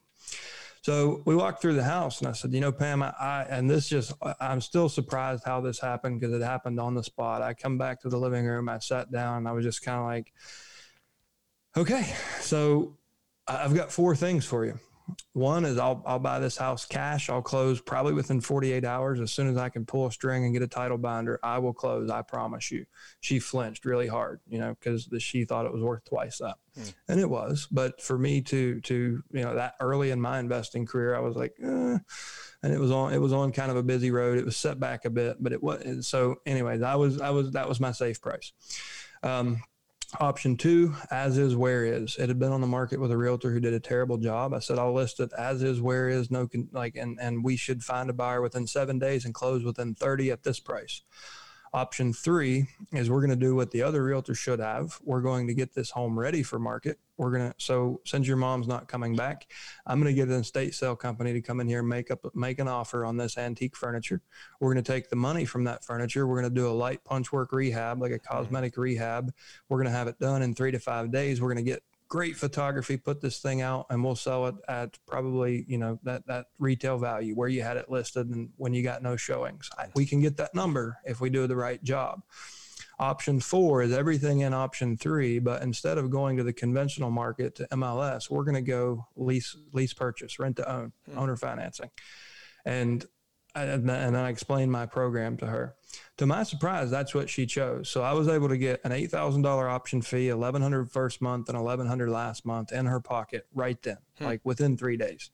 So 0.85 1.23
we 1.25 1.35
walked 1.35 1.63
through 1.63 1.77
the 1.77 1.83
house 1.83 2.21
and 2.21 2.29
I 2.29 2.33
said, 2.33 2.53
you 2.53 2.61
know, 2.61 2.71
Pam, 2.71 3.03
I, 3.03 3.11
I 3.19 3.47
and 3.49 3.71
this 3.71 3.89
just, 3.89 4.13
I'm 4.39 4.61
still 4.61 4.91
surprised 4.91 5.43
how 5.43 5.63
this 5.63 5.81
happened 5.81 6.21
because 6.21 6.35
it 6.35 6.45
happened 6.45 6.79
on 6.79 6.93
the 6.93 7.03
spot. 7.03 7.41
I 7.41 7.55
come 7.55 7.79
back 7.79 8.03
to 8.03 8.11
the 8.11 8.19
living 8.19 8.45
room, 8.45 8.69
I 8.69 8.81
sat 8.81 9.11
down, 9.11 9.39
and 9.39 9.49
I 9.49 9.53
was 9.53 9.65
just 9.65 9.83
kind 9.83 9.99
of 9.99 10.05
like, 10.05 10.35
okay, 11.75 12.15
so 12.43 12.99
I've 13.49 13.75
got 13.75 13.93
four 13.93 14.15
things 14.15 14.45
for 14.45 14.67
you. 14.67 14.79
One 15.35 15.65
is 15.65 15.79
I'll, 15.79 16.03
I'll 16.07 16.19
buy 16.19 16.39
this 16.39 16.57
house 16.57 16.87
cash. 16.87 17.29
I'll 17.29 17.43
close 17.43 17.81
probably 17.81 18.15
within 18.15 18.41
48 18.41 18.85
hours. 18.85 19.21
As 19.21 19.33
soon 19.33 19.49
as 19.49 19.57
I 19.57 19.69
can 19.69 19.85
pull 19.85 20.07
a 20.07 20.13
string 20.13 20.45
and 20.45 20.55
get 20.55 20.63
a 20.63 20.69
title 20.69 20.97
binder, 20.97 21.39
I 21.43 21.59
will 21.59 21.75
close. 21.75 22.09
I 22.09 22.23
promise 22.23 22.71
you. 22.71 22.87
She 23.21 23.39
flinched 23.39 23.85
really 23.85 24.07
hard, 24.07 24.41
you 24.49 24.59
know, 24.59 24.75
because 24.79 25.09
she 25.19 25.45
thought 25.45 25.67
it 25.67 25.73
was 25.73 25.83
worth 25.83 26.05
twice 26.05 26.39
that. 26.39 26.57
Hmm. 26.75 26.83
And 27.09 27.21
it 27.21 27.29
was. 27.29 27.69
But 27.71 28.01
for 28.01 28.17
me 28.17 28.41
to, 28.43 28.81
to, 28.81 29.23
you 29.31 29.43
know, 29.43 29.55
that 29.55 29.75
early 29.81 30.11
in 30.11 30.21
my 30.21 30.39
investing 30.39 30.87
career, 30.87 31.15
I 31.15 31.21
was 31.21 31.37
like, 31.37 31.53
eh. 31.63 31.99
and 32.63 32.73
it 32.73 32.81
was 32.81 32.91
on, 32.91 33.13
it 33.13 33.21
was 33.21 33.33
on 33.33 33.53
kind 33.53 33.71
of 33.71 33.77
a 33.77 33.83
busy 33.83 34.11
road. 34.11 34.39
It 34.39 34.45
was 34.45 34.57
set 34.57 34.81
back 34.81 35.05
a 35.05 35.11
bit, 35.11 35.37
but 35.41 35.53
it 35.53 35.63
was, 35.63 36.07
so 36.07 36.37
anyways, 36.47 36.81
I 36.81 36.95
was, 36.95 37.21
I 37.21 37.31
was, 37.31 37.51
that 37.53 37.69
was 37.69 37.79
my 37.79 37.93
safe 37.93 38.23
price. 38.23 38.53
Um, 39.23 39.63
Option 40.21 40.57
two, 40.57 40.95
as 41.11 41.39
is, 41.39 41.57
where 41.57 41.85
is. 41.85 42.17
It 42.19 42.29
had 42.29 42.39
been 42.39 42.53
on 42.53 42.61
the 42.61 42.67
market 42.69 43.01
with 43.01 43.11
a 43.11 43.17
realtor 43.17 43.51
who 43.51 43.59
did 43.59 43.75
a 43.75 43.81
terrible 43.81 44.17
job. 44.17 44.55
I 44.55 44.61
said, 44.61 44.79
I'll 44.79 44.93
list 44.93 45.19
it 45.19 45.33
as 45.37 45.63
is, 45.63 45.81
where 45.81 46.09
is, 46.09 46.31
no, 46.31 46.47
con- 46.47 46.69
like, 46.73 46.95
and, 46.95 47.19
and 47.21 47.43
we 47.43 47.57
should 47.57 47.83
find 47.83 48.09
a 48.09 48.13
buyer 48.13 48.41
within 48.41 48.67
seven 48.67 48.99
days 48.99 49.25
and 49.25 49.35
close 49.35 49.65
within 49.65 49.95
30 49.95 50.31
at 50.31 50.45
this 50.45 50.61
price. 50.61 51.03
Option 51.75 52.13
three 52.13 52.69
is 52.93 53.11
we're 53.11 53.19
going 53.19 53.31
to 53.31 53.37
do 53.37 53.57
what 53.57 53.73
the 53.73 53.83
other 53.83 54.05
realtor 54.05 54.33
should 54.33 54.61
have. 54.61 54.97
We're 55.03 55.23
going 55.23 55.49
to 55.49 55.55
get 55.55 55.75
this 55.75 55.91
home 55.91 56.17
ready 56.17 56.45
for 56.45 56.61
market. 56.61 57.01
We're 57.17 57.33
going 57.33 57.51
to, 57.51 57.55
so 57.59 58.01
since 58.07 58.29
your 58.29 58.37
mom's 58.37 58.69
not 58.69 58.87
coming 58.87 59.17
back, 59.17 59.51
I'm 59.85 60.01
going 60.01 60.15
to 60.15 60.17
get 60.17 60.29
an 60.29 60.41
estate 60.41 60.77
sale 60.77 60.95
company 60.95 61.33
to 61.33 61.41
come 61.41 61.59
in 61.59 61.67
here 61.67 61.81
and 61.81 61.89
make 61.89 62.13
up, 62.13 62.25
make 62.33 62.61
an 62.61 62.69
offer 62.69 63.05
on 63.05 63.17
this 63.17 63.37
antique 63.37 63.75
furniture. 63.77 64.23
We're 64.61 64.73
going 64.73 64.85
to 64.85 64.93
take 64.93 65.11
the 65.11 65.17
money 65.17 65.45
from 65.45 65.65
that 65.65 65.85
furniture. 65.85 66.29
We're 66.29 66.41
going 66.41 66.55
to 66.55 66.61
do 66.61 66.69
a 66.69 66.71
light 66.71 67.03
punch 67.05 67.33
work 67.33 67.51
rehab, 67.51 68.01
like 68.01 68.13
a 68.13 68.21
mm-hmm. 68.21 68.33
cosmetic 68.33 68.77
rehab. 68.77 69.33
We're 69.69 69.79
going 69.79 69.91
to 69.91 69.99
have 69.99 70.07
it 70.07 70.21
done 70.21 70.43
in 70.43 70.55
three 70.55 70.71
to 70.71 70.79
five 70.79 71.11
days. 71.11 71.41
We're 71.41 71.53
going 71.53 71.65
to 71.65 71.69
get 71.69 71.83
great 72.15 72.37
photography, 72.37 72.97
put 72.97 73.21
this 73.21 73.41
thing 73.41 73.61
out 73.61 73.87
and 73.91 74.05
we'll 74.05 74.15
sell 74.15 74.47
it 74.47 74.55
at 74.69 74.97
probably, 75.05 75.65
you 75.67 75.77
know, 75.77 75.99
that, 76.05 76.25
that 76.29 76.47
retail 76.61 76.97
value 76.97 77.35
where 77.35 77.49
you 77.49 77.61
had 77.61 77.77
it 77.77 77.91
listed 77.91 78.29
and 78.29 78.51
when 78.55 78.73
you 78.73 78.85
got 78.85 79.03
no 79.03 79.17
showings. 79.17 79.69
We 79.97 80.07
can 80.07 80.21
get 80.21 80.37
that 80.37 80.55
number 80.55 80.97
if 81.05 81.21
we 81.21 81.29
do 81.29 81.49
the 81.49 81.57
right 81.57 81.83
job. 81.83 82.23
Option 83.01 83.41
four 83.41 83.83
is 83.83 83.93
everything 83.93 84.43
in 84.43 84.55
option 84.55 84.97
three, 84.97 85.41
but 85.41 85.61
instead 85.63 85.99
of 85.99 86.09
going 86.09 86.37
to 86.37 86.45
the 86.45 86.53
conventional 86.53 87.11
market 87.11 87.57
to 87.57 87.67
MLS, 87.73 88.31
we're 88.31 88.45
going 88.45 88.55
to 88.55 88.61
go 88.61 89.09
lease, 89.17 89.57
lease 89.73 89.93
purchase, 89.93 90.39
rent 90.39 90.59
to 90.59 90.73
own, 90.73 90.93
hmm. 91.11 91.19
owner 91.19 91.37
financing. 91.37 91.91
And 92.65 93.05
and 93.57 93.89
then 93.89 94.15
I 94.15 94.31
explained 94.31 94.71
my 94.71 94.87
program 94.87 95.37
to 95.39 95.47
her. 95.47 95.75
To 96.19 96.27
my 96.27 96.45
surprise, 96.45 96.91
that's 96.91 97.13
what 97.13 97.29
she 97.29 97.45
chose. 97.45 97.89
So 97.89 98.03
I 98.03 98.13
was 98.13 98.29
able 98.29 98.49
to 98.49 98.57
get 98.57 98.81
an 98.85 98.93
eight 98.93 99.11
thousand 99.11 99.43
dollar 99.43 99.69
option 99.69 100.01
fee, 100.01 100.29
eleven 100.29 100.63
hundred 100.63 100.91
first 100.91 101.21
month, 101.21 101.49
and 101.49 101.59
eleven 101.59 101.87
hundred 101.87 102.11
last 102.11 102.47
month 102.47 102.71
in 102.73 102.87
her 102.87 103.01
pocket 103.01 103.47
right 103.53 103.81
then, 103.83 103.99
hmm. 104.19 104.25
like 104.25 104.41
within 104.45 104.77
three 104.77 104.97
days. 104.97 105.31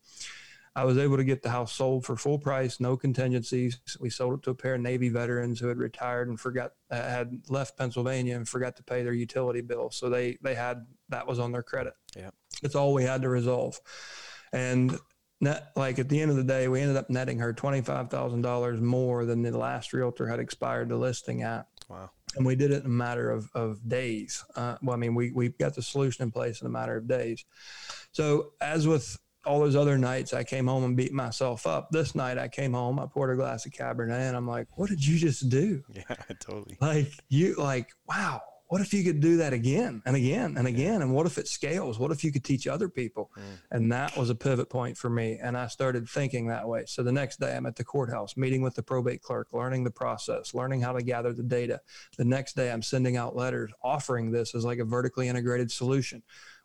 I 0.74 0.84
was 0.84 0.98
able 0.98 1.16
to 1.16 1.24
get 1.24 1.42
the 1.42 1.50
house 1.50 1.72
sold 1.72 2.06
for 2.06 2.16
full 2.16 2.38
price, 2.38 2.78
no 2.78 2.96
contingencies. 2.96 3.78
We 3.98 4.08
sold 4.08 4.38
it 4.38 4.42
to 4.44 4.50
a 4.50 4.54
pair 4.54 4.76
of 4.76 4.80
Navy 4.80 5.08
veterans 5.08 5.58
who 5.58 5.66
had 5.66 5.78
retired 5.78 6.28
and 6.28 6.38
forgot 6.38 6.72
uh, 6.90 6.94
had 6.94 7.42
left 7.48 7.76
Pennsylvania 7.76 8.36
and 8.36 8.48
forgot 8.48 8.76
to 8.76 8.82
pay 8.82 9.02
their 9.02 9.12
utility 9.12 9.60
bill. 9.60 9.90
So 9.90 10.08
they 10.08 10.38
they 10.40 10.54
had 10.54 10.86
that 11.08 11.26
was 11.26 11.38
on 11.38 11.52
their 11.52 11.64
credit. 11.64 11.94
Yeah, 12.16 12.30
it's 12.62 12.74
all 12.74 12.94
we 12.94 13.02
had 13.02 13.22
to 13.22 13.28
resolve. 13.28 13.80
And 14.52 14.96
net 15.40 15.72
like 15.76 15.98
at 15.98 16.08
the 16.08 16.20
end 16.20 16.30
of 16.30 16.36
the 16.36 16.44
day, 16.44 16.68
we 16.68 16.80
ended 16.80 16.96
up 16.96 17.10
netting 17.10 17.38
her 17.38 17.52
twenty 17.52 17.80
five 17.80 18.10
thousand 18.10 18.42
dollars 18.42 18.80
more 18.80 19.24
than 19.24 19.42
the 19.42 19.56
last 19.56 19.92
realtor 19.92 20.26
had 20.26 20.40
expired 20.40 20.88
the 20.88 20.96
listing 20.96 21.42
at. 21.42 21.66
Wow. 21.88 22.10
And 22.36 22.46
we 22.46 22.54
did 22.54 22.70
it 22.70 22.84
in 22.84 22.86
a 22.86 22.88
matter 22.88 23.30
of, 23.30 23.50
of 23.54 23.88
days. 23.88 24.44
Uh, 24.54 24.76
well, 24.82 24.94
I 24.94 24.96
mean, 24.96 25.16
we, 25.16 25.32
we 25.32 25.48
got 25.48 25.74
the 25.74 25.82
solution 25.82 26.22
in 26.22 26.30
place 26.30 26.60
in 26.60 26.66
a 26.68 26.70
matter 26.70 26.96
of 26.96 27.08
days. 27.08 27.44
So 28.12 28.52
as 28.60 28.86
with 28.86 29.18
all 29.44 29.58
those 29.58 29.74
other 29.74 29.98
nights, 29.98 30.32
I 30.32 30.44
came 30.44 30.66
home 30.66 30.84
and 30.84 30.96
beat 30.96 31.12
myself 31.12 31.66
up. 31.66 31.90
This 31.90 32.14
night 32.14 32.38
I 32.38 32.46
came 32.48 32.72
home, 32.72 33.00
I 33.00 33.06
poured 33.06 33.30
a 33.30 33.36
glass 33.36 33.66
of 33.66 33.72
Cabernet 33.72 34.28
and 34.28 34.36
I'm 34.36 34.46
like, 34.46 34.68
what 34.76 34.88
did 34.90 35.04
you 35.04 35.18
just 35.18 35.48
do? 35.48 35.82
Yeah, 35.92 36.16
totally. 36.40 36.76
Like 36.80 37.12
you 37.28 37.56
like, 37.56 37.90
wow, 38.08 38.42
what 38.70 38.80
if 38.80 38.94
you 38.94 39.02
could 39.02 39.18
do 39.18 39.38
that 39.38 39.52
again 39.52 40.00
and 40.06 40.14
again 40.14 40.54
and 40.56 40.68
again? 40.68 41.02
And 41.02 41.12
what 41.12 41.26
if 41.26 41.38
it 41.38 41.48
scales? 41.48 41.98
What 41.98 42.12
if 42.12 42.22
you 42.22 42.30
could 42.30 42.44
teach 42.44 42.68
other 42.68 42.88
people? 42.88 43.32
Mm. 43.36 43.42
And 43.72 43.92
that 43.92 44.16
was 44.16 44.30
a 44.30 44.34
pivot 44.34 44.70
point 44.70 44.96
for 44.96 45.10
me. 45.10 45.40
And 45.42 45.58
I 45.58 45.66
started 45.66 46.08
thinking 46.08 46.46
that 46.46 46.68
way. 46.68 46.84
So 46.86 47.02
the 47.02 47.10
next 47.10 47.40
day 47.40 47.56
I'm 47.56 47.66
at 47.66 47.74
the 47.74 47.82
courthouse, 47.82 48.36
meeting 48.36 48.62
with 48.62 48.76
the 48.76 48.82
probate 48.84 49.22
clerk, 49.22 49.48
learning 49.52 49.82
the 49.82 49.90
process, 49.90 50.54
learning 50.54 50.82
how 50.82 50.92
to 50.92 51.02
gather 51.02 51.32
the 51.32 51.42
data. 51.42 51.80
The 52.16 52.24
next 52.24 52.54
day 52.54 52.70
I'm 52.70 52.80
sending 52.80 53.16
out 53.16 53.34
letters 53.34 53.72
offering 53.82 54.30
this 54.30 54.54
as 54.54 54.64
like 54.64 54.78
a 54.78 54.84
vertically 54.84 55.26
integrated 55.26 55.72
solution 55.72 56.22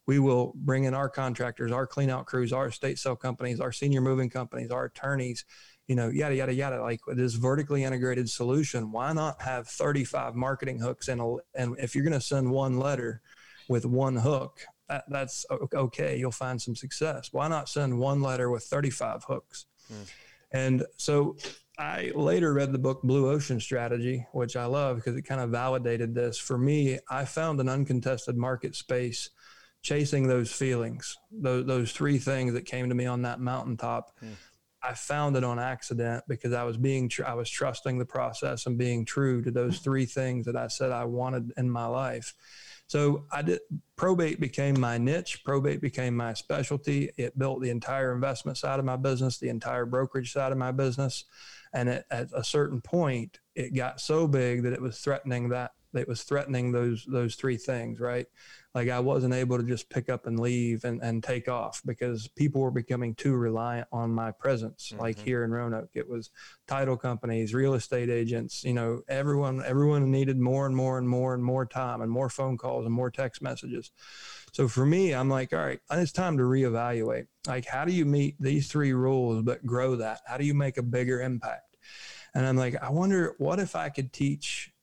we 0.07 0.19
will 0.19 0.53
bring 0.55 0.83
in 0.83 0.93
our 0.93 1.09
contractors, 1.09 1.71
our 1.71 1.87
clean 1.87 2.09
out 2.09 2.25
crews, 2.27 2.53
our 2.53 2.67
estate 2.67 2.99
sale 2.99 3.15
companies, 3.15 3.59
our 3.59 3.71
senior 3.71 4.01
moving 4.01 4.29
companies, 4.29 4.69
our 4.69 4.85
attorneys, 4.85 5.45
you 5.87 5.95
know, 5.95 6.09
yada, 6.09 6.35
yada, 6.35 6.53
yada. 6.53 6.81
Like 6.81 7.01
this 7.07 7.33
vertically 7.33 7.83
integrated 7.83 8.29
solution, 8.29 8.91
why 8.91 9.13
not 9.13 9.41
have 9.41 9.67
35 9.67 10.35
marketing 10.35 10.79
hooks? 10.79 11.07
And, 11.07 11.21
and 11.53 11.75
if 11.79 11.95
you're 11.95 12.03
going 12.03 12.13
to 12.13 12.21
send 12.21 12.49
one 12.49 12.79
letter 12.79 13.21
with 13.67 13.85
one 13.85 14.15
hook, 14.15 14.61
that, 14.89 15.03
that's 15.09 15.45
okay. 15.51 16.17
You'll 16.17 16.31
find 16.31 16.61
some 16.61 16.75
success. 16.75 17.29
Why 17.31 17.47
not 17.47 17.69
send 17.69 17.97
one 17.97 18.21
letter 18.21 18.49
with 18.49 18.63
35 18.63 19.23
hooks? 19.23 19.65
Mm. 19.91 20.11
And 20.51 20.85
so 20.97 21.37
I 21.77 22.11
later 22.15 22.53
read 22.53 22.71
the 22.71 22.79
book 22.79 23.01
Blue 23.03 23.29
Ocean 23.29 23.59
Strategy, 23.59 24.25
which 24.31 24.55
I 24.55 24.65
love 24.65 24.97
because 24.97 25.15
it 25.15 25.23
kind 25.23 25.41
of 25.41 25.49
validated 25.49 26.13
this. 26.13 26.37
For 26.37 26.57
me, 26.57 26.99
I 27.09 27.25
found 27.25 27.59
an 27.59 27.69
uncontested 27.69 28.37
market 28.37 28.75
space 28.75 29.29
chasing 29.81 30.27
those 30.27 30.51
feelings, 30.51 31.17
those, 31.31 31.65
those 31.65 31.91
three 31.91 32.17
things 32.17 32.53
that 32.53 32.65
came 32.65 32.89
to 32.89 32.95
me 32.95 33.05
on 33.05 33.23
that 33.23 33.39
mountaintop. 33.39 34.17
Mm. 34.23 34.35
I 34.87 34.93
found 34.93 35.35
it 35.35 35.43
on 35.43 35.59
accident 35.59 36.23
because 36.27 36.53
I 36.53 36.63
was 36.63 36.77
being, 36.77 37.09
tr- 37.09 37.25
I 37.25 37.33
was 37.33 37.49
trusting 37.49 37.97
the 37.97 38.05
process 38.05 38.65
and 38.65 38.77
being 38.77 39.05
true 39.05 39.41
to 39.41 39.51
those 39.51 39.75
mm-hmm. 39.75 39.83
three 39.83 40.05
things 40.05 40.45
that 40.45 40.55
I 40.55 40.67
said 40.67 40.91
I 40.91 41.05
wanted 41.05 41.53
in 41.57 41.69
my 41.69 41.85
life. 41.85 42.33
So 42.87 43.25
I 43.31 43.41
did, 43.41 43.61
probate 43.95 44.39
became 44.39 44.79
my 44.79 44.97
niche. 44.97 45.43
Probate 45.43 45.81
became 45.81 46.15
my 46.15 46.33
specialty. 46.33 47.09
It 47.17 47.37
built 47.37 47.61
the 47.61 47.71
entire 47.71 48.13
investment 48.13 48.57
side 48.57 48.79
of 48.79 48.85
my 48.85 48.95
business, 48.95 49.39
the 49.39 49.49
entire 49.49 49.85
brokerage 49.85 50.31
side 50.31 50.51
of 50.51 50.57
my 50.57 50.71
business. 50.71 51.25
And 51.73 51.89
it, 51.89 52.05
at 52.11 52.29
a 52.33 52.43
certain 52.43 52.81
point, 52.81 53.39
it 53.55 53.73
got 53.73 53.99
so 53.99 54.27
big 54.27 54.63
that 54.63 54.73
it 54.73 54.81
was 54.81 54.99
threatening 54.99 55.49
that 55.49 55.71
it 55.95 56.07
was 56.07 56.23
threatening 56.23 56.71
those 56.71 57.05
those 57.05 57.35
three 57.35 57.57
things, 57.57 57.99
right? 57.99 58.27
like 58.75 58.89
I 58.89 58.99
wasn't 58.99 59.33
able 59.33 59.57
to 59.57 59.63
just 59.63 59.89
pick 59.89 60.09
up 60.09 60.27
and 60.27 60.37
leave 60.37 60.83
and, 60.83 61.01
and 61.01 61.23
take 61.23 61.47
off 61.47 61.81
because 61.85 62.27
people 62.27 62.59
were 62.59 62.71
becoming 62.71 63.15
too 63.15 63.33
reliant 63.37 63.87
on 63.93 64.13
my 64.13 64.31
presence. 64.31 64.89
Mm-hmm. 64.91 65.01
Like 65.01 65.17
here 65.17 65.45
in 65.45 65.51
Roanoke, 65.51 65.91
it 65.93 66.07
was 66.07 66.29
title 66.67 66.97
companies, 66.97 67.53
real 67.53 67.75
estate 67.75 68.09
agents, 68.09 68.65
you 68.65 68.73
know, 68.73 69.01
everyone, 69.07 69.63
everyone 69.65 70.11
needed 70.11 70.37
more 70.37 70.65
and 70.65 70.75
more 70.75 70.97
and 70.97 71.07
more 71.07 71.33
and 71.33 71.43
more 71.43 71.65
time 71.65 72.01
and 72.01 72.11
more 72.11 72.27
phone 72.29 72.57
calls 72.57 72.85
and 72.85 72.93
more 72.93 73.09
text 73.09 73.41
messages. 73.41 73.91
So 74.51 74.67
for 74.67 74.85
me, 74.85 75.13
I'm 75.13 75.29
like, 75.29 75.53
all 75.53 75.59
right, 75.59 75.79
it's 75.91 76.11
time 76.11 76.37
to 76.37 76.43
reevaluate. 76.43 77.27
Like, 77.47 77.65
how 77.65 77.85
do 77.85 77.93
you 77.93 78.05
meet 78.05 78.35
these 78.41 78.67
three 78.67 78.91
rules, 78.91 79.41
but 79.41 79.65
grow 79.65 79.95
that? 79.95 80.19
How 80.27 80.35
do 80.35 80.45
you 80.45 80.53
make 80.53 80.77
a 80.77 80.83
bigger 80.83 81.21
impact? 81.21 81.77
And 82.33 82.45
I'm 82.45 82.57
like, 82.57 82.75
I 82.83 82.89
wonder 82.89 83.35
what 83.37 83.61
if 83.61 83.77
I 83.77 83.87
could 83.87 84.11
teach 84.11 84.73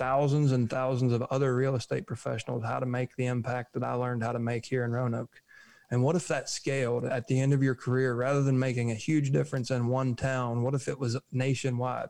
thousands 0.00 0.52
and 0.52 0.70
thousands 0.70 1.12
of 1.12 1.20
other 1.30 1.54
real 1.54 1.76
estate 1.76 2.06
professionals 2.06 2.64
how 2.64 2.80
to 2.80 2.86
make 2.86 3.14
the 3.16 3.26
impact 3.26 3.74
that 3.74 3.84
I 3.84 3.92
learned 3.92 4.22
how 4.22 4.32
to 4.32 4.38
make 4.38 4.64
here 4.64 4.82
in 4.82 4.92
Roanoke. 4.92 5.42
And 5.90 6.02
what 6.02 6.16
if 6.16 6.26
that 6.28 6.48
scaled 6.48 7.04
at 7.04 7.26
the 7.26 7.38
end 7.38 7.52
of 7.52 7.62
your 7.62 7.74
career 7.74 8.14
rather 8.14 8.42
than 8.42 8.58
making 8.58 8.90
a 8.90 8.94
huge 8.94 9.30
difference 9.30 9.70
in 9.70 9.88
one 9.88 10.14
town? 10.14 10.62
What 10.62 10.74
if 10.74 10.88
it 10.88 10.98
was 10.98 11.18
nationwide? 11.32 12.08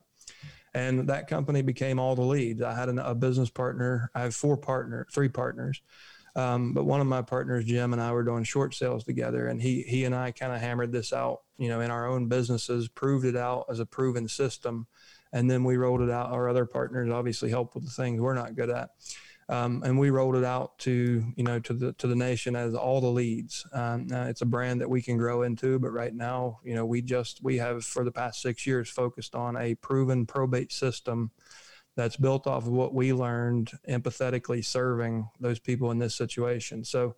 And 0.73 1.09
that 1.09 1.27
company 1.27 1.63
became 1.63 1.99
all 1.99 2.15
the 2.15 2.23
leads. 2.23 2.63
I 2.63 2.75
had 2.75 2.89
an, 2.89 3.01
a 3.01 3.13
business 3.13 3.51
partner. 3.51 4.13
I 4.15 4.21
have 4.21 4.37
four 4.37 4.57
partner, 4.57 5.09
three 5.13 5.29
partners. 5.29 5.83
Um, 6.37 6.73
but 6.75 6.85
one 6.85 7.01
of 7.01 7.09
my 7.09 7.23
partners, 7.23 7.65
Jim, 7.65 7.93
and 7.93 8.01
I 8.01 8.13
were 8.13 8.23
doing 8.23 8.45
short 8.45 8.73
sales 8.73 9.03
together, 9.03 9.49
and 9.49 9.61
he 9.61 9.83
he 9.83 10.05
and 10.05 10.15
I 10.15 10.31
kind 10.31 10.53
of 10.53 10.61
hammered 10.61 10.93
this 10.93 11.13
out, 11.13 11.41
you 11.59 11.69
know, 11.69 11.81
in 11.81 11.91
our 11.91 12.07
own 12.07 12.29
businesses, 12.29 12.87
proved 12.87 13.27
it 13.27 13.35
out 13.35 13.67
as 13.69 13.81
a 13.81 13.85
proven 13.85 14.29
system, 14.29 14.87
and 15.33 15.51
then 15.51 15.65
we 15.65 15.77
rolled 15.77 16.01
it 16.01 16.11
out. 16.11 16.31
Our 16.31 16.49
other 16.49 16.67
partners 16.67 17.11
obviously 17.11 17.51
help 17.51 17.75
with 17.75 17.85
the 17.85 17.91
things 17.91 18.21
we're 18.21 18.35
not 18.35 18.55
good 18.55 18.71
at. 18.71 18.91
Um, 19.49 19.83
and 19.85 19.99
we 19.99 20.11
rolled 20.11 20.37
it 20.37 20.45
out 20.45 20.79
to 20.81 21.25
you 21.35 21.43
know 21.43 21.59
to 21.59 21.73
the 21.73 21.93
to 21.95 22.07
the 22.07 22.15
nation 22.15 22.55
as 22.55 22.75
all 22.75 23.01
the 23.01 23.09
leads. 23.09 23.67
Um, 23.73 24.07
uh, 24.13 24.27
it's 24.27 24.43
a 24.43 24.47
brand 24.47 24.81
that 24.81 24.89
we 24.89 25.03
can 25.03 25.17
grow 25.17 25.43
into, 25.43 25.81
but 25.81 25.91
right 25.91 26.15
now, 26.15 26.61
you 26.65 26.77
know, 26.77 26.87
we 26.87 27.03
just 27.03 27.43
we 27.43 27.57
have 27.59 27.85
for 27.85 28.05
the 28.05 28.13
past 28.13 28.43
six 28.43 28.65
years 28.65 28.89
focused 28.89 29.35
on 29.35 29.57
a 29.57 29.75
proven 29.75 30.25
probate 30.25 30.71
system 30.71 31.33
that's 31.97 32.17
built 32.17 32.47
off 32.47 32.63
of 32.67 32.73
what 32.73 32.95
we 32.95 33.13
learned 33.13 33.73
empathetically 33.89 34.65
serving 34.65 35.29
those 35.41 35.59
people 35.59 35.91
in 35.91 35.99
this 35.99 36.15
situation. 36.15 36.85
So, 36.85 37.17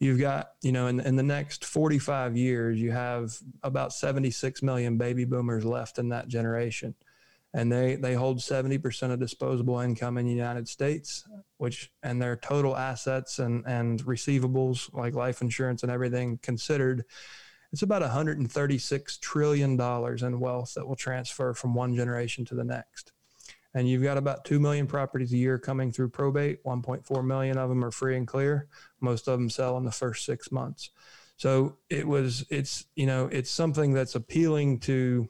you've 0.00 0.18
got, 0.18 0.50
you 0.62 0.72
know, 0.72 0.88
in, 0.88 1.00
in 1.00 1.16
the 1.16 1.22
next 1.22 1.64
45 1.64 2.36
years, 2.36 2.78
you 2.78 2.90
have 2.90 3.34
about 3.62 3.92
76 3.92 4.62
million 4.62 4.98
baby 4.98 5.24
boomers 5.24 5.64
left 5.64 5.98
in 5.98 6.08
that 6.08 6.28
generation. 6.28 6.94
And 7.52 7.70
they, 7.70 7.96
they 7.96 8.14
hold 8.14 8.38
70% 8.38 9.10
of 9.10 9.18
disposable 9.18 9.80
income 9.80 10.18
in 10.18 10.26
the 10.26 10.32
United 10.32 10.68
States, 10.68 11.24
which, 11.56 11.90
and 12.02 12.22
their 12.22 12.36
total 12.36 12.76
assets 12.76 13.40
and, 13.40 13.64
and 13.66 14.04
receivables, 14.04 14.92
like 14.94 15.14
life 15.14 15.42
insurance 15.42 15.82
and 15.82 15.90
everything 15.90 16.38
considered, 16.42 17.04
it's 17.72 17.82
about 17.82 18.02
136 18.02 19.18
trillion 19.18 19.76
dollars 19.76 20.22
in 20.22 20.40
wealth 20.40 20.74
that 20.74 20.86
will 20.86 20.96
transfer 20.96 21.54
from 21.54 21.74
one 21.74 21.94
generation 21.94 22.44
to 22.46 22.54
the 22.54 22.64
next. 22.64 23.12
And 23.74 23.88
you've 23.88 24.02
got 24.02 24.18
about 24.18 24.44
2 24.44 24.58
million 24.58 24.88
properties 24.88 25.32
a 25.32 25.36
year 25.36 25.58
coming 25.58 25.92
through 25.92 26.08
probate. 26.10 26.64
1.4 26.64 27.24
million 27.24 27.56
of 27.56 27.68
them 27.68 27.84
are 27.84 27.92
free 27.92 28.16
and 28.16 28.26
clear. 28.26 28.66
Most 29.00 29.28
of 29.28 29.38
them 29.38 29.48
sell 29.48 29.76
in 29.76 29.84
the 29.84 29.92
first 29.92 30.24
six 30.24 30.50
months. 30.50 30.90
So 31.36 31.78
it 31.88 32.06
was 32.06 32.44
it's 32.50 32.84
you 32.96 33.06
know 33.06 33.26
it's 33.32 33.50
something 33.50 33.94
that's 33.94 34.14
appealing 34.14 34.80
to 34.80 35.28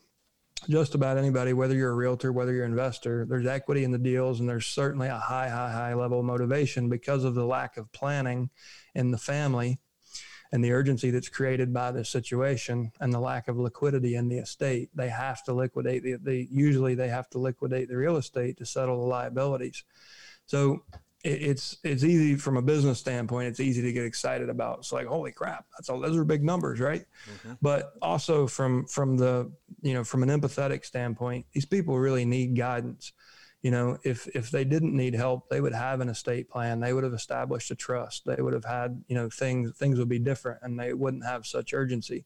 just 0.69 0.95
about 0.95 1.17
anybody 1.17 1.53
whether 1.53 1.75
you're 1.75 1.91
a 1.91 1.95
realtor 1.95 2.33
whether 2.33 2.53
you're 2.53 2.65
an 2.65 2.71
investor 2.71 3.27
there's 3.29 3.47
equity 3.47 3.85
in 3.85 3.93
the 3.93 3.99
deals 3.99 4.41
and 4.41 4.49
there's 4.49 4.67
certainly 4.67 5.09
a 5.09 5.17
high 5.17 5.49
high 5.49 5.73
high 5.73 5.95
level 5.95 6.21
of 6.21 6.25
motivation 6.25 6.89
because 6.89 7.25
of 7.25 7.35
the 7.35 7.45
lack 7.45 7.77
of 7.77 7.91
planning 7.93 8.51
in 8.95 9.11
the 9.11 9.19
family 9.19 9.79
and 10.53 10.65
the 10.65 10.73
urgency 10.73 11.11
that's 11.11 11.29
created 11.29 11.73
by 11.73 11.93
this 11.93 12.09
situation 12.09 12.93
and 13.01 13.13
the 13.13 13.21
lack 13.21 13.49
of 13.49 13.57
liquidity 13.57 14.17
in 14.17 14.29
the 14.29 14.39
estate. 14.39 14.91
They 14.95 15.09
have 15.09 15.45
to 15.45 15.53
liquidate 15.53 16.03
the, 16.03 16.17
the 16.21 16.49
usually 16.51 16.95
they 16.95 17.09
have 17.09 17.31
to 17.31 17.39
liquidate 17.39 17.89
the 17.89 17.97
real 17.97 18.17
estate 18.17 18.59
to 18.59 18.67
settle 18.67 19.01
the 19.01 19.07
liabilities. 19.07 19.85
So 20.47 20.83
it, 21.25 21.43
it's 21.43 21.79
it's 21.85 22.05
easy 22.05 22.37
from 22.37 22.57
a 22.57 22.63
business 22.63 22.99
standpoint. 22.99 23.49
It's 23.49 23.61
easy 23.61 23.83
to 23.83 23.93
get 23.93 24.05
excited 24.05 24.49
about. 24.49 24.79
It's 24.79 24.93
like 24.93 25.07
holy 25.07 25.33
crap, 25.33 25.67
that's 25.77 25.89
all. 25.89 26.01
Those 26.01 26.17
are 26.17 26.25
big 26.25 26.43
numbers, 26.43 26.81
right? 26.81 27.05
Mm-hmm. 27.31 27.55
But 27.63 27.93
also 28.03 28.47
from 28.47 28.87
from 28.87 29.17
the 29.17 29.51
you 29.83 29.95
know 29.95 30.05
from 30.05 30.23
an 30.23 30.29
empathetic 30.29 30.85
standpoint, 30.85 31.47
these 31.53 31.67
people 31.67 31.99
really 31.99 32.25
need 32.25 32.57
guidance 32.57 33.13
you 33.63 33.71
know, 33.71 33.99
if 34.05 34.27
if 34.29 34.51
they 34.51 34.65
didn't 34.65 34.97
need 34.97 35.15
help, 35.15 35.49
they 35.51 35.61
would 35.61 35.75
have 35.75 36.01
an 36.01 36.09
estate 36.09 36.49
plan. 36.49 36.81
They 36.81 36.95
would 36.95 37.05
have 37.05 37.13
established 37.13 37.71
a 37.71 37.75
trust. 37.75 38.23
They 38.25 38.41
would 38.41 38.55
have 38.55 38.65
had, 38.65 39.05
you 39.07 39.15
know, 39.15 39.29
things 39.29 39.77
things 39.77 39.99
would 39.99 40.09
be 40.09 40.19
different, 40.19 40.61
and 40.63 40.79
they 40.79 40.95
wouldn't 40.95 41.27
have 41.27 41.45
such 41.45 41.75
urgency. 41.75 42.25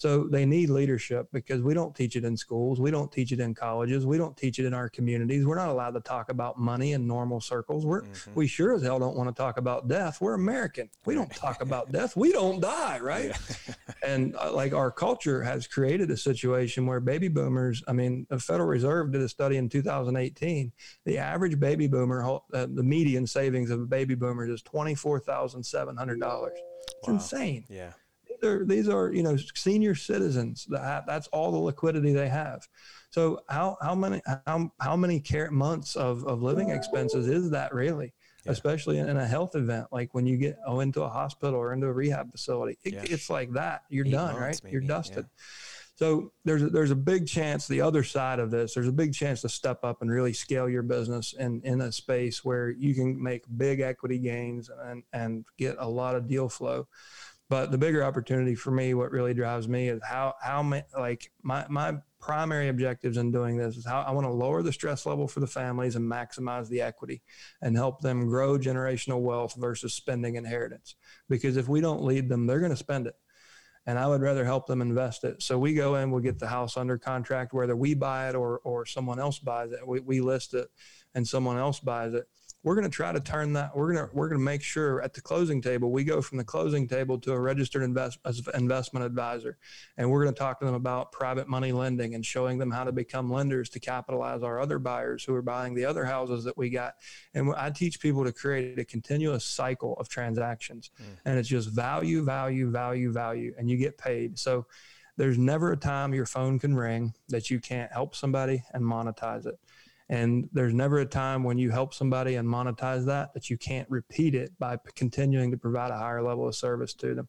So 0.00 0.24
they 0.24 0.46
need 0.46 0.70
leadership 0.70 1.28
because 1.30 1.60
we 1.60 1.74
don't 1.74 1.94
teach 1.94 2.16
it 2.16 2.24
in 2.24 2.34
schools. 2.34 2.80
We 2.80 2.90
don't 2.90 3.12
teach 3.12 3.32
it 3.32 3.40
in 3.40 3.54
colleges. 3.54 4.06
We 4.06 4.16
don't 4.16 4.34
teach 4.34 4.58
it 4.58 4.64
in 4.64 4.72
our 4.72 4.88
communities. 4.88 5.44
We're 5.44 5.56
not 5.56 5.68
allowed 5.68 5.90
to 5.90 6.00
talk 6.00 6.30
about 6.30 6.58
money 6.58 6.94
in 6.94 7.06
normal 7.06 7.38
circles. 7.38 7.84
We're, 7.84 8.04
mm-hmm. 8.04 8.30
we 8.34 8.46
sure 8.46 8.72
as 8.72 8.82
hell 8.82 8.98
don't 8.98 9.14
want 9.14 9.28
to 9.28 9.38
talk 9.38 9.58
about 9.58 9.88
death. 9.88 10.18
We're 10.18 10.32
American. 10.32 10.88
We 11.04 11.14
don't 11.14 11.30
talk 11.36 11.60
about 11.60 11.92
death. 11.92 12.16
We 12.16 12.32
don't 12.32 12.62
die, 12.62 12.98
right? 12.98 13.26
Yeah. 13.26 13.74
and 14.02 14.34
uh, 14.36 14.54
like 14.54 14.72
our 14.72 14.90
culture 14.90 15.42
has 15.42 15.66
created 15.66 16.10
a 16.10 16.16
situation 16.16 16.86
where 16.86 17.00
baby 17.00 17.28
boomers, 17.28 17.84
I 17.86 17.92
mean, 17.92 18.26
the 18.30 18.38
Federal 18.38 18.70
Reserve 18.70 19.12
did 19.12 19.20
a 19.20 19.28
study 19.28 19.58
in 19.58 19.68
2018. 19.68 20.72
The 21.04 21.18
average 21.18 21.60
baby 21.60 21.88
boomer, 21.88 22.24
uh, 22.24 22.38
the 22.72 22.82
median 22.82 23.26
savings 23.26 23.68
of 23.68 23.82
a 23.82 23.86
baby 23.86 24.14
boomer 24.14 24.48
is 24.48 24.62
$24,700. 24.62 25.58
It's 25.60 26.94
wow. 27.02 27.12
insane. 27.12 27.66
Yeah 27.68 27.92
are 28.44 28.64
these 28.64 28.88
are 28.88 29.12
you 29.12 29.22
know 29.22 29.36
senior 29.54 29.94
citizens 29.94 30.66
that 30.70 30.82
have, 30.82 31.04
that's 31.06 31.28
all 31.28 31.50
the 31.52 31.58
liquidity 31.58 32.12
they 32.12 32.28
have. 32.28 32.66
So 33.10 33.40
how 33.48 33.76
how 33.80 33.94
many 33.94 34.22
how 34.46 34.70
how 34.80 34.96
many 34.96 35.20
care 35.20 35.50
months 35.50 35.96
of 35.96 36.24
of 36.24 36.42
living 36.42 36.70
expenses 36.70 37.28
is 37.28 37.50
that 37.50 37.74
really? 37.74 38.12
Yeah. 38.44 38.52
Especially 38.52 38.98
in 38.98 39.16
a 39.18 39.26
health 39.26 39.54
event, 39.54 39.88
like 39.92 40.14
when 40.14 40.26
you 40.26 40.38
get 40.38 40.58
oh 40.66 40.80
into 40.80 41.02
a 41.02 41.08
hospital 41.08 41.60
or 41.60 41.74
into 41.74 41.88
a 41.88 41.92
rehab 41.92 42.30
facility, 42.30 42.78
it, 42.84 42.94
yeah. 42.94 43.02
it's 43.04 43.28
like 43.28 43.52
that. 43.52 43.82
You're 43.90 44.06
Eight 44.06 44.12
done, 44.12 44.36
right? 44.36 44.58
Maybe. 44.64 44.72
You're 44.72 44.80
dusted. 44.80 45.26
Yeah. 45.28 45.44
So 46.00 46.32
there's 46.46 46.62
a, 46.62 46.70
there's 46.70 46.92
a 46.92 46.96
big 46.96 47.26
chance 47.26 47.68
the 47.68 47.82
other 47.82 48.02
side 48.02 48.38
of 48.38 48.50
this. 48.50 48.72
There's 48.72 48.88
a 48.88 48.92
big 48.92 49.12
chance 49.12 49.42
to 49.42 49.50
step 49.50 49.84
up 49.84 50.00
and 50.00 50.10
really 50.10 50.32
scale 50.32 50.66
your 50.66 50.82
business 50.82 51.34
in 51.34 51.60
in 51.62 51.82
a 51.82 51.92
space 51.92 52.42
where 52.42 52.70
you 52.70 52.94
can 52.94 53.22
make 53.22 53.44
big 53.58 53.80
equity 53.80 54.18
gains 54.18 54.70
and 54.84 55.02
and 55.12 55.44
get 55.58 55.76
a 55.78 55.86
lot 55.86 56.14
of 56.14 56.26
deal 56.26 56.48
flow. 56.48 56.88
But 57.50 57.72
the 57.72 57.78
bigger 57.78 58.04
opportunity 58.04 58.54
for 58.54 58.70
me, 58.70 58.94
what 58.94 59.10
really 59.10 59.34
drives 59.34 59.66
me 59.66 59.88
is 59.88 60.00
how 60.04 60.34
how 60.40 60.62
my, 60.62 60.84
like 60.96 61.32
my 61.42 61.66
my 61.68 61.96
primary 62.20 62.68
objectives 62.68 63.16
in 63.16 63.32
doing 63.32 63.56
this 63.56 63.76
is 63.76 63.84
how 63.84 64.02
I 64.02 64.12
want 64.12 64.24
to 64.26 64.32
lower 64.32 64.62
the 64.62 64.72
stress 64.72 65.04
level 65.04 65.26
for 65.26 65.40
the 65.40 65.48
families 65.48 65.96
and 65.96 66.08
maximize 66.08 66.68
the 66.68 66.80
equity 66.80 67.22
and 67.60 67.76
help 67.76 68.02
them 68.02 68.28
grow 68.28 68.56
generational 68.56 69.20
wealth 69.20 69.56
versus 69.58 69.94
spending 69.94 70.36
inheritance. 70.36 70.94
Because 71.28 71.56
if 71.56 71.66
we 71.66 71.80
don't 71.80 72.04
lead 72.04 72.28
them, 72.28 72.46
they're 72.46 72.60
going 72.60 72.70
to 72.70 72.76
spend 72.76 73.08
it. 73.08 73.14
And 73.84 73.98
I 73.98 74.06
would 74.06 74.20
rather 74.20 74.44
help 74.44 74.66
them 74.68 74.80
invest 74.80 75.24
it. 75.24 75.42
So 75.42 75.58
we 75.58 75.74
go 75.74 75.96
in, 75.96 76.12
we'll 76.12 76.20
get 76.20 76.38
the 76.38 76.46
house 76.46 76.76
under 76.76 76.98
contract, 76.98 77.52
whether 77.52 77.74
we 77.74 77.94
buy 77.94 78.28
it 78.28 78.36
or, 78.36 78.60
or 78.62 78.86
someone 78.86 79.18
else 79.18 79.40
buys 79.40 79.72
it. 79.72 79.84
We, 79.84 79.98
we 80.00 80.20
list 80.20 80.54
it 80.54 80.68
and 81.14 81.26
someone 81.26 81.56
else 81.56 81.80
buys 81.80 82.14
it 82.14 82.26
we're 82.62 82.74
going 82.74 82.84
to 82.84 82.94
try 82.94 83.10
to 83.10 83.20
turn 83.20 83.54
that 83.54 83.74
we're 83.74 83.92
going 83.92 84.06
to 84.06 84.14
we're 84.14 84.28
going 84.28 84.38
to 84.38 84.44
make 84.44 84.62
sure 84.62 85.00
at 85.02 85.14
the 85.14 85.20
closing 85.20 85.62
table 85.62 85.90
we 85.90 86.04
go 86.04 86.20
from 86.20 86.36
the 86.36 86.44
closing 86.44 86.86
table 86.86 87.18
to 87.18 87.32
a 87.32 87.40
registered 87.40 87.82
invest, 87.82 88.18
investment 88.54 89.04
advisor. 89.04 89.56
And 89.96 90.10
we're 90.10 90.22
going 90.22 90.34
to 90.34 90.38
talk 90.38 90.60
to 90.60 90.66
them 90.66 90.74
about 90.74 91.12
private 91.12 91.48
money 91.48 91.72
lending 91.72 92.14
and 92.14 92.24
showing 92.24 92.58
them 92.58 92.70
how 92.70 92.84
to 92.84 92.92
become 92.92 93.32
lenders 93.32 93.70
to 93.70 93.80
capitalize 93.80 94.42
our 94.42 94.60
other 94.60 94.78
buyers 94.78 95.24
who 95.24 95.34
are 95.34 95.42
buying 95.42 95.74
the 95.74 95.86
other 95.86 96.04
houses 96.04 96.44
that 96.44 96.56
we 96.56 96.68
got. 96.70 96.96
And 97.34 97.54
i 97.56 97.70
teach 97.70 98.00
people 98.00 98.24
to 98.24 98.32
create 98.32 98.78
a 98.78 98.84
continuous 98.84 99.44
cycle 99.44 99.94
of 99.94 100.08
transactions. 100.08 100.90
Mm. 101.00 101.04
and 101.24 101.38
it's 101.38 101.48
just 101.48 101.70
value 101.70 102.22
value 102.24 102.70
value 102.70 103.12
value 103.12 103.54
and 103.58 103.70
you 103.70 103.76
get 103.76 103.96
paid. 103.96 104.38
So 104.38 104.66
there's 105.16 105.38
never 105.38 105.72
a 105.72 105.76
time 105.76 106.14
your 106.14 106.26
phone 106.26 106.58
can 106.58 106.74
ring 106.74 107.14
that 107.28 107.50
you 107.50 107.58
can't 107.58 107.92
help 107.92 108.14
somebody 108.14 108.64
and 108.72 108.82
monetize 108.82 109.46
it 109.46 109.58
and 110.10 110.48
there's 110.52 110.74
never 110.74 110.98
a 110.98 111.06
time 111.06 111.44
when 111.44 111.56
you 111.56 111.70
help 111.70 111.94
somebody 111.94 112.34
and 112.34 112.46
monetize 112.46 113.06
that 113.06 113.32
that 113.32 113.48
you 113.48 113.56
can't 113.56 113.88
repeat 113.88 114.34
it 114.34 114.50
by 114.58 114.76
continuing 114.96 115.52
to 115.52 115.56
provide 115.56 115.92
a 115.92 115.96
higher 115.96 116.20
level 116.20 116.48
of 116.48 116.54
service 116.54 116.92
to 116.94 117.14
them. 117.14 117.28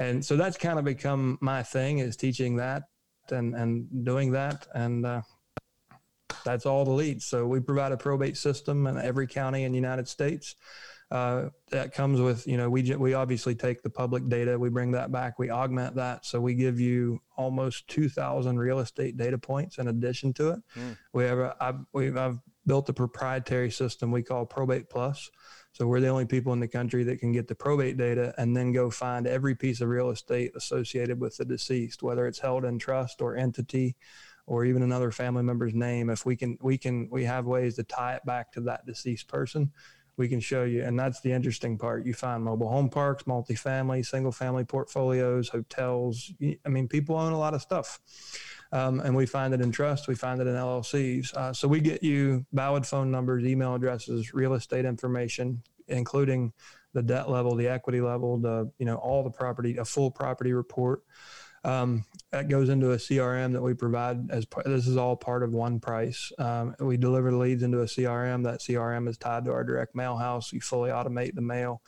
And 0.00 0.22
so 0.22 0.36
that's 0.36 0.58
kind 0.58 0.78
of 0.78 0.84
become 0.84 1.38
my 1.40 1.62
thing 1.62 2.00
is 2.00 2.16
teaching 2.16 2.56
that 2.56 2.82
and, 3.30 3.54
and 3.54 4.04
doing 4.04 4.32
that. 4.32 4.66
And 4.74 5.06
uh, 5.06 5.22
that's 6.44 6.66
all 6.66 6.84
the 6.84 6.90
leads. 6.90 7.24
So 7.24 7.46
we 7.46 7.60
provide 7.60 7.92
a 7.92 7.96
probate 7.96 8.36
system 8.36 8.88
in 8.88 8.98
every 8.98 9.28
county 9.28 9.62
in 9.62 9.70
the 9.70 9.78
United 9.78 10.08
States 10.08 10.56
uh, 11.10 11.50
that 11.70 11.94
comes 11.94 12.20
with 12.20 12.46
you 12.48 12.56
know 12.56 12.68
we 12.68 12.94
we 12.96 13.14
obviously 13.14 13.54
take 13.54 13.80
the 13.82 13.90
public 13.90 14.28
data 14.28 14.58
we 14.58 14.68
bring 14.68 14.90
that 14.90 15.12
back 15.12 15.38
we 15.38 15.50
augment 15.50 15.94
that. 15.94 16.26
So 16.26 16.40
we 16.40 16.54
give 16.54 16.80
you 16.80 17.20
almost 17.36 17.86
2000 17.88 18.58
real 18.58 18.80
estate 18.80 19.16
data 19.16 19.38
points 19.38 19.78
in 19.78 19.88
addition 19.88 20.32
to 20.34 20.50
it. 20.50 20.60
Mm. 20.76 20.96
we 21.12 21.24
have 21.24 21.38
a, 21.38 21.56
I've, 21.60 21.78
we've 21.92 22.16
I've 22.16 22.38
built 22.66 22.88
a 22.88 22.92
proprietary 22.92 23.70
system 23.70 24.10
we 24.10 24.22
call 24.22 24.44
probate 24.44 24.90
plus. 24.90 25.30
So 25.72 25.86
we're 25.86 26.00
the 26.00 26.08
only 26.08 26.24
people 26.24 26.52
in 26.54 26.60
the 26.60 26.66
country 26.66 27.04
that 27.04 27.20
can 27.20 27.32
get 27.32 27.46
the 27.46 27.54
probate 27.54 27.98
data 27.98 28.34
and 28.38 28.56
then 28.56 28.72
go 28.72 28.90
find 28.90 29.26
every 29.26 29.54
piece 29.54 29.80
of 29.80 29.88
real 29.88 30.10
estate 30.10 30.52
associated 30.56 31.20
with 31.20 31.36
the 31.36 31.44
deceased 31.44 32.02
whether 32.02 32.26
it's 32.26 32.40
held 32.40 32.64
in 32.64 32.78
trust 32.80 33.22
or 33.22 33.36
entity 33.36 33.94
or 34.46 34.64
even 34.64 34.82
another 34.82 35.10
family 35.10 35.42
member's 35.42 35.74
name. 35.74 36.10
If 36.10 36.26
we 36.26 36.34
can 36.34 36.58
we 36.60 36.78
can 36.78 37.08
we 37.12 37.24
have 37.24 37.46
ways 37.46 37.76
to 37.76 37.84
tie 37.84 38.14
it 38.14 38.24
back 38.24 38.50
to 38.52 38.60
that 38.62 38.86
deceased 38.86 39.28
person 39.28 39.70
we 40.16 40.28
can 40.28 40.40
show 40.40 40.64
you. 40.64 40.82
And 40.82 40.98
that's 40.98 41.20
the 41.20 41.32
interesting 41.32 41.76
part. 41.76 42.06
You 42.06 42.14
find 42.14 42.42
mobile 42.42 42.68
home 42.68 42.88
parks, 42.88 43.24
multifamily, 43.24 44.04
single 44.06 44.32
family 44.32 44.64
portfolios, 44.64 45.48
hotels. 45.48 46.32
I 46.64 46.68
mean, 46.68 46.88
people 46.88 47.16
own 47.16 47.32
a 47.32 47.38
lot 47.38 47.54
of 47.54 47.62
stuff. 47.62 48.00
Um, 48.72 49.00
and 49.00 49.14
we 49.14 49.26
find 49.26 49.54
it 49.54 49.60
in 49.60 49.70
trust. 49.70 50.08
We 50.08 50.14
find 50.14 50.40
it 50.40 50.46
in 50.46 50.54
LLCs. 50.54 51.34
Uh, 51.34 51.52
so 51.52 51.68
we 51.68 51.80
get 51.80 52.02
you 52.02 52.44
valid 52.52 52.86
phone 52.86 53.10
numbers, 53.10 53.44
email 53.44 53.74
addresses, 53.74 54.34
real 54.34 54.54
estate 54.54 54.84
information, 54.84 55.62
including 55.88 56.52
the 56.92 57.02
debt 57.02 57.30
level, 57.30 57.54
the 57.54 57.68
equity 57.68 58.00
level, 58.00 58.38
the 58.38 58.70
you 58.78 58.86
know 58.86 58.96
all 58.96 59.22
the 59.22 59.30
property, 59.30 59.76
a 59.76 59.84
full 59.84 60.10
property 60.10 60.52
report. 60.52 61.02
Um, 61.66 62.04
that 62.30 62.48
goes 62.48 62.68
into 62.68 62.92
a 62.92 62.96
CRM 62.96 63.52
that 63.52 63.60
we 63.60 63.74
provide 63.74 64.30
as 64.30 64.46
this 64.64 64.86
is 64.86 64.96
all 64.96 65.16
part 65.16 65.42
of 65.42 65.50
one 65.52 65.80
price. 65.80 66.30
Um, 66.38 66.76
we 66.78 66.96
deliver 66.96 67.32
the 67.32 67.36
leads 67.36 67.64
into 67.64 67.80
a 67.80 67.86
CRM. 67.86 68.44
That 68.44 68.60
CRM 68.60 69.08
is 69.08 69.18
tied 69.18 69.44
to 69.46 69.52
our 69.52 69.64
direct 69.64 69.96
mail 69.96 70.16
house. 70.16 70.52
We 70.52 70.60
fully 70.60 70.90
automate 70.90 71.34
the 71.34 71.42
mail 71.42 71.82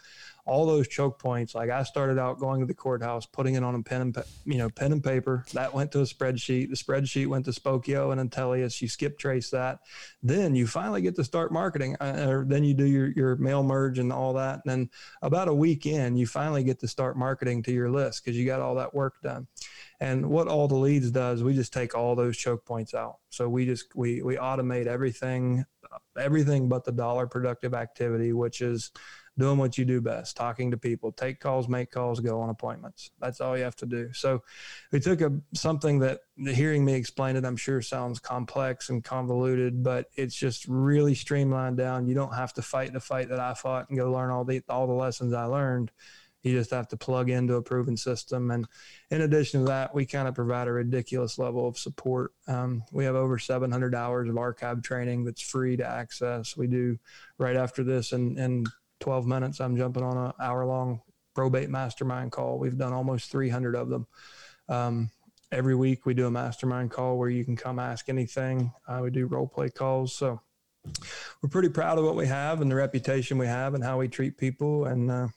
all 0.49 0.67
those 0.67 0.89
choke 0.89 1.19
points. 1.19 1.55
Like 1.55 1.71
I 1.71 1.83
started 1.83 2.19
out 2.19 2.41
going 2.41 2.61
to 2.61 2.67
the 2.67 2.75
courthouse, 2.75 3.27
putting 3.27 3.55
it 3.55 3.63
on 3.63 3.75
a 3.75 3.83
pen 3.83 4.01
and 4.01 4.17
you 4.45 4.57
know 4.57 4.71
pen 4.71 4.93
and 4.93 5.05
paper. 5.05 5.45
That 5.53 5.75
went 5.75 5.93
to 5.93 6.01
a 6.01 6.05
spreadsheet. 6.05 6.71
The 6.71 6.77
spreadsheet 6.77 7.27
went 7.27 7.45
to 7.45 7.51
Spokeo 7.51 8.11
and 8.13 8.31
Intelius. 8.31 8.81
You 8.81 8.89
skip 8.89 9.19
trace 9.19 9.51
that. 9.51 9.81
Then 10.23 10.55
you 10.55 10.67
finally 10.67 11.03
get 11.03 11.15
to 11.17 11.25
start 11.25 11.53
marketing. 11.53 11.97
Uh, 12.01 12.27
or 12.29 12.45
then 12.47 12.65
you 12.65 12.75
do 12.75 12.87
your 12.87 13.09
your 13.09 13.37
mail 13.37 13.63
merge 13.63 13.99
and 13.99 14.13
all 14.13 14.33
that. 14.35 14.63
And 14.65 14.71
then 14.71 14.91
about 15.23 15.49
a 15.49 15.55
week 15.55 15.87
in, 15.87 16.17
you 16.17 16.27
finally 16.27 16.65
get 16.65 16.81
to 16.81 16.89
start 16.89 17.17
marketing 17.17 17.63
to 17.65 17.73
your 17.73 17.91
list 17.91 18.25
because 18.25 18.37
you 18.37 18.47
got 18.47 18.61
all 18.61 18.75
that 18.77 18.95
work 18.95 19.21
done. 19.23 19.47
And 20.01 20.27
what 20.31 20.49
all 20.49 20.69
the 20.69 20.77
leads 20.77 21.11
does, 21.11 21.43
we 21.43 21.55
just 21.55 21.73
take 21.73 21.95
all 21.95 22.15
those 22.15 22.37
choke 22.37 22.65
points 22.65 22.95
out. 22.95 23.19
So 23.31 23.49
we 23.49 23.67
just 23.67 23.95
we 23.95 24.23
we 24.23 24.37
automate 24.37 24.87
everything, 24.87 25.65
everything 26.19 26.69
but 26.69 26.85
the 26.85 26.93
dollar 26.93 27.27
productive 27.27 27.75
activity, 27.75 28.33
which 28.33 28.63
is 28.63 28.93
doing 29.39 29.57
what 29.57 29.79
you 29.79 29.85
do 29.85 30.01
best, 30.01 30.37
talking 30.37 30.71
to 30.71 30.77
people, 30.77 31.13
take 31.13 31.39
calls, 31.39 31.69
make 31.69 31.91
calls, 31.91 32.19
go 32.19 32.41
on 32.41 32.51
appointments. 32.51 33.11
That's 33.21 33.41
all 33.41 33.57
you 33.57 33.63
have 33.63 33.77
to 33.77 33.87
do. 33.87 34.13
So 34.13 34.43
we 34.91 34.99
took 34.99 35.21
a 35.21 35.33
something 35.55 36.01
that 36.01 36.21
hearing 36.37 36.85
me 36.85 36.95
explain 36.95 37.37
it, 37.37 37.45
I'm 37.45 37.57
sure 37.57 37.81
sounds 37.81 38.19
complex 38.19 38.91
and 38.91 39.03
convoluted, 39.03 39.83
but 39.83 40.07
it's 40.17 40.35
just 40.35 40.67
really 40.67 41.15
streamlined 41.15 41.77
down. 41.77 42.09
You 42.09 42.15
don't 42.15 42.35
have 42.35 42.53
to 42.55 42.63
fight 42.63 42.93
the 42.93 43.01
fight 43.01 43.29
that 43.29 43.41
I 43.41 43.55
fought 43.55 43.89
and 43.89 43.99
go 43.99 44.11
learn 44.11 44.31
all 44.31 44.45
the 44.45 44.63
all 44.69 44.87
the 44.87 44.93
lessons 44.93 45.33
I 45.33 45.45
learned. 45.45 45.93
You 46.43 46.53
just 46.53 46.71
have 46.71 46.89
to 46.89 46.97
plug 46.97 47.31
into 47.31 47.55
a 47.55 47.63
proven 47.63 47.97
system. 47.97 48.51
And 48.53 48.67
in 49.11 49.23
addition 49.23 49.61
to 49.61 49.67
that, 49.67 49.93
we 49.95 50.07
kind 50.07 50.29
of 50.29 50.35
provide 50.35 50.69
a 50.69 50.73
ridiculous 50.73 51.37
level 51.37 51.67
of 51.67 51.77
support. 51.77 52.33
Um, 52.47 52.85
we 52.93 53.05
have 53.05 53.17
over 53.17 53.39
700 53.39 53.95
hours 53.95 54.29
of 54.29 54.39
archive 54.39 54.83
training 54.83 55.25
that's 55.25 55.43
free 55.43 55.77
to 55.77 55.87
access. 55.87 56.57
We 56.57 56.69
do 56.69 56.99
right 57.39 57.57
after 57.57 57.83
this 57.83 58.13
and, 58.13 58.39
and 58.39 58.69
12 59.01 59.27
minutes, 59.27 59.61
I'm 59.61 59.77
jumping 59.77 60.03
on 60.03 60.17
an 60.17 60.33
hour 60.41 60.65
long 60.65 61.01
probate 61.35 61.71
mastermind 61.71 62.33
call. 62.33 62.59
We've 62.59 62.77
done 62.77 62.93
almost 62.93 63.31
300 63.31 63.77
of 63.77 63.89
them. 63.89 64.07
Um, 64.69 65.11
every 65.53 65.75
week 65.75 66.05
we 66.05 66.15
do 66.15 66.27
a 66.27 66.31
mastermind 66.31 66.91
call 66.91 67.17
where 67.17 67.31
you 67.31 67.45
can 67.45 67.57
come 67.57 67.79
ask 67.79 68.09
anything. 68.09 68.73
Uh, 68.87 69.01
we 69.03 69.11
do 69.11 69.27
role 69.27 69.47
play 69.47 69.71
calls. 69.71 70.13
So 70.13 70.41
we're 71.41 71.49
pretty 71.49 71.69
proud 71.69 71.99
of 71.99 72.05
what 72.05 72.17
we 72.17 72.27
have 72.27 72.61
and 72.61 72.71
the 72.71 72.75
reputation 72.75 73.39
we 73.39 73.47
have 73.47 73.75
and 73.75 73.85
how 73.85 73.99
we 73.99 74.09
treat 74.09 74.37
people. 74.37 74.87
And 74.87 75.11
uh, 75.11 75.29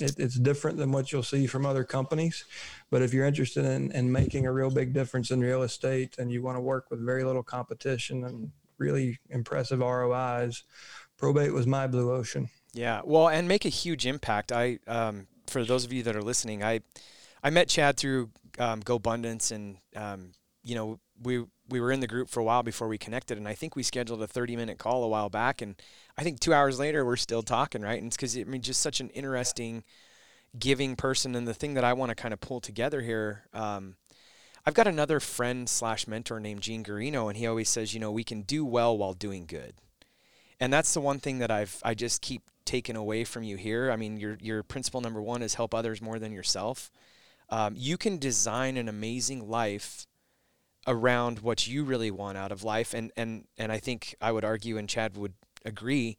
it, 0.00 0.18
it's 0.18 0.38
different 0.38 0.76
than 0.76 0.92
what 0.92 1.12
you'll 1.12 1.22
see 1.22 1.46
from 1.46 1.66
other 1.66 1.84
companies. 1.84 2.44
But 2.90 3.02
if 3.02 3.12
you're 3.12 3.26
interested 3.26 3.64
in, 3.64 3.92
in 3.92 4.12
making 4.12 4.46
a 4.46 4.52
real 4.52 4.70
big 4.70 4.92
difference 4.92 5.30
in 5.30 5.40
real 5.40 5.62
estate 5.62 6.16
and 6.18 6.30
you 6.30 6.42
want 6.42 6.56
to 6.56 6.62
work 6.62 6.90
with 6.90 7.04
very 7.04 7.24
little 7.24 7.42
competition 7.42 8.24
and 8.24 8.52
really 8.78 9.18
impressive 9.28 9.80
ROIs, 9.80 10.64
probate 11.16 11.52
was 11.52 11.66
my 11.66 11.86
blue 11.86 12.12
ocean. 12.12 12.48
Yeah, 12.72 13.00
well, 13.04 13.28
and 13.28 13.48
make 13.48 13.64
a 13.64 13.70
huge 13.70 14.06
impact. 14.06 14.52
I, 14.52 14.78
um, 14.86 15.26
for 15.46 15.64
those 15.64 15.84
of 15.84 15.92
you 15.92 16.02
that 16.04 16.14
are 16.14 16.22
listening, 16.22 16.62
I, 16.62 16.80
I 17.42 17.50
met 17.50 17.68
Chad 17.68 17.96
through 17.96 18.30
um, 18.58 18.82
GoBundance, 18.82 19.50
and 19.50 19.78
um, 19.96 20.32
you 20.62 20.74
know 20.74 21.00
we 21.22 21.44
we 21.68 21.80
were 21.80 21.92
in 21.92 22.00
the 22.00 22.06
group 22.06 22.28
for 22.28 22.40
a 22.40 22.44
while 22.44 22.62
before 22.62 22.88
we 22.88 22.98
connected, 22.98 23.38
and 23.38 23.48
I 23.48 23.54
think 23.54 23.74
we 23.74 23.82
scheduled 23.82 24.22
a 24.22 24.26
30 24.26 24.56
minute 24.56 24.78
call 24.78 25.02
a 25.02 25.08
while 25.08 25.28
back, 25.28 25.62
and 25.62 25.80
I 26.16 26.22
think 26.22 26.40
two 26.40 26.54
hours 26.54 26.78
later 26.78 27.04
we're 27.04 27.16
still 27.16 27.42
talking, 27.42 27.82
right? 27.82 27.98
And 27.98 28.08
it's 28.08 28.16
because 28.16 28.36
I 28.36 28.44
mean 28.44 28.62
just 28.62 28.80
such 28.80 29.00
an 29.00 29.10
interesting, 29.10 29.82
giving 30.58 30.94
person, 30.94 31.34
and 31.34 31.48
the 31.48 31.54
thing 31.54 31.74
that 31.74 31.84
I 31.84 31.92
want 31.92 32.10
to 32.10 32.14
kind 32.16 32.34
of 32.34 32.40
pull 32.40 32.60
together 32.60 33.00
here. 33.00 33.44
Um, 33.52 33.96
I've 34.66 34.74
got 34.74 34.86
another 34.86 35.20
friend 35.20 35.66
slash 35.68 36.06
mentor 36.06 36.38
named 36.38 36.60
Gene 36.60 36.84
Guarino, 36.84 37.28
and 37.28 37.36
he 37.36 37.46
always 37.46 37.70
says, 37.70 37.94
you 37.94 37.98
know, 37.98 38.12
we 38.12 38.24
can 38.24 38.42
do 38.42 38.62
well 38.62 38.96
while 38.96 39.14
doing 39.14 39.46
good 39.46 39.72
and 40.60 40.72
that's 40.72 40.92
the 40.92 41.00
one 41.00 41.18
thing 41.18 41.38
that 41.38 41.50
I've 41.50 41.80
I 41.82 41.94
just 41.94 42.20
keep 42.20 42.42
taken 42.70 42.94
away 42.94 43.24
from 43.24 43.42
you 43.42 43.56
here. 43.56 43.90
I 43.90 43.96
mean, 43.96 44.16
your 44.16 44.38
your 44.40 44.62
principle 44.62 45.00
number 45.00 45.20
one 45.20 45.42
is 45.42 45.54
help 45.54 45.74
others 45.74 46.00
more 46.00 46.20
than 46.20 46.30
yourself. 46.30 46.92
Um, 47.48 47.74
you 47.76 47.96
can 47.96 48.18
design 48.18 48.76
an 48.76 48.88
amazing 48.88 49.48
life 49.48 50.06
around 50.86 51.40
what 51.40 51.66
you 51.66 51.82
really 51.82 52.12
want 52.12 52.38
out 52.38 52.52
of 52.52 52.62
life, 52.62 52.94
and 52.94 53.10
and 53.16 53.48
and 53.58 53.72
I 53.72 53.78
think 53.78 54.14
I 54.20 54.30
would 54.30 54.44
argue, 54.44 54.78
and 54.78 54.88
Chad 54.88 55.16
would 55.16 55.34
agree, 55.64 56.16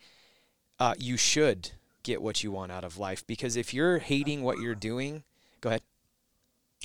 uh, 0.78 0.94
you 1.00 1.16
should 1.16 1.72
get 2.04 2.22
what 2.22 2.44
you 2.44 2.52
want 2.52 2.72
out 2.72 2.84
of 2.84 2.98
life 2.98 3.26
because 3.26 3.56
if 3.56 3.74
you're 3.74 4.00
hating 4.00 4.44
what 4.44 4.60
you're 4.60 4.76
doing, 4.76 5.24
go 5.62 5.70
ahead. 5.70 5.82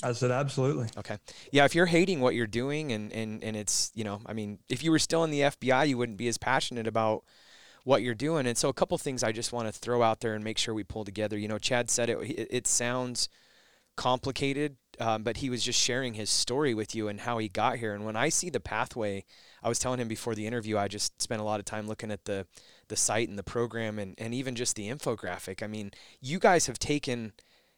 I 0.03 0.13
said 0.13 0.31
absolutely. 0.31 0.89
Okay. 0.97 1.17
Yeah, 1.51 1.65
if 1.65 1.75
you're 1.75 1.87
hating 1.87 2.21
what 2.21 2.35
you're 2.35 2.47
doing 2.47 2.93
and, 2.93 3.11
and, 3.15 3.43
and 3.43 3.57
it's, 3.57 3.91
you 3.95 4.05
know, 4.05 4.21
I 4.27 4.35
mean, 4.35 4.59
if 4.69 4.85
you 4.85 4.91
were 4.91 4.99
still 4.99 5.25
in 5.25 5.31
the 5.31 5.41
FBI, 5.41 5.89
you 5.89 5.97
wouldn't 5.97 6.19
be 6.19 6.29
as 6.29 6.37
passionate 6.37 6.87
about 6.87 7.25
what 7.87 8.03
you're 8.03 8.17
doing. 8.17 8.49
And 8.49 8.59
so 8.59 8.69
a 8.69 8.73
couple 8.73 8.99
things 8.99 9.23
I 9.23 9.31
just 9.31 9.53
want 9.53 9.69
to 9.69 9.73
throw 9.73 10.03
out 10.03 10.19
there 10.19 10.35
and 10.35 10.43
make 10.43 10.59
sure 10.59 10.75
we 10.75 10.83
pull 10.83 11.05
together. 11.05 11.39
You 11.39 11.47
know, 11.47 11.57
Chad 11.57 11.89
said 11.89 12.11
it. 12.11 12.19
It, 12.19 12.49
it 12.51 12.67
sounds 12.67 13.29
complicated, 13.97 14.77
um, 14.99 15.23
but 15.23 15.37
he 15.37 15.49
was 15.49 15.63
just 15.63 15.81
sharing 15.81 16.15
his 16.15 16.29
story 16.29 16.75
with 16.75 16.97
you 16.97 17.07
and 17.07 17.21
how 17.21 17.39
he 17.39 17.49
got 17.49 17.77
here. 17.77 17.95
And 17.95 18.05
when 18.05 18.17
I 18.17 18.29
see 18.29 18.51
the 18.51 18.59
pathway, 18.59 19.25
I 19.63 19.69
was 19.69 19.79
telling 19.79 20.01
him 20.01 20.09
before 20.09 20.35
the 20.35 20.49
interview, 20.49 20.77
I 20.77 20.89
just 20.89 21.23
spent 21.23 21.41
a 21.41 21.45
lot 21.45 21.61
of 21.61 21.65
time 21.65 21.87
looking 21.87 22.11
at 22.11 22.25
the 22.25 22.49
the 22.89 22.97
site 22.97 23.29
and 23.29 23.39
the 23.39 23.45
program 23.45 24.01
and, 24.01 24.17
and 24.19 24.35
even 24.35 24.57
just 24.57 24.75
the 24.75 24.89
infographic. 24.91 25.63
I 25.63 25.69
mean, 25.69 25.93
you 26.21 26.41
guys 26.41 26.67
have 26.67 26.81
taken 26.81 27.35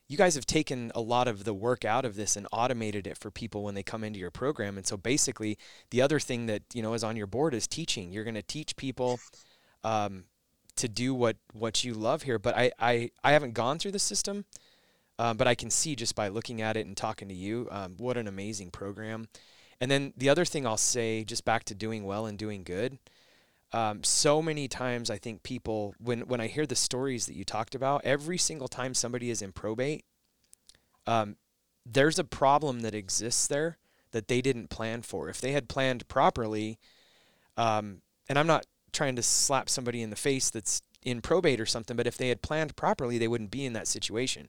you 0.09 0.17
guys 0.17 0.37
have 0.37 0.47
taken 0.47 0.91
a 0.95 1.03
lot 1.03 1.29
of 1.29 1.45
the 1.45 1.53
work 1.53 1.85
out 1.85 2.07
of 2.07 2.17
this 2.17 2.35
and 2.35 2.47
automated 2.51 3.07
it 3.07 3.19
for 3.19 3.31
people 3.31 3.63
when 3.63 3.75
they 3.75 3.83
come 3.83 4.03
into 4.03 4.19
your 4.19 4.31
program. 4.31 4.79
And 4.79 4.87
so 4.87 4.97
basically 4.97 5.59
the 5.91 6.01
other 6.01 6.19
thing 6.19 6.47
that, 6.47 6.63
you 6.73 6.81
know, 6.81 6.95
is 6.95 7.05
on 7.05 7.15
your 7.15 7.27
board 7.27 7.53
is 7.53 7.67
teaching. 7.67 8.11
You're 8.11 8.25
going 8.25 8.35
to 8.35 8.43
teach 8.43 8.75
people 8.77 9.21
um, 9.85 10.25
to 10.77 10.89
do 10.89 11.15
what 11.15 11.37
what 11.53 11.85
you 11.85 11.95
love 11.95 12.23
here. 12.23 12.39
But 12.39 12.57
I 12.57 12.73
I, 12.79 13.11
I 13.23 13.33
haven't 13.33 13.55
gone 13.55 13.79
through 13.79 13.93
the 13.93 13.99
system, 13.99 14.45
um, 15.19 15.37
but 15.37 15.47
I 15.47 15.55
can 15.55 15.71
see 15.71 15.97
just 15.97 16.15
by 16.15 16.29
looking 16.29 16.61
at 16.63 16.77
it 16.77 16.87
and 16.87 16.97
talking 16.97 17.29
to 17.29 17.35
you 17.35 17.69
um, 17.71 17.95
what 17.99 18.17
an 18.17 18.29
amazing 18.29 18.71
program. 18.71 19.29
And 19.81 19.91
then 19.91 20.13
the 20.17 20.29
other 20.29 20.45
thing 20.45 20.67
I'll 20.67 20.77
say, 20.77 21.25
just 21.25 21.45
back 21.45 21.65
to 21.65 21.75
doing 21.75 22.05
well 22.05 22.27
and 22.27 22.39
doing 22.39 22.65
good. 22.65 22.99
Um, 23.73 24.03
so 24.03 24.41
many 24.41 24.67
times 24.67 25.11
I 25.11 25.19
think 25.19 25.43
people 25.43 25.95
when 25.99 26.21
when 26.21 26.41
I 26.41 26.47
hear 26.47 26.67
the 26.67 26.77
stories 26.77 27.27
that 27.27 27.37
you 27.37 27.45
talked 27.45 27.75
about, 27.75 28.03
every 28.05 28.39
single 28.39 28.69
time 28.69 28.95
somebody 28.95 29.31
is 29.31 29.43
in 29.43 29.53
probate, 29.53 30.05
um, 31.07 31.37
there's 31.85 32.19
a 32.19 32.25
problem 32.25 32.81
that 32.81 32.95
exists 32.95 33.47
there 33.47 33.79
that 34.13 34.29
they 34.29 34.41
didn't 34.41 34.71
plan 34.71 35.03
for. 35.03 35.29
If 35.29 35.41
they 35.41 35.53
had 35.53 35.69
planned 35.69 36.09
properly, 36.09 36.79
um, 37.57 38.01
and 38.29 38.39
I'm 38.39 38.47
not 38.47 38.65
trying 38.93 39.17
to 39.17 39.23
slap 39.23 39.69
somebody 39.69 40.03
in 40.03 40.11
the 40.11 40.17
face 40.17 40.51
that's 40.51 40.83
in 41.03 41.21
probate 41.21 41.61
or 41.61 41.67
something, 41.67 41.97
but 41.97 42.07
if 42.07 42.17
they 42.17 42.29
had 42.29 42.43
planned 42.43 42.77
properly, 42.77 43.19
they 43.19 43.29
wouldn't 43.29 43.51
be 43.51 43.65
in 43.65 43.73
that 43.73 43.89
situation. 43.89 44.49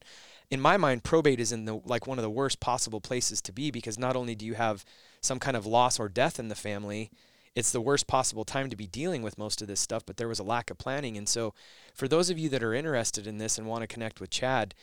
In 0.50 0.60
my 0.60 0.78
mind, 0.78 1.04
probate 1.04 1.40
is 1.40 1.52
in 1.52 1.66
the 1.66 1.80
like 1.86 2.08
one 2.08 2.18
of 2.18 2.24
the 2.24 2.30
worst 2.30 2.60
possible 2.60 3.00
places 3.00 3.42
to 3.44 3.52
be 3.52 3.72
because 3.72 4.00
not 4.00 4.16
only 4.16 4.36
do 4.36 4.46
you 4.46 4.56
have 4.56 4.84
some 5.22 5.40
kind 5.40 5.56
of 5.56 5.66
loss 5.66 6.00
or 6.00 6.10
death 6.10 6.40
in 6.40 6.48
the 6.48 6.56
family, 6.56 7.12
it's 7.56 7.72
the 7.72 7.82
worst 7.82 8.08
possible 8.08 8.46
time 8.46 8.70
to 8.70 8.76
be 8.76 8.88
dealing 8.88 9.22
with 9.22 9.38
most 9.38 9.62
of 9.62 9.68
this 9.68 9.80
stuff, 9.80 10.06
but 10.06 10.18
there 10.18 10.28
was 10.28 10.40
a 10.40 10.44
lack 10.44 10.72
of 10.72 10.78
planning. 10.78 11.18
And 11.18 11.28
so, 11.28 11.54
for 11.94 12.08
those 12.08 12.30
of 12.30 12.40
you 12.40 12.50
that 12.50 12.64
are 12.64 12.74
interested 12.74 13.28
in 13.28 13.38
this 13.38 13.58
and 13.58 13.68
want 13.68 13.82
to 13.82 13.88
connect 13.88 14.20
with 14.20 14.30
Chad, 14.30 14.74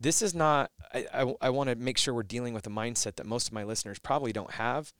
this 0.00 0.20
is 0.20 0.34
not, 0.34 0.70
I, 0.92 1.06
I, 1.12 1.34
I 1.42 1.50
want 1.50 1.70
to 1.70 1.76
make 1.76 1.98
sure 1.98 2.12
we're 2.12 2.22
dealing 2.22 2.54
with 2.54 2.66
a 2.66 2.70
mindset 2.70 3.16
that 3.16 3.26
most 3.26 3.46
of 3.46 3.52
my 3.52 3.64
listeners 3.64 3.98
probably 3.98 4.32
don't 4.32 4.52
have. 4.52 4.92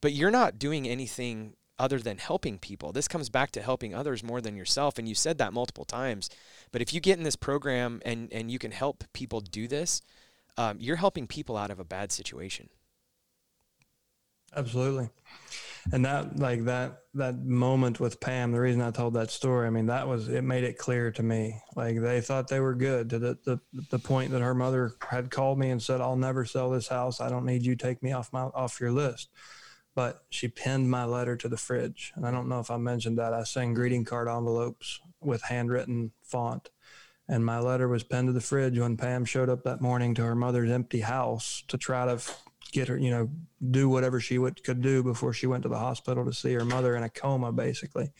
But 0.00 0.14
you're 0.14 0.30
not 0.30 0.58
doing 0.58 0.88
anything 0.88 1.54
other 1.82 1.98
than 1.98 2.16
helping 2.16 2.58
people. 2.58 2.92
This 2.92 3.08
comes 3.08 3.28
back 3.28 3.50
to 3.50 3.60
helping 3.60 3.92
others 3.92 4.22
more 4.22 4.40
than 4.40 4.54
yourself. 4.54 4.98
And 4.98 5.08
you 5.08 5.16
said 5.16 5.38
that 5.38 5.52
multiple 5.52 5.84
times. 5.84 6.30
But 6.70 6.80
if 6.80 6.94
you 6.94 7.00
get 7.00 7.18
in 7.18 7.24
this 7.24 7.34
program 7.34 8.00
and, 8.04 8.32
and 8.32 8.52
you 8.52 8.58
can 8.60 8.70
help 8.70 9.02
people 9.12 9.40
do 9.40 9.66
this, 9.66 10.00
um, 10.56 10.76
you're 10.78 10.94
helping 10.94 11.26
people 11.26 11.56
out 11.56 11.72
of 11.72 11.80
a 11.80 11.84
bad 11.84 12.12
situation. 12.12 12.68
Absolutely. 14.54 15.08
And 15.92 16.04
that, 16.04 16.38
like 16.38 16.66
that, 16.66 16.98
that 17.14 17.42
moment 17.44 17.98
with 17.98 18.20
Pam, 18.20 18.52
the 18.52 18.60
reason 18.60 18.80
I 18.80 18.92
told 18.92 19.14
that 19.14 19.32
story, 19.32 19.66
I 19.66 19.70
mean, 19.70 19.86
that 19.86 20.06
was, 20.06 20.28
it 20.28 20.44
made 20.44 20.62
it 20.62 20.78
clear 20.78 21.10
to 21.10 21.22
me. 21.24 21.60
Like 21.74 22.00
they 22.00 22.20
thought 22.20 22.46
they 22.46 22.60
were 22.60 22.76
good 22.76 23.10
to 23.10 23.18
the, 23.18 23.38
the, 23.44 23.60
the 23.90 23.98
point 23.98 24.30
that 24.30 24.40
her 24.40 24.54
mother 24.54 24.92
had 25.10 25.32
called 25.32 25.58
me 25.58 25.70
and 25.70 25.82
said, 25.82 26.00
I'll 26.00 26.14
never 26.14 26.44
sell 26.44 26.70
this 26.70 26.86
house. 26.86 27.20
I 27.20 27.28
don't 27.28 27.44
need 27.44 27.66
you 27.66 27.74
take 27.74 28.04
me 28.04 28.12
off 28.12 28.32
my, 28.32 28.42
off 28.42 28.80
your 28.80 28.92
list 28.92 29.30
but 29.94 30.24
she 30.30 30.48
pinned 30.48 30.90
my 30.90 31.04
letter 31.04 31.36
to 31.36 31.48
the 31.48 31.56
fridge. 31.56 32.12
And 32.16 32.26
I 32.26 32.30
don't 32.30 32.48
know 32.48 32.60
if 32.60 32.70
I 32.70 32.76
mentioned 32.76 33.18
that. 33.18 33.34
I 33.34 33.44
send 33.44 33.76
greeting 33.76 34.04
card 34.04 34.28
envelopes 34.28 35.00
with 35.20 35.42
handwritten 35.42 36.12
font. 36.22 36.70
And 37.28 37.44
my 37.44 37.58
letter 37.58 37.88
was 37.88 38.02
pinned 38.02 38.28
to 38.28 38.32
the 38.32 38.40
fridge 38.40 38.78
when 38.78 38.96
Pam 38.96 39.24
showed 39.24 39.48
up 39.48 39.62
that 39.64 39.80
morning 39.80 40.14
to 40.14 40.24
her 40.24 40.34
mother's 40.34 40.70
empty 40.70 41.00
house 41.00 41.62
to 41.68 41.78
try 41.78 42.06
to 42.06 42.20
get 42.72 42.88
her, 42.88 42.96
you 42.96 43.10
know, 43.10 43.30
do 43.70 43.88
whatever 43.88 44.18
she 44.18 44.38
would, 44.38 44.62
could 44.64 44.82
do 44.82 45.02
before 45.02 45.32
she 45.32 45.46
went 45.46 45.62
to 45.62 45.68
the 45.68 45.78
hospital 45.78 46.24
to 46.24 46.32
see 46.32 46.52
her 46.54 46.64
mother 46.64 46.96
in 46.96 47.02
a 47.02 47.08
coma, 47.08 47.52
basically. 47.52 48.10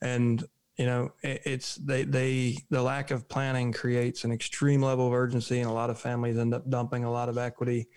And 0.00 0.44
you 0.76 0.86
know, 0.86 1.12
it, 1.22 1.42
it's 1.44 1.74
they 1.74 2.04
they 2.04 2.56
the 2.70 2.82
lack 2.82 3.10
of 3.10 3.28
planning 3.28 3.70
creates 3.70 4.24
an 4.24 4.32
extreme 4.32 4.80
level 4.80 5.08
of 5.08 5.12
urgency, 5.12 5.60
and 5.60 5.68
a 5.68 5.74
lot 5.74 5.90
of 5.90 5.98
families 5.98 6.38
end 6.38 6.54
up 6.54 6.70
dumping 6.70 7.04
a 7.04 7.12
lot 7.12 7.28
of 7.28 7.36
equity 7.36 7.88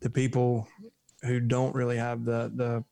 to 0.00 0.08
people 0.08 0.66
who 1.22 1.40
don't 1.40 1.74
really 1.74 1.96
have 1.96 2.24
the 2.24 2.52
the 2.54 2.84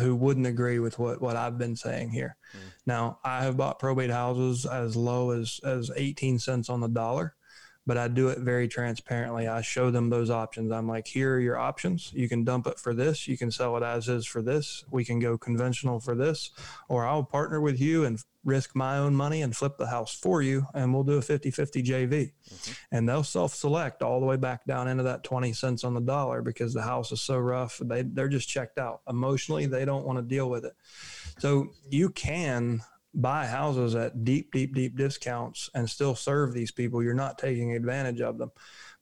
who 0.00 0.14
wouldn't 0.14 0.46
agree 0.46 0.78
with 0.78 0.98
what, 0.98 1.20
what 1.20 1.36
I've 1.36 1.58
been 1.58 1.76
saying 1.76 2.10
here. 2.10 2.36
Mm. 2.54 2.72
Now, 2.86 3.18
I 3.24 3.42
have 3.44 3.56
bought 3.56 3.78
probate 3.78 4.10
houses 4.10 4.64
as 4.64 4.96
low 4.96 5.30
as, 5.30 5.60
as 5.64 5.90
18 5.96 6.38
cents 6.38 6.68
on 6.68 6.80
the 6.80 6.88
dollar, 6.88 7.34
but 7.86 7.96
I 7.98 8.08
do 8.08 8.28
it 8.28 8.38
very 8.38 8.68
transparently. 8.68 9.48
I 9.48 9.60
show 9.60 9.90
them 9.90 10.10
those 10.10 10.30
options. 10.30 10.70
I'm 10.70 10.88
like, 10.88 11.06
here 11.06 11.34
are 11.34 11.40
your 11.40 11.58
options. 11.58 12.12
You 12.14 12.28
can 12.28 12.44
dump 12.44 12.66
it 12.66 12.78
for 12.78 12.94
this. 12.94 13.26
You 13.26 13.36
can 13.36 13.50
sell 13.50 13.76
it 13.76 13.82
as 13.82 14.08
is 14.08 14.26
for 14.26 14.42
this. 14.42 14.84
We 14.90 15.04
can 15.04 15.18
go 15.18 15.36
conventional 15.36 15.98
for 16.00 16.14
this, 16.14 16.50
or 16.88 17.06
I'll 17.06 17.24
partner 17.24 17.60
with 17.60 17.80
you 17.80 18.04
and 18.04 18.18
risk 18.44 18.74
my 18.74 18.98
own 18.98 19.14
money 19.14 19.42
and 19.42 19.56
flip 19.56 19.76
the 19.78 19.86
house 19.86 20.12
for 20.12 20.42
you 20.42 20.66
and 20.74 20.92
we'll 20.92 21.04
do 21.04 21.12
a 21.12 21.22
50 21.22 21.50
50 21.50 21.82
JV. 21.82 22.08
Mm-hmm. 22.10 22.72
And 22.90 23.08
they'll 23.08 23.22
self 23.22 23.54
select 23.54 24.02
all 24.02 24.20
the 24.20 24.26
way 24.26 24.36
back 24.36 24.64
down 24.64 24.88
into 24.88 25.04
that 25.04 25.24
20 25.24 25.52
cents 25.52 25.84
on 25.84 25.94
the 25.94 26.00
dollar 26.00 26.42
because 26.42 26.74
the 26.74 26.82
house 26.82 27.12
is 27.12 27.20
so 27.20 27.38
rough. 27.38 27.80
They, 27.82 28.02
they're 28.02 28.28
just 28.28 28.48
checked 28.48 28.78
out. 28.78 29.00
Emotionally, 29.08 29.66
they 29.66 29.84
don't 29.84 30.04
want 30.04 30.18
to 30.18 30.22
deal 30.22 30.50
with 30.50 30.64
it. 30.64 30.72
So 31.38 31.70
you 31.88 32.10
can 32.10 32.82
buy 33.14 33.46
houses 33.46 33.94
at 33.94 34.24
deep, 34.24 34.52
deep, 34.52 34.74
deep 34.74 34.96
discounts 34.96 35.68
and 35.74 35.88
still 35.88 36.14
serve 36.14 36.52
these 36.52 36.70
people. 36.70 37.02
You're 37.02 37.14
not 37.14 37.38
taking 37.38 37.72
advantage 37.72 38.20
of 38.20 38.38
them, 38.38 38.50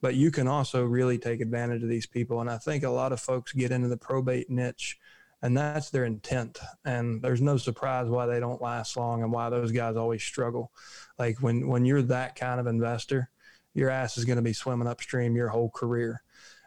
but 0.00 0.14
you 0.14 0.30
can 0.30 0.48
also 0.48 0.84
really 0.84 1.18
take 1.18 1.40
advantage 1.40 1.82
of 1.82 1.88
these 1.88 2.06
people. 2.06 2.40
And 2.40 2.50
I 2.50 2.58
think 2.58 2.82
a 2.82 2.90
lot 2.90 3.12
of 3.12 3.20
folks 3.20 3.52
get 3.52 3.70
into 3.70 3.88
the 3.88 3.96
probate 3.96 4.50
niche 4.50 4.98
and 5.42 5.56
that's 5.56 5.90
their 5.90 6.04
intent. 6.04 6.58
And 6.84 7.22
there's 7.22 7.40
no 7.40 7.56
surprise 7.56 8.08
why 8.08 8.26
they 8.26 8.40
don't 8.40 8.60
last 8.60 8.96
long 8.96 9.22
and 9.22 9.32
why 9.32 9.48
those 9.48 9.72
guys 9.72 9.96
always 9.96 10.22
struggle. 10.22 10.72
Like 11.18 11.40
when, 11.40 11.66
when 11.68 11.84
you're 11.84 12.02
that 12.02 12.36
kind 12.36 12.60
of 12.60 12.66
investor, 12.66 13.30
your 13.74 13.90
ass 13.90 14.18
is 14.18 14.24
going 14.24 14.36
to 14.36 14.42
be 14.42 14.52
swimming 14.52 14.88
upstream 14.88 15.36
your 15.36 15.48
whole 15.48 15.70
career 15.70 16.22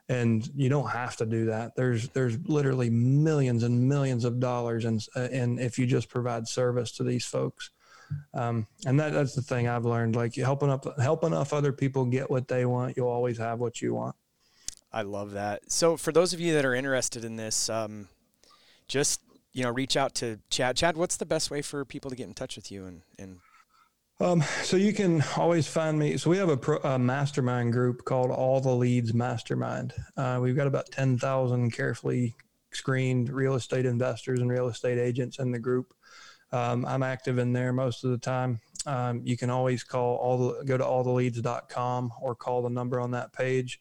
and 0.09 0.49
you 0.55 0.69
don't 0.69 0.89
have 0.89 1.15
to 1.17 1.25
do 1.25 1.45
that. 1.45 1.75
There's 1.75 2.09
there's 2.09 2.37
literally 2.45 2.89
millions 2.89 3.63
and 3.63 3.87
millions 3.87 4.25
of 4.25 4.39
dollars, 4.39 4.85
and 4.85 5.05
and 5.15 5.59
if 5.59 5.79
you 5.79 5.85
just 5.85 6.09
provide 6.09 6.47
service 6.47 6.91
to 6.93 7.03
these 7.03 7.25
folks, 7.25 7.69
um, 8.33 8.67
and 8.85 8.99
that, 8.99 9.13
that's 9.13 9.35
the 9.35 9.41
thing 9.41 9.67
I've 9.67 9.85
learned. 9.85 10.15
Like 10.15 10.35
helping 10.35 10.69
up 10.69 10.85
help 10.99 11.23
enough 11.23 11.53
other 11.53 11.71
people 11.71 12.05
get 12.05 12.29
what 12.29 12.47
they 12.47 12.65
want, 12.65 12.97
you'll 12.97 13.07
always 13.07 13.37
have 13.37 13.59
what 13.59 13.81
you 13.81 13.93
want. 13.93 14.15
I 14.91 15.01
love 15.01 15.31
that. 15.31 15.71
So 15.71 15.97
for 15.97 16.11
those 16.11 16.33
of 16.33 16.39
you 16.39 16.53
that 16.53 16.65
are 16.65 16.75
interested 16.75 17.25
in 17.25 17.35
this, 17.35 17.69
um, 17.69 18.09
just 18.87 19.21
you 19.53 19.63
know, 19.63 19.69
reach 19.69 19.95
out 19.95 20.15
to 20.15 20.39
Chad. 20.49 20.75
Chad, 20.75 20.97
what's 20.97 21.17
the 21.17 21.25
best 21.25 21.51
way 21.51 21.61
for 21.61 21.85
people 21.85 22.09
to 22.09 22.17
get 22.17 22.27
in 22.27 22.33
touch 22.33 22.55
with 22.55 22.71
you 22.71 22.85
and 22.85 23.01
and 23.17 23.39
um, 24.19 24.43
so 24.63 24.77
you 24.77 24.93
can 24.93 25.23
always 25.37 25.67
find 25.67 25.97
me. 25.97 26.17
So 26.17 26.29
we 26.29 26.37
have 26.37 26.49
a, 26.49 26.57
pro, 26.57 26.77
a 26.77 26.99
mastermind 26.99 27.73
group 27.73 28.05
called 28.05 28.31
All 28.31 28.61
the 28.61 28.75
Leads 28.75 29.13
Mastermind. 29.13 29.93
Uh, 30.15 30.39
we've 30.41 30.55
got 30.55 30.67
about 30.67 30.91
ten 30.91 31.17
thousand 31.17 31.71
carefully 31.71 32.35
screened 32.71 33.29
real 33.29 33.55
estate 33.55 33.85
investors 33.85 34.39
and 34.39 34.49
real 34.49 34.67
estate 34.67 34.97
agents 34.97 35.39
in 35.39 35.51
the 35.51 35.59
group. 35.59 35.93
Um, 36.51 36.85
I'm 36.85 37.03
active 37.03 37.39
in 37.39 37.51
there 37.51 37.73
most 37.73 38.03
of 38.03 38.11
the 38.11 38.17
time. 38.17 38.59
Um, 38.85 39.21
you 39.23 39.37
can 39.37 39.49
always 39.49 39.83
call 39.83 40.17
all 40.17 40.37
the 40.37 40.63
go 40.63 40.77
to 40.77 40.83
alltheleads.com 40.83 42.11
or 42.21 42.35
call 42.35 42.61
the 42.61 42.69
number 42.69 42.99
on 42.99 43.11
that 43.11 43.33
page. 43.33 43.79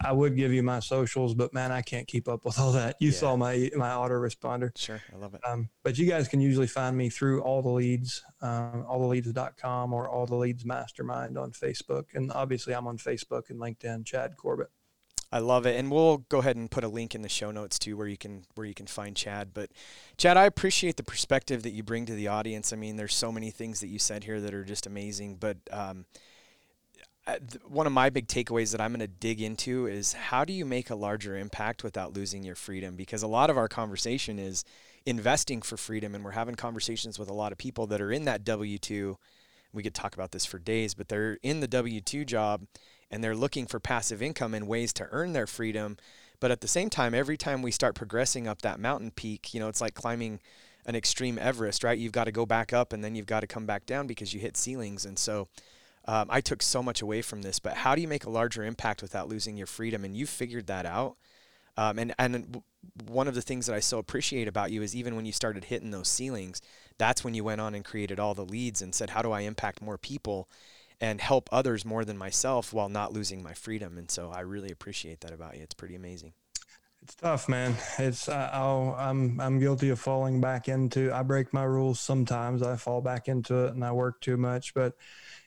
I 0.00 0.12
would 0.12 0.36
give 0.36 0.52
you 0.52 0.62
my 0.62 0.80
socials, 0.80 1.34
but 1.34 1.52
man, 1.52 1.72
I 1.72 1.82
can't 1.82 2.06
keep 2.06 2.28
up 2.28 2.44
with 2.44 2.58
all 2.58 2.72
that. 2.72 2.96
You 3.00 3.10
yeah. 3.10 3.16
saw 3.16 3.36
my 3.36 3.70
my 3.76 3.90
autoresponder. 3.90 4.70
Sure, 4.76 5.00
I 5.12 5.16
love 5.16 5.34
it. 5.34 5.40
Um, 5.46 5.68
but 5.82 5.98
you 5.98 6.06
guys 6.06 6.28
can 6.28 6.40
usually 6.40 6.66
find 6.66 6.96
me 6.96 7.10
through 7.10 7.42
all 7.42 7.62
the 7.62 7.70
leads, 7.70 8.22
um, 8.40 8.84
alltheleads.com 8.88 9.92
or 9.92 10.08
all 10.08 10.26
the 10.26 10.36
leads 10.36 10.64
mastermind 10.64 11.36
on 11.38 11.52
Facebook, 11.52 12.04
and 12.14 12.32
obviously 12.32 12.74
I'm 12.74 12.86
on 12.86 12.98
Facebook 12.98 13.50
and 13.50 13.60
LinkedIn. 13.60 14.04
Chad 14.04 14.36
Corbett. 14.36 14.68
I 15.34 15.40
love 15.40 15.66
it, 15.66 15.76
and 15.76 15.90
we'll 15.90 16.18
go 16.18 16.38
ahead 16.38 16.54
and 16.54 16.70
put 16.70 16.84
a 16.84 16.88
link 16.88 17.14
in 17.14 17.22
the 17.22 17.28
show 17.28 17.50
notes 17.50 17.76
too, 17.76 17.96
where 17.96 18.06
you 18.06 18.16
can 18.16 18.44
where 18.54 18.66
you 18.66 18.74
can 18.74 18.86
find 18.86 19.16
Chad. 19.16 19.52
But 19.52 19.70
Chad, 20.16 20.36
I 20.36 20.44
appreciate 20.44 20.96
the 20.96 21.02
perspective 21.02 21.64
that 21.64 21.72
you 21.72 21.82
bring 21.82 22.06
to 22.06 22.14
the 22.14 22.28
audience. 22.28 22.72
I 22.72 22.76
mean, 22.76 22.94
there's 22.94 23.14
so 23.14 23.32
many 23.32 23.50
things 23.50 23.80
that 23.80 23.88
you 23.88 23.98
said 23.98 24.22
here 24.24 24.40
that 24.40 24.54
are 24.54 24.64
just 24.64 24.86
amazing, 24.86 25.36
but 25.36 25.56
um, 25.72 26.06
Uh, 27.26 27.36
one 27.66 27.86
of 27.86 27.92
my 27.92 28.10
big 28.10 28.26
takeaways 28.26 28.72
that 28.72 28.80
I'm 28.82 28.90
going 28.90 29.00
to 29.00 29.06
dig 29.06 29.40
into 29.40 29.86
is 29.86 30.12
how 30.12 30.44
do 30.44 30.52
you 30.52 30.66
make 30.66 30.90
a 30.90 30.94
larger 30.94 31.38
impact 31.38 31.82
without 31.82 32.12
losing 32.12 32.42
your 32.42 32.54
freedom? 32.54 32.96
Because 32.96 33.22
a 33.22 33.26
lot 33.26 33.48
of 33.48 33.56
our 33.56 33.68
conversation 33.68 34.38
is 34.38 34.62
investing 35.06 35.62
for 35.62 35.78
freedom, 35.78 36.14
and 36.14 36.22
we're 36.22 36.32
having 36.32 36.54
conversations 36.54 37.18
with 37.18 37.30
a 37.30 37.34
lot 37.34 37.50
of 37.50 37.58
people 37.58 37.86
that 37.86 38.00
are 38.00 38.12
in 38.12 38.26
that 38.26 38.44
W 38.44 38.76
2. 38.76 39.16
We 39.72 39.82
could 39.82 39.94
talk 39.94 40.14
about 40.14 40.32
this 40.32 40.44
for 40.44 40.58
days, 40.58 40.94
but 40.94 41.08
they're 41.08 41.38
in 41.42 41.60
the 41.60 41.66
W 41.66 42.00
2 42.00 42.24
job 42.24 42.66
and 43.10 43.22
they're 43.22 43.36
looking 43.36 43.66
for 43.66 43.78
passive 43.78 44.22
income 44.22 44.54
and 44.54 44.66
ways 44.66 44.92
to 44.94 45.08
earn 45.10 45.32
their 45.32 45.46
freedom. 45.46 45.96
But 46.40 46.50
at 46.50 46.60
the 46.60 46.68
same 46.68 46.90
time, 46.90 47.14
every 47.14 47.36
time 47.36 47.62
we 47.62 47.70
start 47.70 47.94
progressing 47.94 48.48
up 48.48 48.62
that 48.62 48.80
mountain 48.80 49.10
peak, 49.12 49.54
you 49.54 49.60
know, 49.60 49.68
it's 49.68 49.80
like 49.80 49.94
climbing 49.94 50.40
an 50.84 50.94
extreme 50.94 51.38
Everest, 51.38 51.84
right? 51.84 51.98
You've 51.98 52.12
got 52.12 52.24
to 52.24 52.32
go 52.32 52.44
back 52.44 52.72
up 52.72 52.92
and 52.92 53.02
then 53.02 53.14
you've 53.14 53.26
got 53.26 53.40
to 53.40 53.46
come 53.46 53.66
back 53.66 53.86
down 53.86 54.06
because 54.06 54.34
you 54.34 54.40
hit 54.40 54.56
ceilings. 54.56 55.04
And 55.04 55.18
so, 55.18 55.48
um, 56.06 56.26
I 56.30 56.40
took 56.40 56.62
so 56.62 56.82
much 56.82 57.00
away 57.00 57.22
from 57.22 57.42
this, 57.42 57.58
but 57.58 57.74
how 57.74 57.94
do 57.94 58.02
you 58.02 58.08
make 58.08 58.24
a 58.24 58.30
larger 58.30 58.64
impact 58.64 59.00
without 59.02 59.28
losing 59.28 59.56
your 59.56 59.66
freedom? 59.66 60.04
And 60.04 60.16
you 60.16 60.26
figured 60.26 60.66
that 60.66 60.86
out. 60.86 61.16
Um, 61.76 61.98
and 61.98 62.14
and 62.18 62.62
one 63.06 63.26
of 63.26 63.34
the 63.34 63.42
things 63.42 63.66
that 63.66 63.74
I 63.74 63.80
so 63.80 63.98
appreciate 63.98 64.46
about 64.46 64.70
you 64.70 64.82
is 64.82 64.94
even 64.94 65.16
when 65.16 65.26
you 65.26 65.32
started 65.32 65.64
hitting 65.64 65.90
those 65.90 66.08
ceilings, 66.08 66.60
that's 66.98 67.24
when 67.24 67.34
you 67.34 67.42
went 67.42 67.60
on 67.60 67.74
and 67.74 67.84
created 67.84 68.20
all 68.20 68.34
the 68.34 68.44
leads 68.44 68.82
and 68.82 68.94
said, 68.94 69.10
how 69.10 69.22
do 69.22 69.32
I 69.32 69.40
impact 69.40 69.82
more 69.82 69.98
people 69.98 70.48
and 71.00 71.20
help 71.20 71.48
others 71.50 71.84
more 71.84 72.04
than 72.04 72.16
myself 72.16 72.72
while 72.72 72.88
not 72.88 73.12
losing 73.12 73.42
my 73.42 73.54
freedom? 73.54 73.98
And 73.98 74.10
so 74.10 74.30
I 74.30 74.40
really 74.40 74.70
appreciate 74.70 75.20
that 75.22 75.32
about 75.32 75.56
you. 75.56 75.62
It's 75.62 75.74
pretty 75.74 75.96
amazing. 75.96 76.34
It's 77.02 77.16
tough, 77.16 77.48
man. 77.48 77.76
It's 77.98 78.28
i 78.28 78.94
I'm 78.98 79.40
I'm 79.40 79.58
guilty 79.58 79.90
of 79.90 80.00
falling 80.00 80.40
back 80.40 80.68
into. 80.68 81.12
I 81.12 81.22
break 81.22 81.52
my 81.52 81.64
rules 81.64 82.00
sometimes. 82.00 82.62
I 82.62 82.76
fall 82.76 83.00
back 83.00 83.28
into 83.28 83.66
it 83.66 83.74
and 83.74 83.84
I 83.84 83.92
work 83.92 84.20
too 84.20 84.36
much, 84.36 84.72
but 84.74 84.94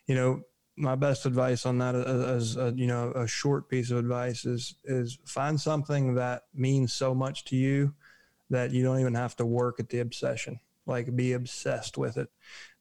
you 0.07 0.15
know, 0.15 0.41
my 0.77 0.95
best 0.95 1.25
advice 1.25 1.65
on 1.65 1.79
that 1.79 1.95
as 1.95 2.55
a, 2.55 2.71
you 2.75 2.85
know 2.85 3.11
a 3.15 3.27
short 3.27 3.67
piece 3.67 3.89
of 3.89 3.97
advice 3.97 4.45
is 4.45 4.75
is 4.83 5.17
find 5.25 5.59
something 5.59 6.13
that 6.15 6.43
means 6.53 6.93
so 6.93 7.15
much 7.15 7.45
to 7.45 7.55
you 7.55 7.93
that 8.49 8.71
you 8.71 8.83
don't 8.83 8.99
even 8.99 9.15
have 9.15 9.35
to 9.35 9.45
work 9.45 9.79
at 9.79 9.89
the 9.89 9.99
obsession. 9.99 10.59
Like 10.85 11.13
be 11.15 11.33
obsessed 11.33 11.97
with 11.97 12.17
it. 12.17 12.29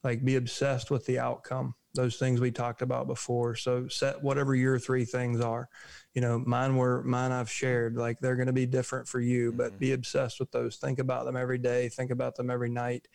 Like 0.04 0.24
be 0.24 0.36
obsessed 0.36 0.90
with 0.90 1.06
the 1.06 1.18
outcome. 1.18 1.74
Those 1.94 2.18
things 2.18 2.40
we 2.40 2.52
talked 2.52 2.82
about 2.82 3.08
before. 3.08 3.56
So 3.56 3.88
set 3.88 4.22
whatever 4.22 4.54
your 4.54 4.78
three 4.78 5.04
things 5.04 5.40
are. 5.40 5.68
You 6.14 6.20
know 6.20 6.38
mine 6.38 6.76
were 6.76 7.02
mine 7.02 7.32
i've 7.32 7.50
shared 7.50 7.96
like 7.96 8.20
they're 8.20 8.36
going 8.36 8.46
to 8.46 8.52
be 8.52 8.64
different 8.64 9.06
for 9.06 9.20
you 9.20 9.52
but 9.52 9.68
mm-hmm. 9.68 9.78
be 9.78 9.92
obsessed 9.92 10.38
with 10.38 10.50
those. 10.52 10.76
Think 10.76 10.98
about 10.98 11.24
them 11.24 11.36
every 11.36 11.58
day. 11.58 11.88
Think 11.88 12.10
about 12.10 12.36
them 12.36 12.50
every 12.50 12.70
night 12.70 13.08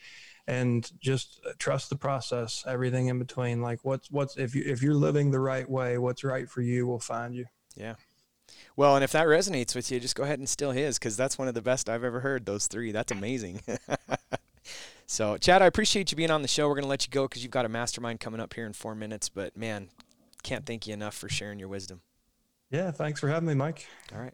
and 0.48 0.90
just 1.00 1.40
trust 1.60 1.90
the 1.90 1.96
process 1.96 2.64
everything 2.68 3.08
in 3.08 3.20
between. 3.20 3.62
Like 3.62 3.80
what's 3.84 4.10
what's 4.12 4.38
if 4.38 4.56
you 4.56 4.64
if 4.66 4.82
you're 4.82 4.94
living 4.94 5.32
the 5.32 5.40
right 5.40 5.70
way 5.70 5.98
what's 5.98 6.24
right 6.24 6.50
for 6.50 6.62
you 6.62 6.88
will 6.88 7.00
find 7.00 7.36
you. 7.36 7.46
Yeah. 7.76 7.96
Well 8.76 8.96
and 8.96 9.04
if 9.04 9.12
that 9.12 9.28
resonates 9.28 9.76
with 9.76 9.92
you 9.92 10.00
just 10.00 10.16
go 10.16 10.24
ahead 10.24 10.40
and 10.40 10.50
steal 10.50 10.72
his 10.72 10.98
because 10.98 11.16
that's 11.18 11.38
one 11.38 11.48
of 11.48 11.54
the 11.54 11.62
best 11.62 11.90
i've 11.90 12.04
ever 12.04 12.20
heard 12.22 12.46
those 12.46 12.68
three. 12.68 12.92
That's 12.92 13.12
amazing. 13.12 13.62
So 15.08 15.36
chad 15.38 15.62
i 15.62 15.66
appreciate 15.66 16.10
you 16.12 16.16
being 16.16 16.32
on 16.32 16.42
the 16.42 16.48
show. 16.48 16.70
We're 16.70 16.76
going 16.76 16.84
to 16.84 16.90
let 16.90 17.06
you 17.06 17.12
go 17.12 17.28
because 17.28 17.44
you've 17.44 17.52
got 17.52 17.66
a 17.66 17.70
mastermind 17.70 18.22
coming 18.22 18.40
up 18.40 18.54
here 18.54 18.66
in 18.66 18.72
four 18.72 18.96
minutes 18.96 19.28
but 19.28 19.58
man 19.58 19.90
can't 20.42 20.66
thank 20.66 20.88
you 20.88 20.94
enough 20.94 21.16
for 21.16 21.28
sharing 21.28 21.60
your 21.60 21.68
wisdom. 21.68 22.00
Yeah 22.70 22.92
thanks 22.92 23.20
for 23.20 23.28
having 23.28 23.50
me 23.50 23.56
mike. 23.56 23.88
All 24.14 24.22
right 24.22 24.34